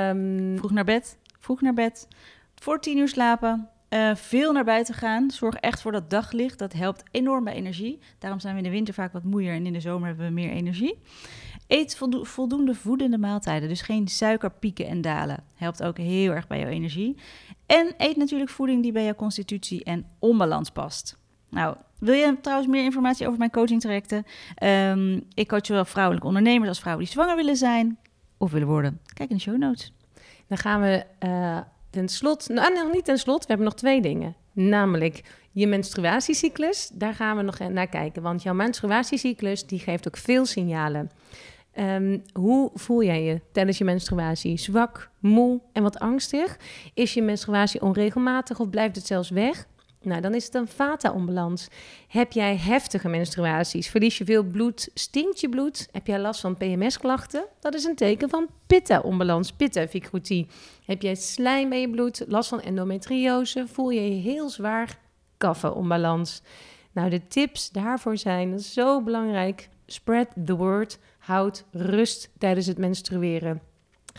Um, 0.09 0.57
vroeg 0.57 0.71
naar 0.71 0.83
bed, 0.83 1.17
vroeg 1.39 1.61
naar 1.61 1.73
bed. 1.73 2.07
Voor 2.55 2.79
tien 2.79 2.97
uur 2.97 3.07
slapen. 3.07 3.69
Uh, 3.89 4.15
veel 4.15 4.51
naar 4.51 4.63
buiten 4.63 4.93
gaan. 4.93 5.31
Zorg 5.31 5.55
echt 5.55 5.81
voor 5.81 5.91
dat 5.91 6.09
daglicht. 6.09 6.59
Dat 6.59 6.73
helpt 6.73 7.03
enorm 7.11 7.43
bij 7.43 7.53
energie. 7.53 7.99
Daarom 8.19 8.39
zijn 8.39 8.53
we 8.53 8.59
in 8.59 8.65
de 8.65 8.73
winter 8.75 8.93
vaak 8.93 9.13
wat 9.13 9.23
moeier 9.23 9.53
en 9.53 9.65
in 9.65 9.73
de 9.73 9.79
zomer 9.79 10.07
hebben 10.07 10.25
we 10.25 10.31
meer 10.31 10.51
energie. 10.51 10.99
Eet 11.67 11.97
voldoende 12.21 12.75
voedende 12.75 13.17
maaltijden. 13.17 13.69
Dus 13.69 13.81
geen 13.81 14.07
suikerpieken 14.07 14.87
en 14.87 15.01
dalen. 15.01 15.43
Helpt 15.55 15.83
ook 15.83 15.97
heel 15.97 16.31
erg 16.31 16.47
bij 16.47 16.59
jouw 16.59 16.69
energie. 16.69 17.17
En 17.65 17.93
eet 17.97 18.17
natuurlijk 18.17 18.51
voeding 18.51 18.83
die 18.83 18.91
bij 18.91 19.03
jouw 19.03 19.15
constitutie 19.15 19.83
en 19.83 20.05
onbalans 20.19 20.69
past. 20.71 21.17
Nou, 21.49 21.75
wil 21.99 22.13
je 22.13 22.37
trouwens 22.41 22.69
meer 22.69 22.83
informatie 22.83 23.25
over 23.25 23.39
mijn 23.39 23.51
coaching 23.51 23.81
trajecten? 23.81 24.25
Um, 24.63 25.25
ik 25.33 25.47
coach 25.47 25.65
zowel 25.65 25.85
vrouwelijke 25.85 26.27
ondernemers 26.27 26.69
als 26.69 26.79
vrouwen 26.79 27.05
die 27.05 27.13
zwanger 27.13 27.35
willen 27.35 27.55
zijn 27.55 27.97
of 28.37 28.51
willen 28.51 28.67
worden. 28.67 28.99
Kijk 29.13 29.29
in 29.29 29.35
de 29.35 29.41
show 29.41 29.57
notes. 29.57 29.93
Dan 30.47 30.57
gaan 30.57 30.81
we 30.81 31.05
uh, 31.25 31.59
ten 31.89 32.09
slotte, 32.09 32.53
nou 32.53 32.73
nog 32.73 32.93
niet 32.93 33.05
ten 33.05 33.17
slotte, 33.17 33.47
we 33.47 33.53
hebben 33.53 33.65
nog 33.65 33.75
twee 33.75 34.01
dingen. 34.01 34.35
Namelijk 34.51 35.23
je 35.51 35.67
menstruatiecyclus, 35.67 36.89
daar 36.93 37.13
gaan 37.13 37.37
we 37.37 37.41
nog 37.41 37.59
naar 37.59 37.87
kijken. 37.87 38.21
Want 38.21 38.43
jouw 38.43 38.53
menstruatiecyclus 38.53 39.65
die 39.65 39.79
geeft 39.79 40.07
ook 40.07 40.17
veel 40.17 40.45
signalen. 40.45 41.11
Um, 41.79 42.23
hoe 42.33 42.71
voel 42.73 43.03
jij 43.03 43.23
je 43.23 43.41
tijdens 43.51 43.77
je 43.77 43.83
menstruatie? 43.83 44.57
Zwak, 44.57 45.09
moe 45.19 45.61
en 45.73 45.83
wat 45.83 45.99
angstig? 45.99 46.57
Is 46.93 47.13
je 47.13 47.21
menstruatie 47.21 47.81
onregelmatig 47.81 48.59
of 48.59 48.69
blijft 48.69 48.95
het 48.95 49.05
zelfs 49.05 49.29
weg? 49.29 49.67
Nou, 50.01 50.21
dan 50.21 50.33
is 50.33 50.45
het 50.45 50.53
een 50.53 50.67
vata-onbalans. 50.67 51.67
Heb 52.07 52.31
jij 52.31 52.57
heftige 52.57 53.09
menstruaties? 53.09 53.89
Verlies 53.89 54.17
je 54.17 54.25
veel 54.25 54.43
bloed? 54.43 54.89
Stinkt 54.93 55.39
je 55.39 55.49
bloed? 55.49 55.87
Heb 55.91 56.07
jij 56.07 56.19
last 56.19 56.39
van 56.41 56.57
PMS-klachten? 56.57 57.45
Dat 57.59 57.73
is 57.73 57.83
een 57.83 57.95
teken 57.95 58.29
van 58.29 58.47
pitta-onbalans, 58.67 59.51
pitta-vicrotie. 59.51 60.47
Heb 60.85 61.01
jij 61.01 61.15
slijm 61.15 61.73
in 61.73 61.79
je 61.79 61.89
bloed? 61.89 62.23
Last 62.27 62.49
van 62.49 62.61
endometriose? 62.61 63.67
Voel 63.67 63.89
je 63.89 64.15
je 64.15 64.21
heel 64.21 64.49
zwaar? 64.49 64.99
Kaffe-onbalans. 65.37 66.41
Nou, 66.91 67.09
de 67.09 67.27
tips 67.27 67.69
daarvoor 67.69 68.17
zijn 68.17 68.59
zo 68.59 69.01
belangrijk. 69.01 69.69
Spread 69.85 70.27
the 70.45 70.55
word. 70.55 70.99
Houd 71.17 71.65
rust 71.71 72.29
tijdens 72.37 72.65
het 72.65 72.77
menstrueren. 72.77 73.68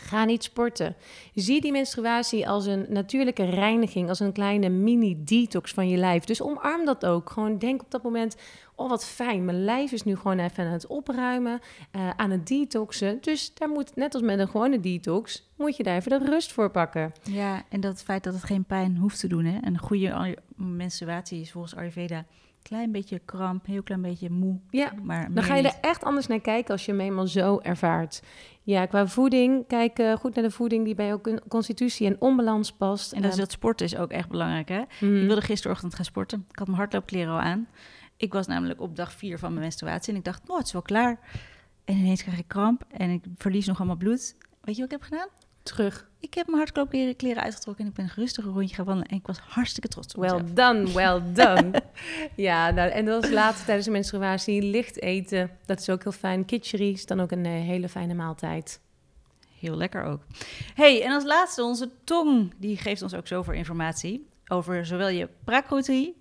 Ga 0.07 0.25
niet 0.25 0.43
sporten. 0.43 0.95
Zie 1.35 1.61
die 1.61 1.71
menstruatie 1.71 2.49
als 2.49 2.65
een 2.65 2.85
natuurlijke 2.89 3.43
reiniging, 3.43 4.09
als 4.09 4.19
een 4.19 4.31
kleine 4.31 4.69
mini-detox 4.69 5.71
van 5.71 5.89
je 5.89 5.97
lijf. 5.97 6.23
Dus 6.23 6.41
omarm 6.41 6.85
dat 6.85 7.05
ook. 7.05 7.29
Gewoon 7.29 7.57
denk 7.57 7.81
op 7.81 7.91
dat 7.91 8.03
moment: 8.03 8.35
oh 8.75 8.89
wat 8.89 9.05
fijn, 9.05 9.45
mijn 9.45 9.63
lijf 9.63 9.91
is 9.91 10.03
nu 10.03 10.15
gewoon 10.15 10.39
even 10.39 10.65
aan 10.65 10.71
het 10.71 10.87
opruimen, 10.87 11.59
uh, 11.95 12.09
aan 12.09 12.31
het 12.31 12.47
detoxen. 12.47 13.17
Dus 13.21 13.53
daar 13.53 13.69
moet, 13.69 13.95
net 13.95 14.13
als 14.13 14.23
met 14.23 14.39
een 14.39 14.47
gewone 14.47 14.79
detox, 14.79 15.49
moet 15.55 15.77
je 15.77 15.83
daar 15.83 15.95
even 15.95 16.19
de 16.19 16.29
rust 16.29 16.51
voor 16.51 16.71
pakken. 16.71 17.11
Ja, 17.23 17.63
en 17.69 17.81
dat 17.81 18.03
feit 18.03 18.23
dat 18.23 18.33
het 18.33 18.43
geen 18.43 18.63
pijn 18.63 18.97
hoeft 18.97 19.19
te 19.19 19.27
doen. 19.27 19.45
Hè? 19.45 19.57
Een 19.61 19.77
goede 19.77 20.37
menstruatie 20.55 21.41
is 21.41 21.51
volgens 21.51 21.75
Ayurveda 21.75 22.25
klein 22.61 22.91
beetje 22.91 23.21
kramp, 23.25 23.65
heel 23.65 23.83
klein 23.83 24.01
beetje 24.01 24.29
moe. 24.29 24.59
Ja, 24.69 24.91
maar 25.03 25.33
dan 25.33 25.43
ga 25.43 25.55
je 25.55 25.67
er 25.67 25.77
echt 25.81 26.03
anders 26.03 26.27
naar 26.27 26.39
kijken 26.39 26.71
als 26.71 26.85
je 26.85 26.91
hem 26.91 27.01
eenmaal 27.01 27.27
zo 27.27 27.59
ervaart. 27.59 28.21
Ja, 28.63 28.85
qua 28.85 29.07
voeding, 29.07 29.67
kijk 29.67 29.99
uh, 29.99 30.13
goed 30.13 30.35
naar 30.35 30.43
de 30.43 30.51
voeding 30.51 30.85
die 30.85 30.95
bij 30.95 31.07
jouw 31.07 31.21
constitutie 31.47 32.07
en 32.07 32.15
onbalans 32.19 32.71
past. 32.71 33.11
En 33.11 33.21
dat, 33.21 33.31
is 33.31 33.37
dat 33.37 33.51
sporten 33.51 33.85
is 33.85 33.95
ook 33.95 34.11
echt 34.11 34.29
belangrijk, 34.29 34.69
hè? 34.69 34.81
Mm. 34.99 35.21
Ik 35.21 35.27
wilde 35.27 35.41
gisterochtend 35.41 35.95
gaan 35.95 36.05
sporten. 36.05 36.45
Ik 36.49 36.57
had 36.57 36.67
mijn 36.67 36.79
hardloopkleren 36.79 37.33
al 37.33 37.39
aan. 37.39 37.67
Ik 38.17 38.33
was 38.33 38.47
namelijk 38.47 38.81
op 38.81 38.95
dag 38.95 39.13
vier 39.13 39.39
van 39.39 39.49
mijn 39.49 39.61
menstruatie 39.61 40.13
en 40.13 40.19
ik 40.19 40.25
dacht, 40.25 40.49
oh, 40.49 40.57
het 40.57 40.65
is 40.65 40.71
wel 40.71 40.81
klaar. 40.81 41.19
En 41.85 41.95
ineens 41.95 42.23
krijg 42.23 42.39
ik 42.39 42.47
kramp 42.47 42.83
en 42.89 43.09
ik 43.09 43.23
verlies 43.37 43.65
nog 43.65 43.77
allemaal 43.77 43.95
bloed. 43.95 44.35
Weet 44.61 44.75
je 44.75 44.81
wat 44.81 44.91
ik 44.91 44.99
heb 44.99 45.01
gedaan? 45.01 45.27
Terug. 45.63 46.09
Ik 46.19 46.33
heb 46.33 46.45
mijn 46.45 46.57
hardloopkleren 46.57 47.15
kleren 47.15 47.43
uitgetrokken 47.43 47.83
en 47.83 47.89
ik 47.89 47.95
ben 47.95 48.05
een 48.05 48.11
rustig 48.15 48.45
een 48.45 48.53
rondje 48.53 48.75
gaan 48.75 48.85
wandelen. 48.85 49.09
En 49.09 49.17
ik 49.17 49.27
was 49.27 49.39
hartstikke 49.39 49.87
trots 49.87 50.15
op 50.15 50.21
Well 50.21 50.53
done, 50.53 50.91
well 50.91 51.21
done. 51.33 51.71
ja, 52.35 52.71
nou, 52.71 52.89
en 52.89 53.05
dat 53.05 53.21
was 53.21 53.31
later 53.31 53.65
tijdens 53.65 53.85
de 53.85 53.91
menstruatie. 53.91 54.61
Licht 54.61 55.01
eten, 55.01 55.49
dat 55.65 55.79
is 55.79 55.89
ook 55.89 56.03
heel 56.03 56.11
fijn. 56.11 56.45
Kitchery 56.45 56.91
is 56.91 57.05
dan 57.05 57.19
ook 57.19 57.31
een 57.31 57.45
uh, 57.45 57.51
hele 57.51 57.89
fijne 57.89 58.13
maaltijd. 58.13 58.79
Heel 59.59 59.75
lekker 59.75 60.03
ook. 60.03 60.21
hey, 60.73 61.03
en 61.03 61.11
als 61.11 61.23
laatste 61.23 61.63
onze 61.63 61.89
tong. 62.03 62.53
Die 62.57 62.77
geeft 62.77 63.01
ons 63.01 63.13
ook 63.13 63.27
zoveel 63.27 63.53
informatie 63.53 64.27
over 64.47 64.85
zowel 64.85 65.09
je 65.09 65.29
prakroterie 65.43 66.20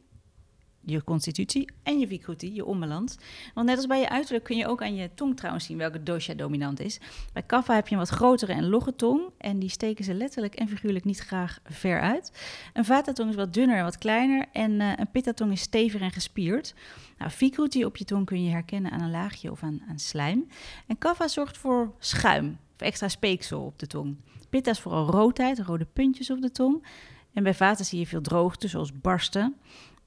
je 0.90 1.04
constitutie 1.04 1.70
en 1.82 1.98
je 1.98 2.06
vicruti, 2.06 2.54
je 2.54 2.64
onbalans. 2.64 3.16
Want 3.54 3.66
net 3.66 3.76
als 3.76 3.86
bij 3.86 4.00
je 4.00 4.08
uiterlijk 4.08 4.44
kun 4.44 4.56
je 4.56 4.66
ook 4.66 4.82
aan 4.82 4.94
je 4.94 5.10
tong 5.14 5.36
trouwens 5.36 5.64
zien 5.64 5.78
welke 5.78 6.02
dosha 6.02 6.34
dominant 6.34 6.80
is. 6.80 7.00
Bij 7.32 7.42
kaffa 7.42 7.74
heb 7.74 7.88
je 7.88 7.94
een 7.94 8.00
wat 8.00 8.08
grotere 8.08 8.52
en 8.52 8.68
logge 8.68 8.96
tong 8.96 9.22
en 9.38 9.58
die 9.58 9.68
steken 9.68 10.04
ze 10.04 10.14
letterlijk 10.14 10.54
en 10.54 10.68
figuurlijk 10.68 11.04
niet 11.04 11.18
graag 11.18 11.58
ver 11.64 12.00
uit. 12.00 12.32
Een 12.72 12.84
vata-tong 12.84 13.30
is 13.30 13.36
wat 13.36 13.54
dunner 13.54 13.76
en 13.76 13.84
wat 13.84 13.98
kleiner 13.98 14.46
en 14.52 14.70
uh, 14.70 14.92
een 14.96 15.10
pitta-tong 15.10 15.52
is 15.52 15.60
stevig 15.60 16.00
en 16.00 16.10
gespierd. 16.10 16.74
Nou, 17.18 17.84
op 17.84 17.96
je 17.96 18.04
tong 18.04 18.26
kun 18.26 18.44
je 18.44 18.50
herkennen 18.50 18.90
aan 18.90 19.00
een 19.00 19.10
laagje 19.10 19.50
of 19.50 19.62
aan, 19.62 19.82
aan 19.88 19.98
slijm. 19.98 20.48
En 20.86 20.98
kaffa 20.98 21.28
zorgt 21.28 21.58
voor 21.58 21.94
schuim 21.98 22.58
of 22.74 22.80
extra 22.80 23.08
speeksel 23.08 23.64
op 23.64 23.78
de 23.78 23.86
tong. 23.86 24.16
Pitta 24.48 24.70
is 24.70 24.80
vooral 24.80 25.06
roodheid, 25.06 25.58
rode 25.58 25.86
puntjes 25.92 26.30
op 26.30 26.40
de 26.40 26.50
tong. 26.50 26.86
En 27.32 27.42
bij 27.42 27.54
vata 27.54 27.84
zie 27.84 27.98
je 27.98 28.06
veel 28.06 28.20
droogte, 28.20 28.68
zoals 28.68 29.00
barsten. 29.00 29.56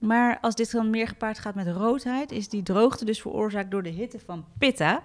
Maar 0.04 0.38
als 0.42 0.56
dit 0.56 0.72
dan 0.72 0.90
meer 0.90 1.08
gepaard 1.08 1.40
gaat 1.40 1.56
met 1.56 1.68
roodheid, 1.68 2.32
is 2.32 2.50
die 2.50 2.64
droogte 2.64 3.06
dus 3.06 3.22
veroorzaakt 3.22 3.72
door 3.72 3.84
de 3.84 3.90
hitte 3.90 4.20
van 4.26 4.46
pitta. 4.58 5.02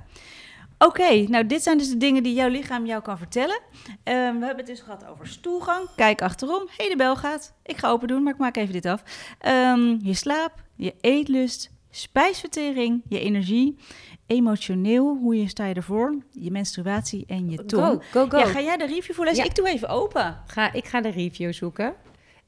Oké, 0.78 1.24
nou 1.28 1.46
dit 1.46 1.62
zijn 1.62 1.78
dus 1.78 1.88
de 1.88 1.96
dingen 1.96 2.22
die 2.22 2.34
jouw 2.34 2.48
lichaam 2.48 2.86
jou 2.86 3.02
kan 3.02 3.18
vertellen. 3.18 3.60
Ehm, 4.02 4.38
we 4.38 4.44
hebben 4.44 4.56
het 4.56 4.66
dus 4.66 4.80
gehad 4.80 5.06
over 5.06 5.26
stoelgang. 5.26 5.88
Kijk 5.96 6.22
achterom. 6.22 6.62
Hé, 6.66 6.74
hey, 6.76 6.88
de 6.88 6.96
bel 6.96 7.16
gaat. 7.16 7.54
Ik 7.62 7.76
ga 7.76 7.90
open 7.90 8.08
doen, 8.08 8.22
maar 8.22 8.32
ik 8.32 8.38
maak 8.38 8.56
even 8.56 8.72
dit 8.72 8.86
af. 8.86 9.02
Ehm, 9.38 9.96
je 10.02 10.14
slaap, 10.14 10.52
je 10.76 10.94
eetlust, 11.00 11.70
spijsvertering, 11.90 13.02
je 13.08 13.20
energie, 13.20 13.78
emotioneel, 14.26 15.16
hoe 15.16 15.36
je 15.36 15.48
sta 15.48 15.66
je 15.66 15.74
ervoor, 15.74 16.16
je 16.30 16.50
menstruatie 16.50 17.24
en 17.26 17.50
je 17.50 17.64
tong. 17.64 17.84
Go, 17.84 18.00
go, 18.10 18.28
go. 18.28 18.38
Ja, 18.38 18.46
ga 18.46 18.60
jij 18.60 18.76
de 18.76 18.86
review 18.86 19.14
voorlezen? 19.14 19.44
Ja. 19.44 19.50
Ik 19.50 19.56
doe 19.56 19.68
even 19.68 19.88
open. 19.88 20.42
Ga, 20.46 20.72
ik 20.72 20.86
ga 20.86 21.00
de 21.00 21.10
review 21.10 21.52
zoeken. 21.52 21.94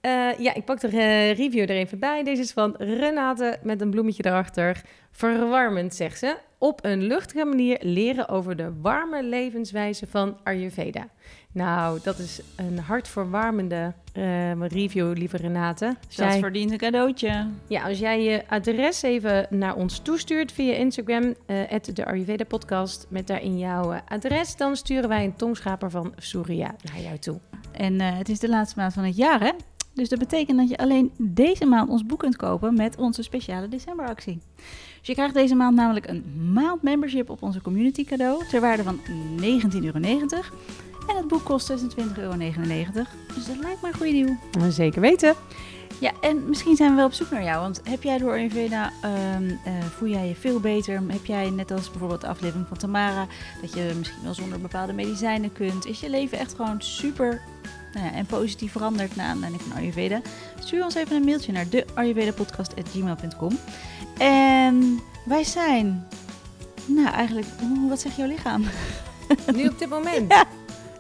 Uh, 0.03 0.39
ja, 0.39 0.55
ik 0.55 0.65
pak 0.65 0.81
de 0.81 0.87
uh, 0.93 1.33
review 1.33 1.63
er 1.63 1.71
even 1.71 1.99
bij. 1.99 2.25
Deze 2.25 2.43
is 2.43 2.53
van 2.53 2.75
Renate 2.79 3.59
met 3.63 3.81
een 3.81 3.91
bloemetje 3.91 4.25
erachter. 4.27 4.83
Verwarmend, 5.11 5.95
zegt 5.95 6.19
ze. 6.19 6.37
Op 6.59 6.85
een 6.85 7.03
luchtige 7.03 7.45
manier 7.45 7.79
leren 7.81 8.29
over 8.29 8.57
de 8.57 8.73
warme 8.81 9.23
levenswijze 9.23 10.07
van 10.07 10.39
Ayurveda. 10.43 11.09
Nou, 11.53 11.99
dat 12.03 12.19
is 12.19 12.41
een 12.57 12.79
hartverwarmende 12.79 13.93
uh, 14.17 14.67
review, 14.67 15.17
lieve 15.17 15.37
Renate. 15.37 15.97
Dat 16.17 16.37
verdient 16.37 16.71
een 16.71 16.79
cadeautje. 16.79 17.47
Ja, 17.69 17.83
als 17.83 17.99
jij 17.99 18.23
je 18.23 18.43
adres 18.49 19.03
even 19.03 19.47
naar 19.51 19.75
ons 19.75 19.99
toestuurt 19.99 20.53
via 20.53 20.75
Instagram, 20.75 21.35
de 21.95 22.05
Ayurveda 22.05 22.45
podcast, 22.45 23.07
met 23.09 23.27
daarin 23.27 23.59
jouw 23.59 24.01
adres, 24.09 24.57
dan 24.57 24.77
sturen 24.77 25.09
wij 25.09 25.25
een 25.25 25.37
tongschaper 25.37 25.91
van 25.91 26.15
Surya 26.17 26.75
naar 26.83 27.01
jou 27.01 27.19
toe. 27.19 27.39
En 27.73 28.01
het 28.01 28.29
is 28.29 28.39
de 28.39 28.49
laatste 28.49 28.79
maand 28.79 28.93
van 28.93 29.05
het 29.05 29.17
jaar, 29.17 29.41
hè? 29.41 29.51
Dus 29.93 30.09
dat 30.09 30.19
betekent 30.19 30.59
dat 30.59 30.69
je 30.69 30.79
alleen 30.79 31.13
deze 31.17 31.67
maand 31.67 31.89
ons 31.89 32.07
boek 32.07 32.19
kunt 32.19 32.37
kopen 32.37 32.75
met 32.75 32.97
onze 32.97 33.23
speciale 33.23 33.69
decemberactie. 33.69 34.39
Dus 34.99 35.09
je 35.09 35.15
krijgt 35.15 35.35
deze 35.35 35.55
maand 35.55 35.77
namelijk 35.77 36.09
een 36.09 36.53
maand 36.53 36.83
membership 36.83 37.31
op 37.31 37.43
onze 37.43 37.61
community 37.61 38.05
cadeau 38.05 38.47
ter 38.49 38.61
waarde 38.61 38.83
van 38.83 38.99
19,90 38.99 39.05
euro. 39.83 39.99
En 41.09 41.17
het 41.17 41.29
boek 41.29 41.45
kost 41.45 41.73
26,99 41.73 41.77
euro. 42.19 42.33
Dus 43.35 43.47
dat 43.47 43.57
lijkt 43.61 43.83
me 43.83 43.89
een 43.89 43.95
goede 43.95 44.37
deal. 44.53 44.71
Zeker 44.71 45.01
weten. 45.01 45.35
Ja, 46.01 46.13
en 46.21 46.49
misschien 46.49 46.77
zijn 46.77 46.91
we 46.91 46.97
wel 46.97 47.07
op 47.07 47.13
zoek 47.13 47.31
naar 47.31 47.43
jou. 47.43 47.61
Want 47.61 47.81
heb 47.85 48.03
jij 48.03 48.19
door 48.19 48.33
Ayurveda, 48.33 48.93
um, 49.37 49.59
voel 49.91 50.09
jij 50.09 50.29
je 50.29 50.35
veel 50.35 50.61
beter? 50.61 51.03
Heb 51.07 51.25
jij, 51.25 51.51
net 51.51 51.71
als 51.71 51.91
bijvoorbeeld 51.91 52.21
de 52.21 52.27
aflevering 52.27 52.69
van 52.69 52.77
Tamara, 52.77 53.27
dat 53.61 53.73
je 53.73 53.93
misschien 53.99 54.23
wel 54.23 54.35
zonder 54.35 54.61
bepaalde 54.61 54.93
medicijnen 54.93 55.53
kunt? 55.53 55.87
Is 55.87 56.01
je 56.01 56.11
leven 56.11 56.39
echt 56.39 56.55
gewoon 56.55 56.83
super 56.83 57.41
nou 57.93 58.07
ja, 58.07 58.13
en 58.13 58.27
positief 58.27 58.73
veranderd 58.73 59.17
na 59.17 59.25
aanleiding 59.25 59.63
van 59.63 59.77
Ayurveda? 59.77 60.21
Stuur 60.59 60.85
ons 60.85 60.95
even 60.95 61.17
een 61.17 61.25
mailtje 61.25 61.53
naar 61.53 61.69
de 61.69 61.85
ayurvedapodcast.gmail.com. 61.95 63.59
En 64.19 65.01
wij 65.25 65.45
zijn, 65.45 66.07
nou 66.87 67.09
eigenlijk, 67.09 67.47
wat 67.89 68.01
zegt 68.01 68.17
jouw 68.17 68.27
lichaam? 68.27 68.65
Nu 69.55 69.69
op 69.69 69.79
dit 69.79 69.89
moment? 69.89 70.33
Ja. 70.33 70.45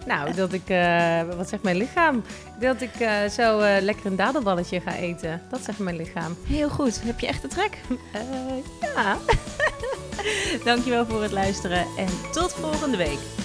Nou, 0.06 0.34
dat 0.34 0.52
ik, 0.52 0.68
uh, 0.70 1.22
wat 1.36 1.48
zegt 1.48 1.62
mijn 1.62 1.76
lichaam? 1.76 2.22
Dat 2.60 2.80
ik 2.80 3.00
uh, 3.00 3.24
zo 3.24 3.60
uh, 3.60 3.76
lekker 3.80 4.06
een 4.06 4.16
dadelballetje 4.16 4.80
ga 4.80 4.94
eten. 4.94 5.42
Dat 5.50 5.64
zegt 5.64 5.78
mijn 5.78 5.96
lichaam. 5.96 6.36
Heel 6.46 6.68
goed. 6.68 7.02
Heb 7.02 7.20
je 7.20 7.26
echt 7.26 7.42
de 7.42 7.48
trek? 7.48 7.78
ja. 8.94 9.16
Dankjewel 10.64 11.06
voor 11.06 11.22
het 11.22 11.32
luisteren 11.32 11.86
en 11.96 12.08
tot 12.32 12.52
volgende 12.52 12.96
week. 12.96 13.39